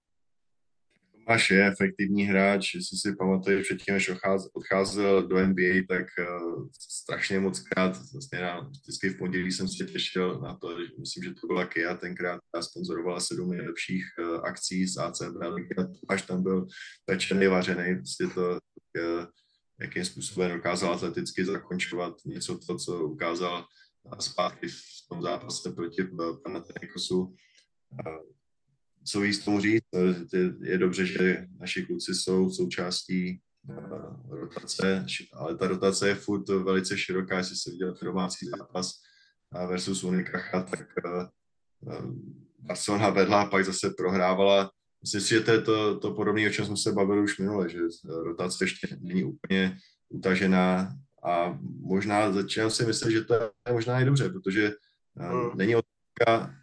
Tomáš 1.27 1.51
je 1.51 1.67
efektivní 1.67 2.23
hráč, 2.25 2.75
jestli 2.75 2.97
si 2.97 3.17
pamatuješ 3.17 3.67
předtím, 3.67 3.95
než 3.95 4.11
odcházel 4.55 5.23
do 5.29 5.47
NBA, 5.47 5.87
tak 5.89 6.07
uh, 6.19 6.69
strašně 6.91 7.41
moc 7.41 7.61
krát, 7.61 7.99
vlastně 8.13 8.41
na, 8.41 8.61
vždycky 8.61 9.09
v 9.09 9.19
pondělí 9.19 9.53
jsem 9.53 9.69
se 9.69 9.85
těšil 9.85 10.41
na 10.41 10.57
to, 10.57 10.81
že 10.81 10.91
myslím, 10.99 11.25
že 11.25 11.35
to 11.41 11.47
byla 11.47 11.67
Kia 11.67 11.95
tenkrát, 11.95 12.41
která 12.49 12.63
sponzorovala 12.63 13.21
sedm 13.21 13.51
nejlepších 13.51 14.05
uh, 14.19 14.45
akcí 14.45 14.87
z 14.87 14.97
AC 14.97 15.23
Bradley, 15.23 15.69
až 16.09 16.23
tam 16.23 16.43
byl 16.43 16.67
pečený, 17.05 17.47
vařený, 17.47 17.97
prostě 17.97 18.27
to 18.27 18.51
uh, 18.51 19.25
jakým 19.81 20.05
způsobem 20.05 20.57
dokázal 20.57 20.95
atleticky 20.95 21.45
zakončovat 21.45 22.15
něco 22.27 22.59
to, 22.59 22.77
co 22.77 23.05
ukázal 23.05 23.67
zpátky 24.21 24.69
v 24.69 25.09
tom 25.09 25.23
zápase 25.23 25.73
proti 25.73 26.05
Panathinaikosu. 26.45 27.35
Co 29.11 29.21
víc 29.21 29.45
tomu 29.45 29.61
říct, 29.61 29.85
je 30.61 30.79
dobře, 30.79 31.07
že 31.07 31.47
naši 31.61 31.87
kluci 31.87 32.15
jsou 32.15 32.51
součástí 32.51 33.41
rotace, 34.29 35.07
ale 35.33 35.57
ta 35.57 35.67
rotace 35.67 36.09
je 36.09 36.15
furt 36.15 36.49
velice 36.49 36.99
široká, 36.99 37.39
jestli 37.39 37.57
se 37.57 37.71
viděl 37.71 37.95
domácí 38.03 38.47
zápas 38.47 38.93
versus 39.69 40.05
Unikacha, 40.05 40.63
tak 40.63 40.89
Barcelona 42.59 43.11
vedla, 43.11 43.47
pak 43.47 43.65
zase 43.65 43.91
prohrávala. 43.91 44.71
Myslím 45.03 45.21
si, 45.21 45.29
že 45.29 45.41
to 45.41 45.51
je 45.51 45.61
to, 45.61 45.99
to 45.99 46.15
podobné, 46.15 46.47
o 46.47 46.51
čem 46.51 46.65
jsme 46.65 46.77
se 46.77 46.93
bavili 46.93 47.21
už 47.21 47.39
minule, 47.39 47.69
že 47.69 47.79
rotace 48.05 48.65
ještě 48.65 48.97
není 49.01 49.25
úplně 49.25 49.77
utažená 50.09 50.95
a 51.25 51.59
možná 51.81 52.33
začínám 52.33 52.71
si 52.71 52.87
myslet, 52.87 53.11
že 53.11 53.25
to 53.25 53.35
je 53.35 53.73
možná 53.73 54.01
i 54.01 54.05
dobře, 54.05 54.29
protože 54.29 54.73
hmm. 55.17 55.51
není 55.57 55.75
otázka, 55.77 56.60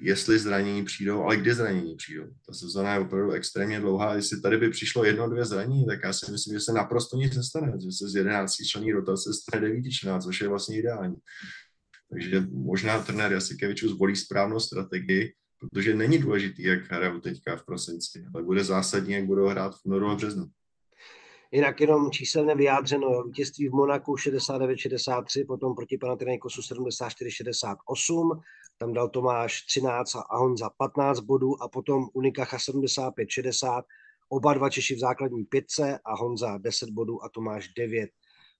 jestli 0.00 0.38
zranění 0.38 0.84
přijdou, 0.84 1.22
ale 1.22 1.36
kdy 1.36 1.54
zranění 1.54 1.96
přijdou. 1.96 2.26
Ta 2.46 2.52
sezona 2.52 2.94
je 2.94 3.00
opravdu 3.00 3.30
extrémně 3.30 3.80
dlouhá. 3.80 4.14
Jestli 4.14 4.40
tady 4.40 4.56
by 4.56 4.70
přišlo 4.70 5.04
jedno, 5.04 5.28
dvě 5.28 5.44
zranění, 5.44 5.86
tak 5.86 6.00
já 6.04 6.12
si 6.12 6.32
myslím, 6.32 6.54
že 6.54 6.60
se 6.60 6.72
naprosto 6.72 7.16
nic 7.16 7.36
nestane, 7.36 7.72
že 7.84 7.92
se 7.92 8.08
z 8.08 8.14
11 8.14 8.54
člení 8.54 8.92
rotace 8.92 9.30
stane 9.32 9.68
9 9.68 9.90
člená, 9.90 10.18
což 10.18 10.40
je 10.40 10.48
vlastně 10.48 10.78
ideální. 10.78 11.16
Takže 12.10 12.40
možná 12.50 13.02
trenér 13.02 13.32
Jasikeviču 13.32 13.88
zvolí 13.88 14.16
správnou 14.16 14.60
strategii, 14.60 15.32
protože 15.60 15.94
není 15.94 16.18
důležitý, 16.18 16.62
jak 16.62 16.90
hrajou 16.90 17.20
teďka 17.20 17.56
v 17.56 17.64
prosinci, 17.64 18.24
ale 18.34 18.44
bude 18.44 18.64
zásadní, 18.64 19.12
jak 19.12 19.24
budou 19.24 19.46
hrát 19.46 19.74
v 19.74 19.84
únoru 19.84 20.06
a 20.06 20.14
březnu. 20.14 20.46
Jinak 21.52 21.80
jenom 21.80 22.10
číselně 22.10 22.54
vyjádřeno, 22.54 23.06
jo, 23.06 23.22
vítězství 23.22 23.68
v 23.68 23.72
Monaku 23.72 24.14
69-63, 24.14 25.46
potom 25.46 25.74
proti 25.74 25.98
Panathinaikosu 25.98 26.60
74-68, 26.60 28.40
tam 28.78 28.92
dal 28.92 29.08
Tomáš 29.08 29.62
13 29.62 30.16
a 30.16 30.36
Honza 30.36 30.70
15 30.70 31.20
bodů 31.20 31.62
a 31.62 31.68
potom 31.68 32.08
Unikacha 32.12 32.56
75-60, 32.56 33.82
oba 34.28 34.54
dva 34.54 34.70
Češi 34.70 34.94
v 34.94 34.98
základní 34.98 35.44
pětce 35.44 35.98
a 36.04 36.16
Honza 36.16 36.58
10 36.58 36.90
bodů 36.90 37.24
a 37.24 37.28
Tomáš 37.28 37.68
9. 37.68 38.10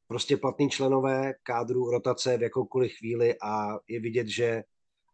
Prostě 0.07 0.37
platní 0.37 0.71
členové 0.71 1.35
kádru 1.43 1.91
rotace 1.91 2.37
v 2.37 2.43
jakoukoliv 2.43 2.93
chvíli 2.93 3.35
a 3.43 3.79
je 3.89 4.01
vidět, 4.01 4.27
že 4.27 4.63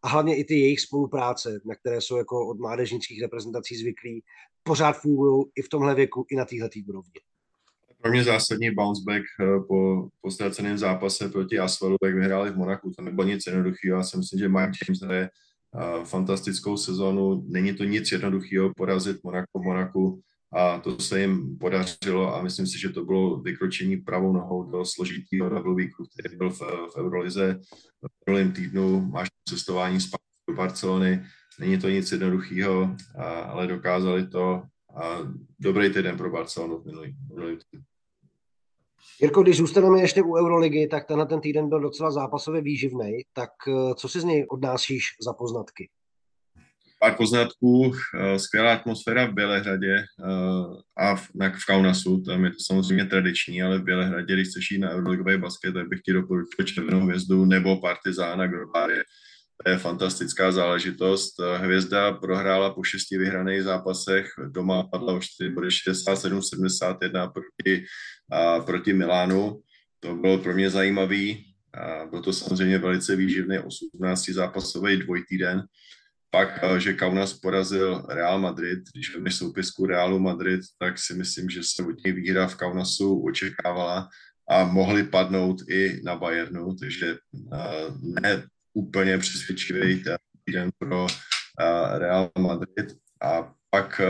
a 0.03 0.07
hlavně 0.07 0.37
i 0.37 0.43
ty 0.43 0.59
jejich 0.59 0.81
spolupráce, 0.81 1.59
na 1.65 1.75
které 1.75 2.01
jsou 2.01 2.17
jako 2.17 2.47
od 2.47 2.59
mládežnických 2.59 3.21
reprezentací 3.21 3.77
zvyklí, 3.77 4.23
pořád 4.63 4.93
fungují 4.93 5.45
i 5.55 5.61
v 5.61 5.69
tomhle 5.69 5.95
věku, 5.95 6.25
i 6.29 6.35
na 6.35 6.45
téhle 6.45 6.69
úrovni 6.87 7.21
pro 8.05 8.11
mě 8.11 8.23
zásadní 8.23 8.71
bounce 8.71 9.01
back 9.05 9.23
eh, 9.39 9.59
po, 9.67 10.09
po 10.21 10.31
ztraceném 10.31 10.77
zápase 10.77 11.29
proti 11.29 11.59
Asfalu, 11.59 11.97
jak 12.05 12.15
vyhráli 12.15 12.51
v 12.51 12.57
Monaku. 12.57 12.91
To 12.97 13.01
nebylo 13.01 13.27
nic 13.27 13.45
jednoduchého. 13.47 13.97
Já 13.97 14.03
si 14.03 14.17
myslím, 14.17 14.39
že 14.39 14.49
Mike 14.49 14.71
James 14.87 15.01
hraje 15.01 15.29
uh, 15.73 16.03
fantastickou 16.03 16.77
sezónu. 16.77 17.45
Není 17.47 17.73
to 17.73 17.83
nic 17.83 18.11
jednoduchého 18.11 18.71
porazit 18.77 19.23
Monaku 19.23 19.63
Monaku 19.63 20.21
a 20.53 20.79
to 20.79 20.99
se 20.99 21.21
jim 21.21 21.57
podařilo 21.57 22.35
a 22.35 22.41
myslím 22.41 22.67
si, 22.67 22.79
že 22.79 22.89
to 22.89 23.05
bylo 23.05 23.39
vykročení 23.39 23.97
pravou 23.97 24.33
nohou 24.33 24.63
do 24.71 24.85
složitého 24.85 25.49
double 25.49 25.75
weeku, 25.75 26.05
který 26.05 26.37
byl 26.37 26.49
v, 26.49 26.59
v 26.61 26.97
Eurolize 26.97 27.59
v 28.01 28.25
minulém 28.27 28.51
týdnu. 28.51 29.01
Máš 29.01 29.27
cestování 29.49 30.01
zpátky 30.01 30.25
do 30.49 30.55
Barcelony, 30.55 31.25
není 31.59 31.77
to 31.77 31.89
nic 31.89 32.11
jednoduchého, 32.11 32.95
ale 33.45 33.67
dokázali 33.67 34.27
to 34.27 34.63
a 34.95 35.17
dobrý 35.59 35.93
týden 35.93 36.17
pro 36.17 36.31
Barcelonu 36.31 36.81
v 36.81 36.85
minulý, 36.85 37.15
minulý 37.29 37.57
týden. 37.57 37.94
Jirko, 39.21 39.43
když 39.43 39.57
zůstaneme 39.57 40.01
ještě 40.01 40.21
u 40.21 40.37
Euroligy, 40.37 40.87
tak 40.87 41.05
tenhle 41.05 41.25
ten 41.25 41.41
týden 41.41 41.69
byl 41.69 41.79
docela 41.79 42.11
zápasově 42.11 42.61
výživný. 42.61 43.23
Tak 43.33 43.49
eh, 43.67 43.95
co 43.95 44.09
si 44.09 44.19
z 44.19 44.23
něj 44.23 44.45
odnášíš 44.49 45.03
za 45.25 45.33
poznatky? 45.33 45.89
Pár 46.99 47.15
poznatků, 47.15 47.91
eh, 48.19 48.39
skvělá 48.39 48.73
atmosféra 48.73 49.25
v 49.25 49.33
Bělehradě 49.33 49.95
eh, 49.95 50.03
a 50.97 51.15
v, 51.15 51.29
v 51.59 51.65
Kaunasu, 51.67 52.21
tam 52.21 52.45
je 52.45 52.49
to 52.49 52.57
samozřejmě 52.65 53.05
tradiční, 53.05 53.63
ale 53.63 53.79
v 53.79 53.83
Bělehradě, 53.83 54.33
když 54.33 54.47
chceš 54.47 54.71
jít 54.71 54.79
na 54.79 54.91
euroligový 54.91 55.37
basket, 55.37 55.73
tak 55.73 55.87
bych 55.87 55.99
ti 56.01 56.13
doporučil 56.13 56.65
Červenou 56.65 56.99
hvězdu 56.99 57.45
nebo 57.45 57.77
Partizána 57.77 58.47
Grobárie. 58.47 59.03
To 59.63 59.71
je 59.71 59.77
fantastická 59.77 60.51
záležitost. 60.51 61.39
Hvězda 61.57 62.11
prohrála 62.11 62.73
po 62.73 62.83
šesti 62.83 63.17
vyhraných 63.17 63.63
zápasech, 63.63 64.27
doma 64.47 64.83
padla 64.83 65.13
o 65.13 65.19
4 65.19 65.49
body 65.49 65.67
67-71 65.67 67.31
proti 67.31 67.85
a 68.31 68.59
proti 68.59 68.93
Milánu. 68.93 69.61
To 69.99 70.15
bylo 70.15 70.37
pro 70.37 70.53
mě 70.53 70.69
zajímavý. 70.69 71.45
A 71.73 72.05
byl 72.05 72.21
to 72.21 72.33
samozřejmě 72.33 72.77
velice 72.77 73.15
výživný 73.15 73.59
18 73.59 74.29
zápasový 74.29 74.97
dvojtýden. 74.97 75.63
Pak, 76.29 76.59
že 76.77 76.93
Kaunas 76.93 77.33
porazil 77.33 78.05
Real 78.09 78.39
Madrid, 78.39 78.79
když 78.93 79.13
vezmeš 79.13 79.35
soupisku 79.35 79.85
Realu 79.85 80.19
Madrid, 80.19 80.61
tak 80.79 80.99
si 80.99 81.13
myslím, 81.13 81.49
že 81.49 81.63
se 81.63 81.83
od 81.83 82.03
něj 82.05 82.13
výhra 82.13 82.47
v 82.47 82.55
Kaunasu 82.55 83.23
očekávala 83.23 84.09
a 84.49 84.63
mohli 84.63 85.03
padnout 85.03 85.69
i 85.69 86.01
na 86.03 86.15
Bayernu, 86.15 86.75
takže 86.75 87.17
ne 88.01 88.43
úplně 88.75 89.17
přesvědčivý 89.17 90.03
týden 90.45 90.69
pro 90.79 91.07
Real 91.97 92.31
Madrid. 92.39 92.97
A 93.21 93.53
pak 93.69 94.01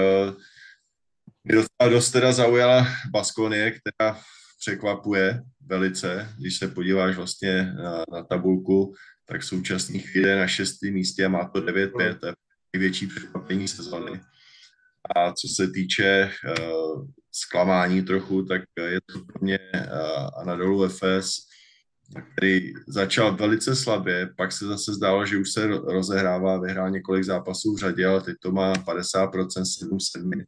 mě 1.43 1.56
docela 1.56 1.89
dost 1.89 2.12
teda 2.12 2.32
zaujala 2.32 2.88
Baskonie, 3.12 3.71
která 3.71 4.19
překvapuje 4.60 5.41
velice, 5.65 6.30
když 6.38 6.58
se 6.58 6.67
podíváš 6.67 7.15
vlastně 7.15 7.63
na, 7.63 8.04
na 8.12 8.23
tabulku, 8.23 8.93
tak 9.25 9.41
v 9.41 9.45
současné 9.45 9.99
chvíli 9.99 10.36
na 10.36 10.47
šestém 10.47 10.93
místě 10.93 11.25
a 11.25 11.30
má 11.30 11.49
to 11.49 11.62
9-5, 11.62 12.19
to 12.19 12.28
je 12.28 12.34
největší 12.73 13.08
překvapení 13.08 13.67
sezony. 13.67 14.21
A 15.15 15.34
co 15.34 15.47
se 15.56 15.71
týče 15.71 16.32
uh, 16.60 17.06
zklamání 17.32 18.01
trochu, 18.01 18.45
tak 18.45 18.62
je 18.86 18.99
to 19.06 19.19
pro 19.19 19.39
mě 19.41 19.60
uh, 19.60 20.41
Anadolu 20.41 20.89
FS, 20.89 21.47
který 22.33 22.73
začal 22.87 23.35
velice 23.35 23.75
slabě, 23.75 24.29
pak 24.37 24.51
se 24.51 24.65
zase 24.65 24.93
zdálo, 24.93 25.25
že 25.25 25.37
už 25.37 25.51
se 25.51 25.67
rozehrává, 25.67 26.59
vyhrál 26.59 26.89
několik 26.89 27.23
zápasů 27.23 27.75
v 27.75 27.79
řadě, 27.79 28.05
ale 28.05 28.21
teď 28.21 28.35
to 28.41 28.51
má 28.51 28.73
50% 28.73 29.31
7-7 29.31 30.45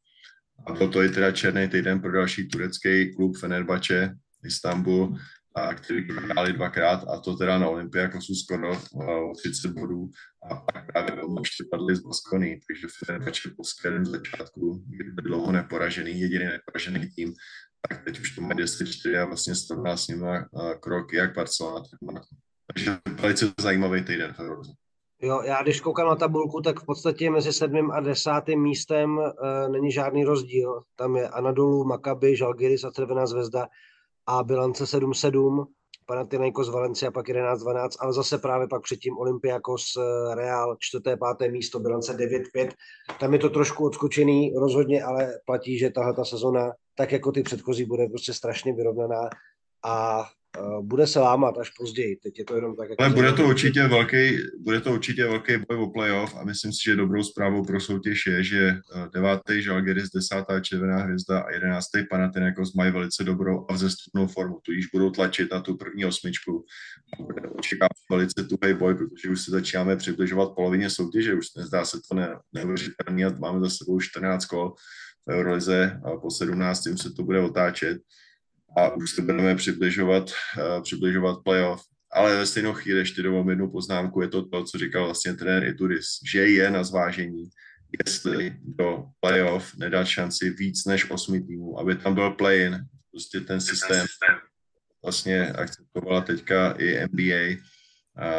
a 0.67 0.73
byl 0.73 0.89
to 0.89 1.03
i 1.03 1.09
teda 1.09 1.31
černý 1.31 1.67
týden 1.67 1.99
pro 1.99 2.11
další 2.11 2.47
turecký 2.47 3.15
klub 3.15 3.37
Fenerbahce 3.37 4.15
Istanbul, 4.45 5.17
a 5.57 5.73
který 5.73 6.07
hráli 6.11 6.53
dvakrát 6.53 7.03
a 7.07 7.19
to 7.19 7.35
teda 7.35 7.57
na 7.57 7.67
Olympiakosu 7.67 8.35
skoro 8.35 8.71
o 8.93 9.33
30 9.37 9.71
bodů. 9.71 10.09
A 10.51 10.55
pak 10.55 10.91
právě 10.91 11.13
ještě 11.39 11.63
padli 11.71 11.95
z 11.95 11.99
Baskony, 11.99 12.59
takže 12.67 12.87
Fenerbahce 13.05 13.49
po 13.57 13.63
skvělém 13.63 14.05
začátku, 14.05 14.83
kdy 14.87 15.11
byl 15.11 15.23
dlouho 15.23 15.51
neporažený, 15.51 16.19
jediný 16.19 16.45
neporažený 16.45 17.09
tým, 17.15 17.33
tak 17.89 18.03
teď 18.03 18.19
už 18.19 18.35
to 18.35 18.41
má 18.41 18.53
10 18.53 18.87
a 19.21 19.25
vlastně 19.25 19.55
srovná 19.55 19.97
s 19.97 20.07
nimi 20.07 20.37
krok 20.79 21.13
jak 21.13 21.35
Barcelona, 21.35 21.79
tak 21.79 22.01
Monaco. 22.01 22.35
Takže 22.73 22.97
velice 23.21 23.53
zajímavý 23.59 24.03
týden 24.03 24.33
v 24.33 24.39
Evropě. 24.39 24.73
Jo, 25.21 25.41
já 25.41 25.63
když 25.63 25.81
koukám 25.81 26.07
na 26.07 26.15
tabulku, 26.15 26.61
tak 26.61 26.79
v 26.79 26.85
podstatě 26.85 27.29
mezi 27.29 27.53
sedmým 27.53 27.91
a 27.91 27.99
desátým 27.99 28.61
místem 28.61 29.19
e, 29.19 29.69
není 29.69 29.91
žádný 29.91 30.23
rozdíl. 30.23 30.81
Tam 30.95 31.15
je 31.15 31.29
Anadolu, 31.29 31.83
Maccabi, 31.83 32.35
Žalgiris 32.35 32.83
a 32.83 32.91
Červená 32.91 33.25
zvezda 33.25 33.67
a 34.27 34.43
bilance 34.43 34.83
7-7, 34.83 35.65
Panathinaikos, 36.05 36.69
Valencia 36.69 37.11
pak 37.11 37.27
11-12, 37.27 37.89
ale 37.99 38.13
zase 38.13 38.37
právě 38.37 38.67
pak 38.67 38.83
předtím 38.83 39.17
Olympiakos, 39.17 39.83
eh, 39.97 40.35
Real, 40.35 40.75
čtvrté, 40.79 41.17
páté 41.17 41.51
místo, 41.51 41.79
bilance 41.79 42.13
9-5. 42.13 42.73
Tam 43.19 43.33
je 43.33 43.39
to 43.39 43.49
trošku 43.49 43.85
odskočený 43.85 44.53
rozhodně, 44.59 45.03
ale 45.03 45.27
platí, 45.45 45.77
že 45.77 45.89
tahle 45.89 46.13
ta 46.13 46.25
sezona, 46.25 46.71
tak 46.97 47.11
jako 47.11 47.31
ty 47.31 47.43
předchozí, 47.43 47.85
bude 47.85 48.07
prostě 48.07 48.33
strašně 48.33 48.73
vyrovnaná 48.73 49.29
a 49.85 50.25
Eh, 50.57 50.81
bude 50.81 51.07
se 51.07 51.19
lámat 51.19 51.57
až 51.57 51.69
později. 51.69 52.15
Teď 52.15 52.39
je 52.39 52.45
to 52.45 52.55
jenom 52.55 52.75
tak, 52.75 52.89
jako 52.89 53.03
Ale 53.03 53.13
bude 53.13 53.31
to, 53.31 53.45
určitě 53.45 53.87
velký, 53.87 54.37
bude 54.59 54.81
to 54.81 54.93
určitě 54.93 55.23
velký 55.25 55.53
boj 55.57 55.77
o 55.77 55.87
playoff 55.87 56.35
a 56.35 56.43
myslím 56.43 56.73
si, 56.73 56.83
že 56.83 56.95
dobrou 56.95 57.23
zprávou 57.23 57.65
pro 57.65 57.79
soutěž 57.79 58.25
je, 58.25 58.43
že 58.43 58.67
eh, 58.67 59.09
devátý 59.13 59.61
Žalgiris, 59.61 60.09
desátá 60.09 60.59
Červená 60.59 60.97
hvězda 60.97 61.39
a 61.39 61.51
jedenáctý 61.51 62.03
Panathinaikos 62.09 62.73
mají 62.73 62.91
velice 62.91 63.23
dobrou 63.23 63.65
a 63.69 63.73
vzestupnou 63.73 64.27
formu, 64.27 64.59
tudíž 64.63 64.87
budou 64.93 65.09
tlačit 65.11 65.51
na 65.51 65.61
tu 65.61 65.77
první 65.77 66.05
osmičku. 66.05 66.65
Očekávám 67.59 67.89
velice 68.11 68.43
tuhý 68.43 68.73
boj, 68.73 68.95
protože 68.95 69.29
už 69.29 69.41
se 69.41 69.51
začínáme 69.51 69.95
přibližovat 69.95 70.55
polovině 70.55 70.89
soutěže, 70.89 71.33
už 71.33 71.53
nezdá 71.57 71.85
se 71.85 71.97
to 72.09 72.15
ne, 72.15 72.35
neuvěřitelný 72.53 73.25
a 73.25 73.29
máme 73.39 73.59
za 73.59 73.69
sebou 73.69 73.99
14 73.99 74.45
kol 74.45 74.73
v 75.27 75.31
Eurolize 75.31 76.01
a 76.03 76.17
po 76.17 76.31
17. 76.31 76.83
se 76.95 77.11
to 77.11 77.23
bude 77.23 77.39
otáčet 77.39 78.01
a 78.77 78.89
už 78.89 79.11
se 79.11 79.21
budeme 79.21 79.55
přibližovat, 79.55 80.29
uh, 80.29 80.83
přibližovat 80.83 81.43
playoff. 81.43 81.81
Ale 82.11 82.37
ve 82.37 82.45
stejnou 82.45 82.73
chvíli 82.73 82.99
ještě 82.99 83.23
dovám 83.23 83.49
jednu 83.49 83.71
poznámku, 83.71 84.21
je 84.21 84.27
to 84.27 84.45
to, 84.45 84.63
co 84.63 84.77
říkal 84.77 85.05
vlastně 85.05 85.33
trenér 85.33 85.63
Ituris, 85.63 86.05
že 86.31 86.47
je 86.47 86.71
na 86.71 86.83
zvážení, 86.83 87.49
jestli 88.05 88.55
do 88.63 89.03
playoff 89.19 89.75
nedat 89.77 90.07
šanci 90.07 90.49
víc 90.49 90.85
než 90.85 91.11
osmi 91.11 91.41
týmů, 91.41 91.79
aby 91.79 91.95
tam 91.95 92.13
byl 92.13 92.31
play-in, 92.31 92.79
prostě 93.11 93.39
ten 93.39 93.61
systém 93.61 94.05
vlastně 95.03 95.47
akceptovala 95.47 96.21
teďka 96.21 96.71
i 96.71 97.07
NBA, 97.07 97.61
a, 98.17 98.29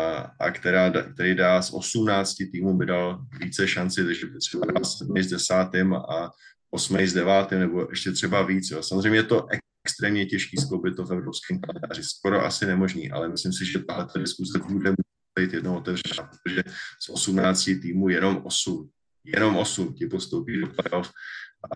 a 0.41 0.51
která, 0.51 0.91
který 1.15 1.35
dá 1.35 1.63
z 1.63 1.73
18 1.73 2.35
týmů 2.53 2.77
by 2.77 2.87
dal 2.87 3.25
více 3.41 3.69
šanci, 3.69 4.05
takže 4.05 4.27
třeba 4.41 4.85
7 4.85 5.19
s 5.19 5.27
desátým 5.27 5.95
a 5.95 6.31
8 6.71 6.99
s 6.99 7.13
devátým, 7.13 7.59
nebo 7.59 7.87
ještě 7.91 8.13
třeba 8.13 8.43
víc. 8.43 8.71
Jo. 8.71 8.83
Samozřejmě 8.83 9.19
je 9.19 9.23
to 9.23 9.47
extrémně 9.85 10.27
těžký 10.27 10.57
skloubit 10.57 10.97
to 10.97 11.05
v 11.05 11.13
evropském 11.13 11.61
kalendáři, 11.61 12.03
skoro 12.05 12.45
asi 12.45 12.67
nemožný, 12.67 13.11
ale 13.11 13.29
myslím 13.29 13.53
si, 13.53 13.67
že 13.67 13.79
tahle 13.79 14.07
diskuse 14.19 14.59
bude 14.59 14.95
být 15.39 15.53
jednou 15.53 15.77
otevřená, 15.77 16.31
protože 16.31 16.63
z 17.01 17.09
18 17.09 17.65
týmů 17.65 18.09
jenom 18.09 18.43
8, 18.45 18.91
jenom 19.25 19.57
8 19.57 19.95
ti 19.95 20.07
postoupí 20.07 20.61
do 20.61 20.67
playoff 20.67 21.13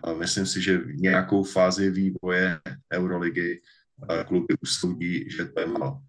a 0.03 0.13
myslím 0.13 0.45
si, 0.45 0.61
že 0.61 0.77
v 0.77 0.95
nějakou 0.95 1.43
fázi 1.43 1.89
vývoje 1.89 2.59
Euroligy 2.93 3.61
kluby 4.27 4.55
usoudí, 4.61 5.29
že 5.29 5.45
to 5.45 5.59
je 5.59 5.65
málo. 5.65 5.99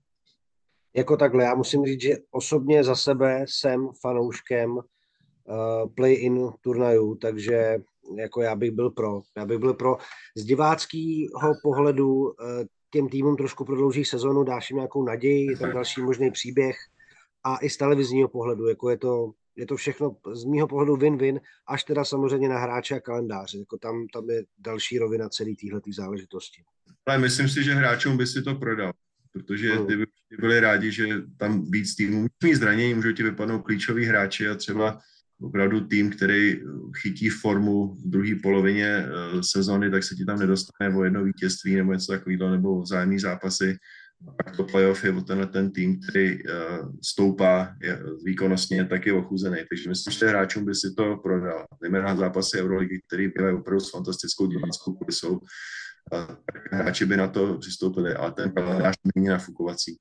Jako 0.96 1.16
takhle, 1.16 1.44
já 1.44 1.54
musím 1.54 1.84
říct, 1.84 2.00
že 2.00 2.16
osobně 2.30 2.84
za 2.84 2.96
sebe 2.96 3.44
jsem 3.48 3.88
fanouškem 4.00 4.70
uh, 4.70 4.82
play-in 5.94 6.50
turnajů, 6.60 7.14
takže 7.14 7.78
jako 8.16 8.42
já 8.42 8.56
bych 8.56 8.70
byl 8.70 8.90
pro. 8.90 9.22
Já 9.36 9.46
bych 9.46 9.58
byl 9.58 9.74
pro 9.74 9.96
z 10.36 10.44
diváckého 10.44 11.52
pohledu 11.62 12.14
uh, 12.14 12.30
těm 12.90 13.08
týmům 13.08 13.36
trošku 13.36 13.64
prodlouží 13.64 14.04
sezonu, 14.04 14.44
dáš 14.44 14.70
jim 14.70 14.76
nějakou 14.76 15.04
naději, 15.04 15.50
je 15.50 15.56
tam 15.56 15.72
další 15.72 16.02
možný 16.02 16.30
příběh 16.30 16.76
a 17.44 17.56
i 17.56 17.70
z 17.70 17.76
televizního 17.76 18.28
pohledu, 18.28 18.68
jako 18.68 18.90
je 18.90 18.98
to, 18.98 19.32
je 19.56 19.66
to 19.66 19.76
všechno 19.76 20.16
z 20.32 20.44
mýho 20.44 20.68
pohledu 20.68 20.96
win-win, 20.96 21.40
až 21.66 21.84
teda 21.84 22.04
samozřejmě 22.04 22.48
na 22.48 22.58
hráče 22.58 22.94
a 22.94 23.00
kalendáře. 23.00 23.58
Jako 23.58 23.78
tam, 23.78 24.06
tam 24.12 24.30
je 24.30 24.44
další 24.58 24.98
rovina 24.98 25.28
celé 25.28 25.50
téhle 25.60 25.80
záležitosti. 25.96 26.62
Ale 27.06 27.18
myslím 27.18 27.48
si, 27.48 27.64
že 27.64 27.74
hráčům 27.74 28.16
by 28.16 28.26
si 28.26 28.42
to 28.42 28.54
prodal, 28.54 28.92
protože 29.32 29.78
ty 29.78 29.96
by 29.96 30.06
byli 30.40 30.60
rádi, 30.60 30.92
že 30.92 31.06
tam 31.36 31.70
víc 31.70 31.94
týmů 31.94 32.26
mít 32.44 32.54
zranění, 32.54 32.94
můžou 32.94 33.12
ti 33.12 33.22
vypadnout 33.22 33.62
klíčoví 33.62 34.04
hráči 34.04 34.48
a 34.48 34.54
třeba 34.54 35.00
opravdu 35.40 35.80
tým, 35.80 36.10
který 36.10 36.60
chytí 37.02 37.28
formu 37.28 37.94
v 37.94 38.08
druhé 38.10 38.34
polovině 38.42 38.86
eh, 38.86 39.08
sezony, 39.42 39.90
tak 39.90 40.04
se 40.04 40.14
ti 40.14 40.24
tam 40.24 40.38
nedostane 40.38 40.96
o 40.96 41.04
jedno 41.04 41.24
vítězství 41.24 41.76
nebo 41.76 41.92
něco 41.92 42.12
takového, 42.12 42.50
nebo 42.50 42.82
vzájemný 42.82 43.18
zápasy. 43.18 43.76
A 44.46 44.50
to 44.50 44.64
playoff 44.64 45.04
je 45.04 45.12
o 45.12 45.20
tenhle 45.20 45.46
ten 45.46 45.70
tým, 45.70 46.00
který 46.00 46.44
uh, 46.44 46.92
stoupá 47.02 47.76
výkonnostně, 48.24 48.84
tak 48.84 49.06
je 49.06 49.12
ochuzený. 49.12 49.56
Takže 49.68 49.88
myslím, 49.88 50.12
že 50.12 50.26
hráčům 50.26 50.64
by 50.64 50.74
si 50.74 50.94
to 50.96 51.16
prodal. 51.16 51.66
Zejména 51.82 52.16
zápasy 52.16 52.60
Euroligy, 52.60 53.00
který 53.06 53.28
bývají 53.28 53.56
opravdu 53.56 53.80
s 53.80 53.90
fantastickou 53.90 54.46
diváckou 54.46 54.92
kulisou, 54.92 55.40
hráči 56.70 57.06
by 57.06 57.16
na 57.16 57.28
to 57.28 57.58
přistoupili, 57.58 58.14
ale 58.14 58.32
ten 58.32 58.52
kalendář 58.52 58.94
není 59.14 59.28
nafukovací 59.28 59.96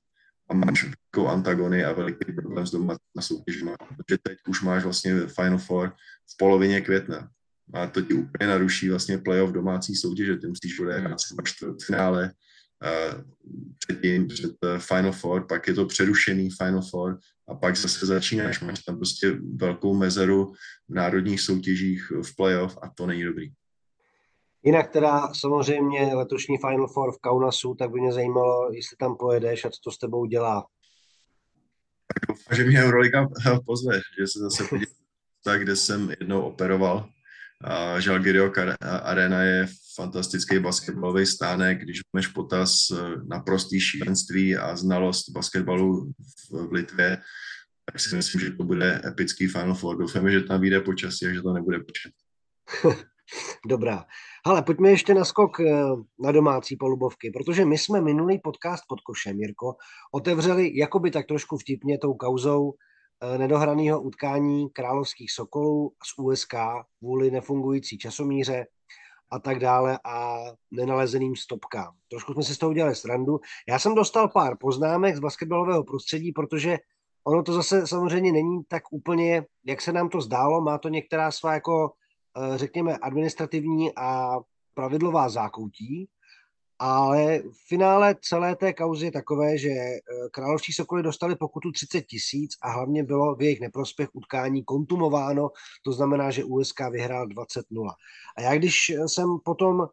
a 0.50 0.54
máš 0.54 0.82
velikou 0.82 1.28
antagony 1.28 1.84
a 1.84 1.92
veliký 1.92 2.32
problém 2.32 2.66
s 2.66 2.70
doma 2.70 2.96
na 3.16 3.22
soutěžima, 3.22 3.76
protože 3.76 4.18
teď 4.22 4.38
už 4.48 4.62
máš 4.62 4.84
vlastně 4.84 5.26
Final 5.26 5.58
Four 5.58 5.92
v 6.34 6.36
polovině 6.38 6.80
května. 6.80 7.28
A 7.74 7.86
to 7.86 8.02
ti 8.02 8.14
úplně 8.14 8.48
naruší 8.48 8.90
vlastně 8.90 9.18
playoff 9.18 9.52
domácí 9.52 9.94
soutěže, 9.94 10.36
ty 10.36 10.46
musíš 10.46 10.80
odehrát 10.80 11.18
v 11.80 11.84
finále 11.86 12.32
uh, 12.84 13.22
předtím, 13.78 14.26
před 14.26 14.52
uh, 14.64 14.78
Final 14.78 15.12
Four, 15.12 15.46
pak 15.46 15.68
je 15.68 15.74
to 15.74 15.86
přerušený 15.86 16.50
Final 16.50 16.82
Four 16.82 17.18
a 17.48 17.54
pak 17.54 17.76
zase 17.76 18.06
začínáš, 18.06 18.60
máš 18.60 18.84
tam 18.84 18.96
prostě 18.96 19.38
velkou 19.56 19.94
mezeru 19.94 20.52
v 20.88 20.94
národních 20.94 21.40
soutěžích 21.40 22.12
v 22.22 22.36
playoff 22.36 22.78
a 22.82 22.88
to 22.94 23.06
není 23.06 23.24
dobrý. 23.24 23.52
Jinak 24.64 24.90
teda 24.90 25.34
samozřejmě 25.34 26.14
letošní 26.14 26.58
Final 26.58 26.88
Four 26.88 27.12
v 27.12 27.18
Kaunasu, 27.18 27.74
tak 27.74 27.90
by 27.90 28.00
mě 28.00 28.12
zajímalo, 28.12 28.72
jestli 28.72 28.96
tam 28.96 29.16
pojedeš 29.16 29.64
a 29.64 29.70
co 29.70 29.80
to 29.84 29.90
s 29.90 29.98
tebou 29.98 30.24
dělá. 30.24 30.66
Doufám, 32.28 32.56
že 32.56 32.64
mě 32.64 32.84
Euroliga 32.84 33.28
pozve, 33.66 34.00
že 34.18 34.26
se 34.26 34.38
zase 34.38 34.64
podívám, 34.64 34.94
tak, 35.44 35.62
kde 35.62 35.76
jsem 35.76 36.10
jednou 36.20 36.42
operoval. 36.42 37.08
A 37.64 38.00
Žalgirio 38.00 38.52
Arena 38.80 39.42
je 39.42 39.66
fantastický 39.94 40.58
basketbalový 40.58 41.26
stánek, 41.26 41.80
když 41.80 42.00
máš 42.12 42.26
potaz 42.26 42.76
eh, 42.92 42.96
na 43.28 43.40
prostý 43.40 43.80
šílenství 43.80 44.56
a 44.56 44.76
znalost 44.76 45.30
basketbalu 45.30 46.12
v 46.50 46.72
Litvě, 46.72 47.18
tak 47.84 48.00
si 48.00 48.16
myslím, 48.16 48.40
že 48.40 48.50
to 48.50 48.64
bude 48.64 49.02
epický 49.06 49.46
Final 49.46 49.74
Four. 49.74 49.98
Doufám, 49.98 50.30
že 50.30 50.40
tam 50.40 50.60
vyjde 50.60 50.80
počasí 50.80 51.26
a 51.26 51.32
že 51.32 51.42
to 51.42 51.52
nebude 51.52 51.78
počet. 51.78 52.12
Dobrá. 53.66 54.04
Ale 54.46 54.62
pojďme 54.62 54.90
ještě 54.90 55.14
na 55.14 55.24
skok 55.24 55.60
eh, 55.60 55.72
na 56.18 56.32
domácí 56.32 56.76
polubovky, 56.76 57.30
protože 57.30 57.64
my 57.64 57.78
jsme 57.78 58.00
minulý 58.00 58.38
podcast 58.38 58.84
pod 58.88 59.00
košem, 59.00 59.40
Jirko, 59.40 59.74
otevřeli 60.12 60.78
jakoby 60.78 61.10
tak 61.10 61.26
trošku 61.26 61.56
vtipně 61.56 61.98
tou 61.98 62.14
kauzou 62.14 62.72
eh, 63.20 63.38
nedohraného 63.38 64.02
utkání 64.02 64.70
královských 64.70 65.32
sokolů 65.32 65.92
z 66.04 66.18
USK 66.18 66.54
kvůli 66.98 67.30
nefungující 67.30 67.98
časomíře 67.98 68.66
a 69.30 69.38
tak 69.38 69.58
dále 69.58 69.98
a 70.04 70.38
nenalezeným 70.70 71.36
stopkám. 71.36 71.94
Trošku 72.10 72.32
jsme 72.32 72.42
si 72.42 72.54
z 72.54 72.58
toho 72.58 72.70
udělali 72.70 72.94
srandu. 72.94 73.40
Já 73.68 73.78
jsem 73.78 73.94
dostal 73.94 74.28
pár 74.28 74.56
poznámek 74.60 75.16
z 75.16 75.20
basketbalového 75.20 75.84
prostředí, 75.84 76.32
protože 76.32 76.78
ono 77.26 77.42
to 77.42 77.52
zase 77.52 77.86
samozřejmě 77.86 78.32
není 78.32 78.64
tak 78.68 78.82
úplně, 78.90 79.44
jak 79.64 79.80
se 79.80 79.92
nám 79.92 80.08
to 80.08 80.20
zdálo, 80.20 80.60
má 80.60 80.78
to 80.78 80.88
některá 80.88 81.30
svá 81.30 81.54
jako 81.54 81.92
řekněme, 82.56 82.96
administrativní 82.96 83.90
a 83.96 84.38
pravidlová 84.74 85.28
zákoutí, 85.28 86.08
ale 86.78 87.38
v 87.38 87.68
finále 87.68 88.16
celé 88.20 88.56
té 88.56 88.72
kauzy 88.72 89.04
je 89.04 89.12
takové, 89.12 89.58
že 89.58 89.68
eh, 89.70 90.00
královští 90.30 90.72
sokoly 90.72 91.02
dostali 91.02 91.36
pokutu 91.36 91.72
30 91.72 92.02
tisíc 92.02 92.52
a 92.62 92.70
hlavně 92.70 93.04
bylo 93.04 93.34
v 93.34 93.42
jejich 93.42 93.60
neprospěch 93.60 94.08
utkání 94.12 94.64
kontumováno, 94.64 95.50
to 95.84 95.92
znamená, 95.92 96.30
že 96.30 96.44
USK 96.44 96.80
vyhrál 96.90 97.26
20-0. 97.26 97.90
A 98.36 98.40
já 98.40 98.54
když 98.54 98.92
jsem 99.06 99.38
potom 99.44 99.86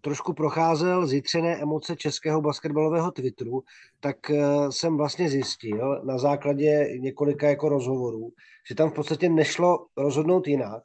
trošku 0.00 0.32
procházel 0.32 1.06
zjitřené 1.06 1.56
emoce 1.56 1.96
českého 1.96 2.40
basketbalového 2.40 3.10
Twitteru, 3.10 3.62
tak 4.00 4.30
eh, 4.30 4.42
jsem 4.70 4.96
vlastně 4.96 5.28
zjistil 5.28 6.02
na 6.04 6.18
základě 6.18 6.88
několika 6.98 7.48
jako 7.48 7.68
rozhovorů, 7.68 8.32
že 8.68 8.74
tam 8.74 8.90
v 8.90 8.94
podstatě 8.94 9.28
nešlo 9.28 9.86
rozhodnout 9.96 10.46
jinak, 10.46 10.82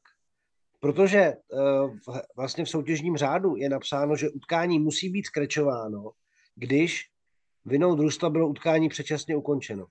Protože 0.80 1.19
eh, 1.19 1.36
vlastně 2.36 2.65
v 2.65 2.69
soutěžním 2.69 3.17
řádu 3.17 3.55
je 3.55 3.69
napsáno, 3.69 4.15
že 4.15 4.30
utkání 4.30 4.80
musí 4.80 5.09
být 5.09 5.25
skrečováno, 5.25 6.11
když 6.55 7.05
vinou 7.65 7.95
družstva 7.95 8.30
bylo 8.30 8.47
utkání 8.47 8.89
předčasně 8.89 9.36
ukončeno. 9.36 9.86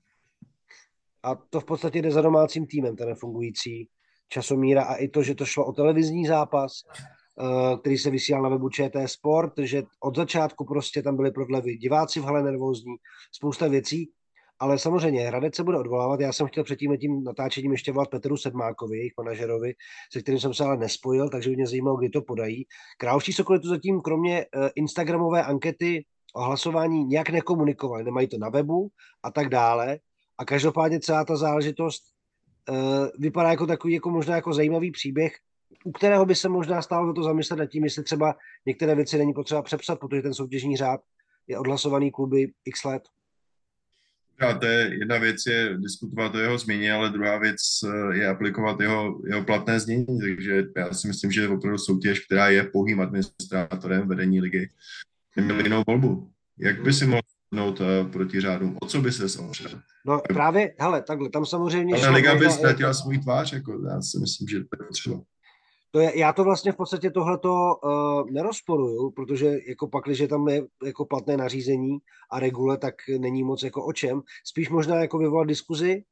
A 1.22 1.34
to 1.34 1.61
v 1.61 1.64
podstatě 1.64 2.03
jde 2.03 2.11
za 2.11 2.20
domácím 2.20 2.66
týmem, 2.66 2.97
ten 2.97 3.09
nefungující 3.09 3.89
časomíra 4.28 4.84
a 4.84 4.95
i 4.95 5.09
to, 5.09 5.22
že 5.22 5.34
to 5.34 5.45
šlo 5.45 5.66
o 5.66 5.72
televizní 5.72 6.26
zápas, 6.26 6.72
eh, 6.82 7.76
který 7.80 7.99
se 7.99 8.11
vysílal 8.11 8.43
na 8.43 8.49
webu 8.49 8.68
ČT 8.68 9.09
Sport, 9.09 9.53
že 9.59 9.82
od 10.01 10.16
začátku 10.16 10.64
prostě 10.64 11.03
tam 11.03 11.16
byly 11.16 11.30
prodlevy, 11.30 11.76
diváci 11.76 12.20
v 12.20 12.24
hale 12.24 12.43
nervózní, 12.43 12.97
spousta 13.32 13.68
věcí 13.68 14.11
ale 14.59 14.79
samozřejmě 14.79 15.21
Hradec 15.21 15.55
se 15.55 15.65
bude 15.65 15.79
odvolávat. 15.79 16.21
Já 16.21 16.33
jsem 16.33 16.47
chtěl 16.47 16.65
před 16.65 16.77
tím, 16.77 17.25
natáčením 17.25 17.73
ještě 17.73 17.93
volat 17.93 18.11
Petru 18.11 18.37
Sedmákovi, 18.37 18.99
jejich 18.99 19.13
manažerovi, 19.19 19.75
se 20.13 20.23
kterým 20.23 20.41
jsem 20.41 20.55
se 20.55 20.65
ale 20.65 20.77
nespojil, 20.77 21.29
takže 21.29 21.51
mě 21.51 21.67
zajímalo, 21.67 21.97
kdy 21.97 22.09
to 22.09 22.23
podají. 22.23 22.65
Královští 22.99 23.33
Sokoly 23.33 23.61
to 23.61 23.69
zatím 23.69 24.01
kromě 24.01 24.47
uh, 24.57 24.69
Instagramové 24.75 25.45
ankety 25.45 26.05
o 26.35 26.43
hlasování 26.43 27.05
nějak 27.05 27.31
nekomunikovali, 27.31 28.05
nemají 28.05 28.29
to 28.29 28.39
na 28.39 28.49
webu 28.49 28.89
a 29.23 29.31
tak 29.31 29.49
dále. 29.49 29.99
A 30.39 30.45
každopádně 30.45 31.01
celá 31.01 31.25
ta 31.25 31.37
záležitost 31.37 32.03
uh, 32.69 32.77
vypadá 33.19 33.51
jako 33.51 33.67
takový 33.67 33.95
jako 33.95 34.11
možná 34.11 34.35
jako 34.37 34.53
zajímavý 34.53 34.91
příběh, 34.91 35.33
u 35.85 35.93
kterého 35.93 36.27
by 36.27 36.35
se 36.35 36.49
možná 36.49 36.83
stálo 36.83 37.13
to 37.13 37.23
zamyslet 37.23 37.57
nad 37.57 37.67
tím, 37.67 37.85
jestli 37.85 38.05
třeba 38.05 38.35
některé 38.67 38.95
věci 38.95 39.19
není 39.19 39.33
potřeba 39.33 39.63
přepsat, 39.63 40.01
protože 40.01 40.23
ten 40.23 40.35
soutěžní 40.35 40.77
řád 40.77 41.01
je 41.47 41.59
odhlasovaný 41.59 42.11
kluby 42.11 42.53
x 42.65 42.85
let. 42.85 43.03
To 44.61 44.66
je 44.66 44.97
jedna 45.01 45.18
věc 45.18 45.47
je 45.47 45.76
diskutovat 45.76 46.34
o 46.34 46.39
jeho 46.39 46.59
změně, 46.59 46.93
ale 46.93 47.11
druhá 47.11 47.39
věc 47.39 47.57
eh, 47.84 48.16
je 48.16 48.28
aplikovat 48.28 48.80
jeho, 48.80 49.20
jeho 49.26 49.45
platné 49.45 49.80
změní. 49.80 50.20
Takže 50.20 50.64
já 50.76 50.93
si 50.93 51.09
myslím, 51.09 51.32
že 51.32 51.41
je 51.41 51.49
opravdu 51.49 51.78
soutěž, 51.78 52.20
která 52.20 52.49
je 52.49 52.64
pouhým 52.64 53.01
administrátorem 53.01 54.09
vedení 54.09 54.41
ligy, 54.41 54.70
neměl 55.37 55.61
jinou 55.61 55.82
volbu. 55.87 56.30
Jak 56.59 56.82
by 56.82 56.93
si 56.93 57.07
mohl 57.07 57.22
nout 57.53 57.80
uh, 57.80 57.87
proti 58.12 58.41
řádům? 58.41 58.76
O 58.80 58.87
co 58.87 59.01
by 59.01 59.12
se 59.12 59.41
opřel? 59.41 59.80
No 60.07 60.20
právě, 60.28 60.74
hele, 60.78 61.03
takhle, 61.03 61.30
tam 61.30 61.47
samozřejmě... 61.47 61.95
Ale 61.95 62.09
liga 62.09 62.34
by 62.34 62.51
ztratila 62.51 62.95
svůj 62.95 63.18
tvář, 63.18 63.53
jako 63.53 63.82
já 63.89 64.03
si 64.03 64.18
myslím, 64.18 64.49
že 64.49 64.59
to 64.59 64.68
je 64.80 64.87
potřeba. 64.87 65.20
To 65.97 66.01
je, 66.01 66.19
já 66.19 66.33
to 66.33 66.45
vlastně 66.45 66.73
v 66.73 66.77
podstatě 66.77 67.11
tohleto 67.11 67.51
uh, 67.51 68.31
nerozporuju, 68.31 69.11
protože 69.11 69.59
jako 69.69 69.89
pak, 69.89 70.05
když 70.05 70.23
tam 70.29 70.49
je 70.49 70.63
jako 70.85 71.05
platné 71.05 71.37
nařízení 71.37 71.99
a 72.31 72.41
regule, 72.41 72.79
tak 72.79 72.95
není 73.19 73.43
moc 73.43 73.63
jako 73.63 73.85
o 73.85 73.93
čem. 73.93 74.23
Spíš 74.45 74.71
možná 74.71 74.97
jako 74.97 75.19
vyvolat 75.19 75.49
diskuzi, 75.49 76.03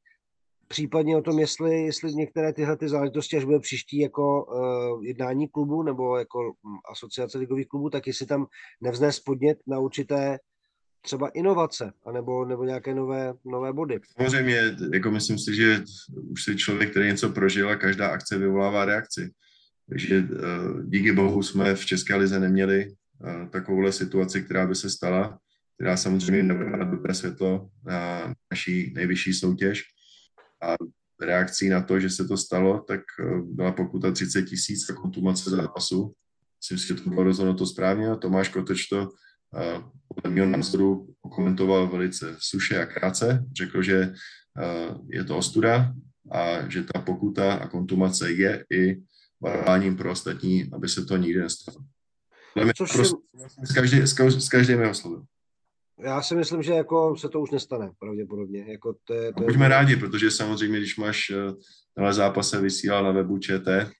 případně 0.68 1.16
o 1.16 1.22
tom, 1.22 1.38
jestli, 1.38 1.82
jestli 1.82 2.14
některé 2.14 2.52
tyhle 2.52 2.76
ty 2.76 2.88
záležitosti, 2.88 3.36
až 3.36 3.44
bude 3.44 3.58
příští 3.60 3.98
jako 3.98 4.44
uh, 4.44 5.04
jednání 5.04 5.48
klubu 5.48 5.82
nebo 5.82 6.18
jako 6.18 6.52
hm, 6.52 6.78
asociace 6.92 7.38
ligových 7.38 7.68
klubů, 7.68 7.90
tak 7.90 8.06
jestli 8.06 8.26
tam 8.26 8.46
nevznést 8.80 9.24
podnět 9.24 9.58
na 9.66 9.78
určité 9.78 10.38
třeba 11.02 11.28
inovace, 11.28 11.92
anebo, 12.06 12.44
nebo 12.44 12.64
nějaké 12.64 12.94
nové, 12.94 13.34
nové 13.44 13.72
body. 13.72 14.00
Samozřejmě, 14.16 14.60
jako 14.94 15.10
myslím 15.10 15.38
si, 15.38 15.54
že 15.54 15.82
už 16.30 16.44
si 16.44 16.56
člověk, 16.56 16.90
který 16.90 17.06
něco 17.06 17.28
prožil 17.28 17.68
a 17.68 17.76
každá 17.76 18.08
akce 18.08 18.38
vyvolává 18.38 18.84
reakci. 18.84 19.30
Takže 19.88 20.20
uh, 20.20 20.82
díky 20.84 21.12
bohu 21.12 21.42
jsme 21.42 21.74
v 21.74 21.86
České 21.86 22.16
lize 22.16 22.40
neměli 22.40 22.86
uh, 22.88 23.48
takovouhle 23.48 23.92
situaci, 23.92 24.42
která 24.42 24.66
by 24.66 24.74
se 24.74 24.90
stala, 24.90 25.38
která 25.74 25.96
samozřejmě 25.96 26.42
nebyla 26.42 26.84
dobré 26.84 27.14
světlo 27.14 27.68
na 27.84 28.34
naší 28.50 28.92
nejvyšší 28.94 29.32
soutěž. 29.32 29.82
A 30.62 30.74
reakcí 31.20 31.68
na 31.68 31.82
to, 31.82 32.00
že 32.00 32.10
se 32.10 32.24
to 32.24 32.36
stalo, 32.36 32.84
tak 32.88 33.00
uh, 33.20 33.54
byla 33.54 33.72
pokuta 33.72 34.12
30 34.12 34.42
tisíc 34.42 34.90
a 34.90 34.92
kontumace 34.92 35.50
zápasu. 35.50 36.12
Myslím 36.58 36.78
si, 36.78 36.86
že 36.86 36.94
to 36.94 37.10
bylo 37.10 37.24
rozhodnuto 37.24 37.66
správně. 37.66 38.16
Tomáš 38.16 38.48
Kotoč 38.48 38.86
to 38.86 39.08
podle 40.14 40.30
mého 40.34 40.46
názoru 40.46 41.14
komentoval 41.20 41.88
velice 41.88 42.36
suše 42.38 42.82
a 42.82 42.86
krátce. 42.86 43.44
Řekl, 43.56 43.82
že 43.82 44.12
je 45.08 45.24
to 45.24 45.36
ostuda 45.36 45.94
a 46.32 46.68
že 46.68 46.82
ta 46.82 47.00
pokuta 47.00 47.54
a 47.54 47.68
kontumace 47.68 48.32
je 48.32 48.64
i 48.70 49.02
varováním 49.40 49.96
pro 49.96 50.12
ostatní, 50.12 50.70
aby 50.72 50.88
se 50.88 51.04
to 51.04 51.16
nikdy 51.16 51.40
nestalo. 51.40 51.78
Což 52.76 52.92
prostě 52.92 53.16
s, 53.64 53.74
každý, 53.74 54.00
s, 54.00 54.48
každým 54.48 54.80
jeho 54.80 54.94
slovem. 54.94 55.24
Já 55.98 56.22
si 56.22 56.34
myslím, 56.34 56.62
že 56.62 56.72
jako 56.72 57.16
se 57.16 57.28
to 57.28 57.40
už 57.40 57.50
nestane, 57.50 57.90
pravděpodobně. 57.98 58.64
Jako 58.72 58.96
to 59.04 59.14
je, 59.14 59.32
to 59.32 59.42
je... 59.42 59.46
Buďme 59.46 59.68
rádi, 59.68 59.96
protože 59.96 60.30
samozřejmě, 60.30 60.78
když 60.78 60.96
máš 60.96 61.30
eh, 61.30 61.52
tenhle 61.94 62.14
zápas 62.14 62.50
se 62.50 62.60
vysílal 62.60 63.04
na 63.04 63.10
webu 63.10 63.38
ČT, 63.38 63.90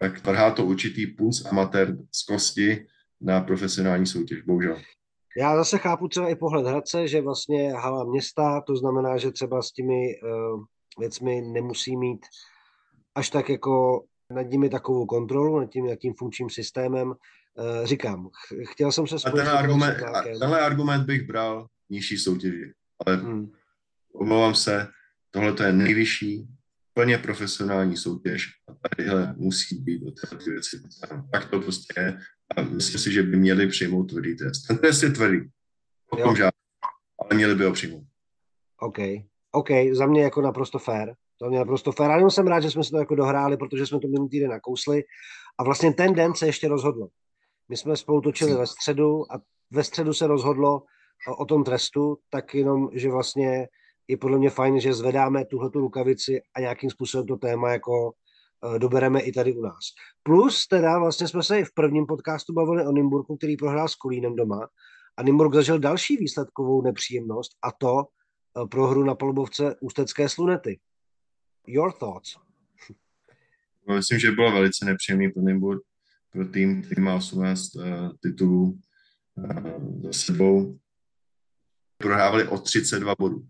tak 0.00 0.20
trhá 0.20 0.50
to 0.50 0.64
určitý 0.64 1.06
puls 1.06 1.44
amatér 1.44 1.96
z 2.12 2.24
kosti 2.24 2.86
na 3.20 3.40
profesionální 3.40 4.06
soutěž, 4.06 4.42
bohužel. 4.42 4.76
Já 5.36 5.56
zase 5.56 5.78
chápu 5.78 6.08
třeba 6.08 6.28
i 6.28 6.36
pohled 6.36 6.66
Hradce, 6.66 7.08
že 7.08 7.20
vlastně 7.20 7.72
hala 7.72 8.04
města, 8.04 8.60
to 8.60 8.76
znamená, 8.76 9.16
že 9.16 9.30
třeba 9.30 9.62
s 9.62 9.72
těmi 9.72 10.20
uh, 10.22 10.64
věcmi 10.98 11.40
nemusí 11.40 11.96
mít 11.96 12.20
až 13.14 13.30
tak 13.30 13.48
jako 13.48 14.04
nad 14.34 14.42
nimi 14.42 14.68
takovou 14.68 15.06
kontrolu, 15.06 15.60
nad 15.60 15.66
tím, 15.66 15.96
tím 15.96 16.14
funkčním 16.14 16.50
systémem. 16.50 17.08
Uh, 17.08 17.84
říkám, 17.84 18.28
ch- 18.28 18.72
chtěl 18.72 18.92
jsem 18.92 19.06
se 19.06 19.18
spojit... 19.18 19.34
A 19.34 19.36
tenhle 19.36 19.58
argument, 19.58 20.02
a 20.02 20.22
tenhle 20.22 20.60
argument 20.60 21.04
bych 21.04 21.26
bral 21.26 21.66
nižší 21.90 22.18
soutěži, 22.18 22.72
ale 23.06 23.16
hmm. 23.16 23.52
omlouvám 24.14 24.54
se, 24.54 24.88
tohle 25.30 25.52
to 25.52 25.62
je 25.62 25.72
nejvyšší, 25.72 26.48
plně 26.94 27.18
profesionální 27.18 27.96
soutěž 27.96 28.48
a 28.68 28.88
tadyhle 28.88 29.34
musí 29.36 29.76
být 29.76 30.02
o 30.06 30.10
ty 30.10 30.50
věci. 30.50 30.82
Tak 31.32 31.50
to 31.50 31.60
prostě 31.60 32.00
je 32.00 32.18
a 32.56 32.62
myslím 32.62 33.00
si, 33.00 33.12
že 33.12 33.22
by 33.22 33.36
měli 33.36 33.66
přijmout 33.66 34.04
tvrdý 34.04 34.36
test. 34.36 34.66
Ten 34.66 34.78
test 34.78 35.02
je 35.02 35.10
tvrdý, 35.10 35.40
o 36.10 36.16
tom 36.16 36.36
žádný, 36.36 36.58
ale 37.18 37.36
měli 37.36 37.54
by 37.54 37.64
ho 37.64 37.72
přijmout. 37.72 38.04
OK. 38.80 38.98
OK, 39.52 39.68
za 39.92 40.06
mě 40.06 40.22
jako 40.22 40.42
naprosto 40.42 40.78
fair. 40.78 41.14
To 41.42 41.48
mě 41.48 41.58
naprosto 41.58 41.92
fair. 41.92 42.10
Ale 42.10 42.30
jsem 42.30 42.46
rád, 42.46 42.60
že 42.60 42.70
jsme 42.70 42.84
se 42.84 42.90
to 42.90 42.98
jako 42.98 43.14
dohráli, 43.14 43.56
protože 43.56 43.86
jsme 43.86 44.00
to 44.00 44.08
minulý 44.08 44.28
týden 44.28 44.50
nakousli. 44.50 45.02
A 45.58 45.64
vlastně 45.64 45.94
ten 45.94 46.14
den 46.14 46.34
se 46.34 46.46
ještě 46.46 46.68
rozhodlo. 46.68 47.08
My 47.68 47.76
jsme 47.76 47.96
spolu 47.96 48.20
točili 48.20 48.54
ve 48.54 48.66
středu 48.66 49.32
a 49.32 49.40
ve 49.70 49.84
středu 49.84 50.14
se 50.14 50.26
rozhodlo 50.26 50.82
o, 51.38 51.44
tom 51.44 51.64
trestu, 51.64 52.18
tak 52.30 52.54
jenom, 52.54 52.88
že 52.92 53.10
vlastně 53.10 53.68
je 54.08 54.16
podle 54.16 54.38
mě 54.38 54.50
fajn, 54.50 54.80
že 54.80 54.94
zvedáme 54.94 55.44
tuhle 55.44 55.70
rukavici 55.74 56.40
a 56.54 56.60
nějakým 56.60 56.90
způsobem 56.90 57.26
to 57.26 57.36
téma 57.36 57.72
jako 57.72 58.12
Eh, 58.64 58.78
dobereme 58.78 59.20
i 59.20 59.32
tady 59.32 59.52
u 59.52 59.62
nás. 59.62 59.84
Plus 60.22 60.66
teda 60.66 60.98
vlastně 60.98 61.28
jsme 61.28 61.42
se 61.42 61.58
i 61.58 61.64
v 61.64 61.74
prvním 61.74 62.06
podcastu 62.06 62.52
bavili 62.52 62.86
o 62.86 62.92
Nymburku, 62.92 63.36
který 63.36 63.56
prohrál 63.56 63.88
s 63.88 63.94
Kolínem 63.94 64.36
doma 64.36 64.68
a 65.16 65.22
Nymburk 65.22 65.54
zažil 65.54 65.78
další 65.78 66.16
výsledkovou 66.16 66.82
nepříjemnost 66.82 67.52
a 67.62 67.72
to 67.72 68.02
eh, 68.02 68.66
pro 68.66 68.86
hru 68.86 69.04
na 69.04 69.14
polubovce 69.14 69.76
Ústecké 69.80 70.28
slunety. 70.28 70.80
Your 71.66 71.92
thoughts? 71.92 72.36
No, 73.88 73.94
myslím, 73.94 74.18
že 74.18 74.30
bylo 74.30 74.52
velice 74.52 74.84
nepříjemný 74.84 75.30
pro 75.30 75.42
Nymburk, 75.42 75.82
pro 76.32 76.46
tým, 76.46 76.82
který 76.82 77.02
má 77.02 77.14
18 77.14 77.74
uh, 77.74 77.84
titulů 78.20 78.80
uh, 79.34 80.02
za 80.02 80.12
sebou. 80.12 80.78
Prohrávali 81.98 82.48
o 82.48 82.58
32 82.58 83.14
bodů. 83.18 83.46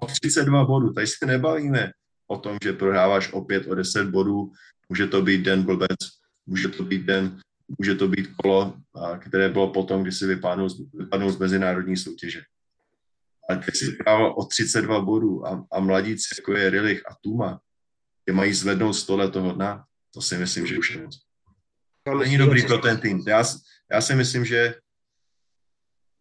O 0.00 0.06
32 0.06 0.64
bodů, 0.64 0.92
tady 0.92 1.06
se 1.06 1.26
nebavíme 1.26 1.92
o 2.26 2.38
tom, 2.38 2.56
že 2.64 2.72
prohráváš 2.72 3.32
opět 3.32 3.66
o 3.66 3.74
10 3.74 4.10
bodů, 4.10 4.52
může 4.88 5.06
to 5.06 5.22
být 5.22 5.42
den 5.42 5.62
blbec, 5.62 5.96
může 6.46 6.68
to 6.68 6.82
být 6.84 7.02
den, 7.02 7.40
může 7.78 7.94
to 7.94 8.08
být 8.08 8.28
kolo, 8.42 8.74
které 9.18 9.48
bylo 9.48 9.72
potom, 9.72 10.02
kdy 10.02 10.12
si 10.12 10.26
vypadnul, 10.26 10.68
vypadnul 10.94 11.32
z 11.32 11.38
mezinárodní 11.38 11.96
soutěže. 11.96 12.42
A 13.50 13.56
teď 13.56 13.76
si 13.76 13.92
právě 13.92 14.26
o 14.26 14.44
32 14.44 15.00
bodů 15.00 15.46
a, 15.46 15.66
a 15.72 15.80
mladíci, 15.80 16.28
jako 16.38 16.52
je 16.52 16.70
Rilich 16.70 17.02
a 17.10 17.14
Tuma, 17.22 17.60
je 18.26 18.34
mají 18.34 18.54
zvednout 18.54 18.92
z 18.92 19.06
tohle 19.06 19.30
toho 19.30 19.52
dna, 19.52 19.84
to 20.14 20.22
si 20.22 20.38
myslím, 20.38 20.66
že 20.66 20.78
už 20.78 20.90
je 20.90 21.02
moc. 21.02 21.18
To 22.02 22.18
není 22.18 22.38
dobrý 22.38 22.62
pro 22.62 22.78
ten 22.78 23.00
tým. 23.00 23.24
Já, 23.26 23.44
já 23.92 24.00
si 24.00 24.14
myslím, 24.14 24.44
že 24.44 24.74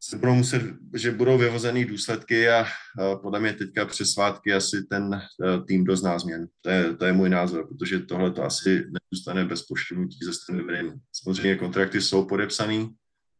se 0.03 0.17
budou 0.17 0.35
muset, 0.35 0.61
že 0.95 1.11
budou 1.11 1.37
vyvozený 1.37 1.85
důsledky 1.85 2.49
a, 2.49 2.65
a 2.99 3.15
podle 3.15 3.39
mě 3.39 3.53
teďka 3.53 3.85
přes 3.85 4.11
svátky 4.11 4.53
asi 4.53 4.83
ten 4.83 5.03
uh, 5.03 5.65
tým 5.65 5.83
dozná 5.83 6.19
změn. 6.19 6.47
To 6.61 6.69
je, 6.69 6.95
to 6.95 7.05
je 7.05 7.13
můj 7.13 7.29
názor, 7.29 7.67
protože 7.67 7.99
tohle 7.99 8.31
to 8.31 8.43
asi 8.43 8.69
nezůstane 8.69 9.45
bez 9.45 9.61
poštěnutí 9.61 10.17
ze 10.25 10.33
strany 10.33 10.63
vedení. 10.63 10.93
Samozřejmě 11.13 11.55
kontrakty 11.55 12.01
jsou 12.01 12.25
podepsaný 12.25 12.89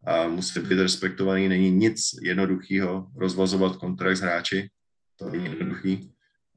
a 0.05 0.27
musí 0.27 0.59
být 0.59 0.79
respektovaný. 0.79 1.49
Není 1.49 1.71
nic 1.71 2.09
jednoduchého 2.21 3.07
rozvazovat 3.15 3.75
kontrakt 3.75 4.17
s 4.17 4.21
hráči, 4.21 4.69
to 5.15 5.29
není 5.29 5.45
jednoduchý, 5.45 6.11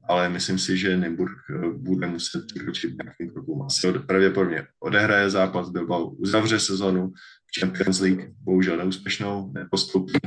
ale 0.09 0.29
myslím 0.29 0.59
si, 0.59 0.77
že 0.77 0.97
Nymburk 0.97 1.37
eh, 1.49 1.69
bude 1.69 2.07
muset 2.07 2.45
překročit 2.47 2.93
nějakým 3.03 3.29
krokům. 3.29 3.61
Asi 3.61 3.93
pravděpodobně 4.07 4.67
odehraje 4.79 5.29
zápas 5.29 5.69
Bilbao, 5.69 6.09
uzavře 6.09 6.59
sezonu, 6.59 7.13
Champions 7.59 7.99
League, 7.99 8.33
bohužel 8.39 8.77
neúspěšnou, 8.77 9.51
nepostoupí 9.51 10.19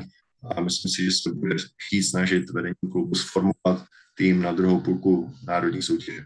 a 0.56 0.60
myslím 0.60 0.92
si, 0.92 1.04
že 1.04 1.10
se 1.10 1.34
bude 1.34 1.56
chtít 1.86 2.02
snažit 2.02 2.50
vedení 2.50 2.74
klubu 2.92 3.14
sformovat 3.14 3.84
tým 4.16 4.42
na 4.42 4.52
druhou 4.52 4.80
půlku 4.80 5.34
národní 5.46 5.82
soutěže. 5.82 6.22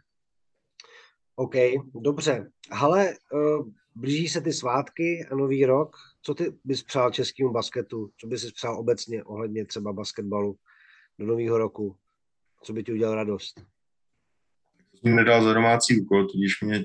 OK, 1.36 1.55
dobře. 1.95 2.51
Ale 2.70 3.14
uh, 3.32 3.68
blíží 3.95 4.28
se 4.28 4.41
ty 4.41 4.53
svátky 4.53 5.26
a 5.30 5.36
nový 5.36 5.66
rok. 5.66 5.97
Co 6.22 6.34
ty 6.34 6.52
bys 6.64 6.82
přál 6.82 7.10
českému 7.10 7.52
basketu? 7.52 8.10
Co 8.20 8.26
bys 8.26 8.52
přál 8.52 8.78
obecně 8.78 9.24
ohledně 9.24 9.64
třeba 9.64 9.92
basketbalu 9.92 10.56
do 11.18 11.26
nového 11.26 11.58
roku? 11.58 11.96
Co 12.62 12.72
by 12.72 12.84
ti 12.84 12.92
udělal 12.92 13.14
radost? 13.14 13.54
To 14.90 14.98
jsem 14.98 15.16
nedal 15.16 15.44
za 15.44 15.52
domácí 15.52 16.00
úkol, 16.00 16.26
tudíž 16.26 16.60
mě, 16.60 16.84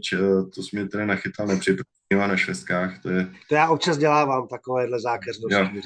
to 0.56 0.64
jsi 0.64 0.70
mě 0.76 0.88
teda 0.88 1.06
nachytal 1.06 1.48
nepřipravený 1.48 2.30
na 2.30 2.38
švestkách, 2.38 3.02
to 3.02 3.10
je... 3.10 3.34
To 3.50 3.56
já 3.56 3.70
občas 3.70 3.98
dělávám, 3.98 4.48
takovéhle 4.48 5.00
zákeřnosti. 5.00 5.82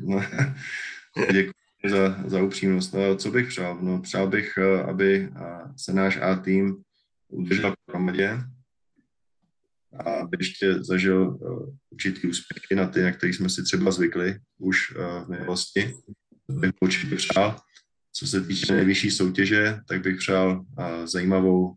No, 0.00 0.22
děkuji 1.32 1.54
za, 1.88 2.16
za 2.26 2.42
upřímnost. 2.42 2.94
No, 2.94 3.16
co 3.16 3.30
bych 3.30 3.48
přál? 3.48 3.78
No, 3.80 4.00
přál 4.00 4.28
bych, 4.28 4.58
eh, 4.58 4.82
aby 4.82 5.28
eh, 5.36 5.72
se 5.76 5.92
náš 5.92 6.16
A 6.16 6.34
tým 6.34 6.82
udržel 7.28 7.70
v 7.70 7.90
hromadě 7.90 8.38
a 10.06 10.28
ještě 10.38 10.74
zažil 10.82 11.28
uh, 11.28 11.68
určitý 11.90 12.28
úspěchy 12.28 12.74
na 12.74 12.86
ty, 12.86 13.02
na 13.02 13.12
kterých 13.12 13.36
jsme 13.36 13.48
si 13.48 13.62
třeba 13.62 13.90
zvykli 13.90 14.38
už 14.58 14.96
uh, 14.96 15.24
v 15.24 15.28
minulosti. 15.28 15.94
To 16.46 16.52
bych 16.52 16.70
určitě 16.80 17.16
přál. 17.16 17.56
Co 18.12 18.26
se 18.26 18.40
týče 18.40 18.74
nejvyšší 18.74 19.10
soutěže, 19.10 19.78
tak 19.88 20.02
bych 20.02 20.16
přál 20.16 20.60
uh, 20.78 21.06
zajímavou, 21.06 21.74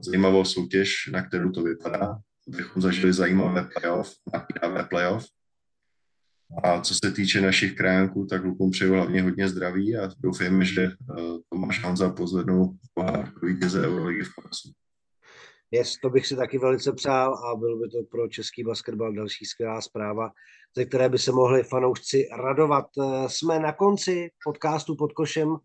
zajímavou 0.00 0.44
soutěž, 0.44 1.10
na 1.12 1.22
kterou 1.22 1.50
to 1.50 1.62
vypadá 1.62 2.18
bychom 2.46 2.82
zažili 2.82 3.12
zajímavé 3.12 3.68
playoff, 3.74 4.12
napínavé 4.32 4.84
playoff. 4.84 5.26
A 6.64 6.80
co 6.80 6.94
se 6.94 7.12
týče 7.12 7.40
našich 7.40 7.74
krajánků, 7.74 8.26
tak 8.26 8.42
klukům 8.42 8.70
přeju 8.70 8.92
hlavně 8.92 9.22
hodně 9.22 9.48
zdraví 9.48 9.96
a 9.96 10.10
doufejme, 10.18 10.64
že 10.64 10.90
Tomáš 11.48 11.84
Hanza 11.84 12.10
pozvednou 12.10 12.76
pohár 12.94 13.32
vítěze 13.42 13.86
Euroligy 13.86 14.22
v 14.22 14.34
Konasu. 14.34 14.72
Yes, 15.74 15.96
to 16.02 16.10
bych 16.10 16.26
si 16.26 16.36
taky 16.36 16.58
velice 16.58 16.92
přál 16.92 17.34
a 17.34 17.56
byl 17.56 17.78
by 17.78 17.88
to 17.88 17.98
pro 18.10 18.28
český 18.28 18.64
basketbal 18.64 19.12
další 19.12 19.44
skvělá 19.44 19.80
zpráva, 19.80 20.30
ze 20.76 20.84
které 20.84 21.08
by 21.08 21.18
se 21.18 21.32
mohli 21.32 21.62
fanoušci 21.62 22.28
radovat. 22.44 22.86
Eh, 23.00 23.28
jsme 23.28 23.60
na 23.60 23.72
konci 23.72 24.30
podcastu 24.44 24.96
pod 24.96 25.12
košem 25.12 25.56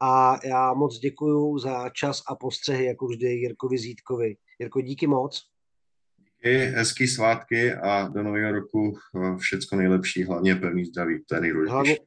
a 0.00 0.38
já 0.44 0.74
moc 0.74 0.98
děkuji 0.98 1.58
za 1.58 1.90
čas 1.90 2.22
a 2.28 2.34
postřehy, 2.34 2.84
jako 2.84 3.06
vždy 3.06 3.26
Jirkovi 3.26 3.78
Zítkovi. 3.78 4.36
Jirko, 4.58 4.80
díky 4.80 5.06
moc 5.06 5.42
i 6.46 6.56
hezký 6.56 7.08
svátky 7.08 7.72
a 7.74 8.08
do 8.08 8.22
nového 8.22 8.52
roku 8.52 8.92
eh, 9.16 9.36
všecko 9.36 9.76
nejlepší, 9.76 10.24
hlavně 10.24 10.54
pevný 10.54 10.84
zdraví, 10.84 11.24
to 11.28 11.34
je 11.34 11.40
nejdůležitější. 11.40 11.74
Hlavně, 11.74 11.98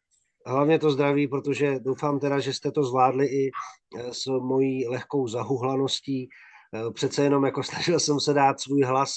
hlavně 0.45 0.79
to 0.79 0.91
zdraví, 0.91 1.27
protože 1.27 1.79
doufám 1.79 2.19
teda, 2.19 2.39
že 2.39 2.53
jste 2.53 2.71
to 2.71 2.83
zvládli 2.83 3.25
i 3.25 3.51
eh, 3.99 4.13
s 4.13 4.25
mojí 4.25 4.87
lehkou 4.87 5.27
zahuhlaností. 5.27 6.29
Eh, 6.75 6.91
přece 6.91 7.23
jenom 7.23 7.45
jako 7.45 7.63
snažil 7.69 7.99
jsem 7.99 8.19
se 8.19 8.33
dát 8.33 8.59
svůj 8.59 8.81
hlas 8.81 9.11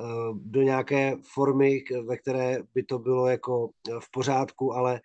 eh, 0.00 0.04
do 0.34 0.62
nějaké 0.62 1.16
formy, 1.34 1.84
ve 2.06 2.16
které 2.16 2.58
by 2.74 2.82
to 2.82 2.98
bylo 2.98 3.26
jako 3.28 3.70
v 4.00 4.10
pořádku, 4.10 4.74
ale 4.74 5.00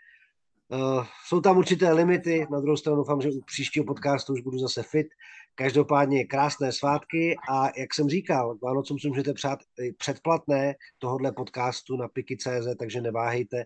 jsou 1.28 1.42
tam 1.42 1.58
určité 1.58 1.94
limity. 1.94 2.48
Na 2.52 2.60
druhou 2.60 2.78
stranu 2.78 2.98
doufám, 2.98 3.22
že 3.22 3.30
u 3.30 3.42
příštího 3.42 3.86
podcastu 3.86 4.34
už 4.34 4.42
budu 4.42 4.58
zase 4.58 4.84
fit. 4.84 5.08
Každopádně 5.56 6.26
krásné 6.26 6.72
svátky 6.72 7.36
a 7.50 7.80
jak 7.80 7.94
jsem 7.94 8.10
říkal, 8.10 8.58
Vánocům 8.64 9.00
si 9.00 9.08
můžete 9.08 9.34
přát 9.34 9.60
předplatné 9.98 10.76
tohohle 11.00 11.32
podcastu 11.32 11.98
na 11.98 12.08
piky.cz, 12.08 12.78
takže 12.80 13.02
neváhejte 13.02 13.66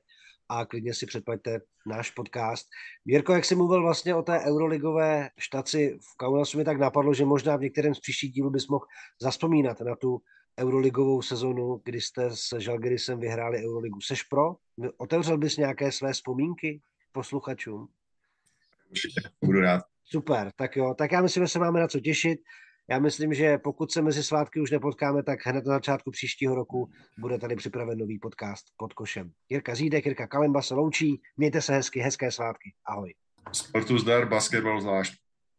a 0.49 0.65
klidně 0.65 0.93
si 0.93 1.05
předplaťte 1.05 1.59
náš 1.87 2.11
podcast. 2.11 2.67
Jirko, 3.05 3.33
jak 3.33 3.45
jsi 3.45 3.55
mluvil 3.55 3.81
vlastně 3.81 4.15
o 4.15 4.21
té 4.21 4.39
euroligové 4.39 5.29
štaci 5.39 5.97
v 6.01 6.17
Kaunasu, 6.17 6.57
mi 6.57 6.63
tak 6.63 6.79
napadlo, 6.79 7.13
že 7.13 7.25
možná 7.25 7.55
v 7.55 7.61
některém 7.61 7.95
z 7.95 7.99
příštích 7.99 8.31
dílů 8.31 8.49
bys 8.49 8.67
mohl 8.67 8.85
zaspomínat 9.21 9.81
na 9.81 9.95
tu 9.95 10.21
euroligovou 10.59 11.21
sezonu, 11.21 11.81
kdy 11.85 12.01
jste 12.01 12.29
s 12.29 12.59
Žalgirisem 12.59 13.19
vyhráli 13.19 13.65
Euroligu. 13.65 14.01
Seš 14.01 14.23
pro? 14.23 14.55
Otevřel 14.97 15.37
bys 15.37 15.57
nějaké 15.57 15.91
své 15.91 16.13
vzpomínky 16.13 16.81
posluchačům? 17.11 17.87
Určitě, 18.89 19.21
budu 19.41 19.59
rád. 19.59 19.83
Super, 20.05 20.51
tak 20.55 20.75
jo, 20.75 20.93
tak 20.97 21.11
já 21.11 21.21
myslím, 21.21 21.43
že 21.43 21.47
se 21.47 21.59
máme 21.59 21.79
na 21.79 21.87
co 21.87 21.99
těšit. 21.99 22.39
Já 22.89 22.99
myslím, 22.99 23.33
že 23.33 23.57
pokud 23.57 23.91
se 23.91 24.01
mezi 24.01 24.23
svátky 24.23 24.61
už 24.61 24.71
nepotkáme, 24.71 25.23
tak 25.23 25.39
hned 25.45 25.65
na 25.65 25.73
začátku 25.73 26.11
příštího 26.11 26.55
roku 26.55 26.89
bude 27.17 27.39
tady 27.39 27.55
připraven 27.55 27.97
nový 27.97 28.19
podcast 28.19 28.65
pod 28.77 28.93
košem. 28.93 29.31
Jirka 29.49 29.75
Zídek, 29.75 30.05
Jirka 30.05 30.27
Kalemba 30.27 30.61
se 30.61 30.73
loučí. 30.73 31.21
Mějte 31.37 31.61
se 31.61 31.73
hezky, 31.73 31.99
hezké 31.99 32.31
svátky. 32.31 32.73
Ahoj. 32.85 33.13
Sportu 33.51 33.97
zdar, 33.97 34.29
basketbal 34.29 34.81
zvlášť. 34.81 35.24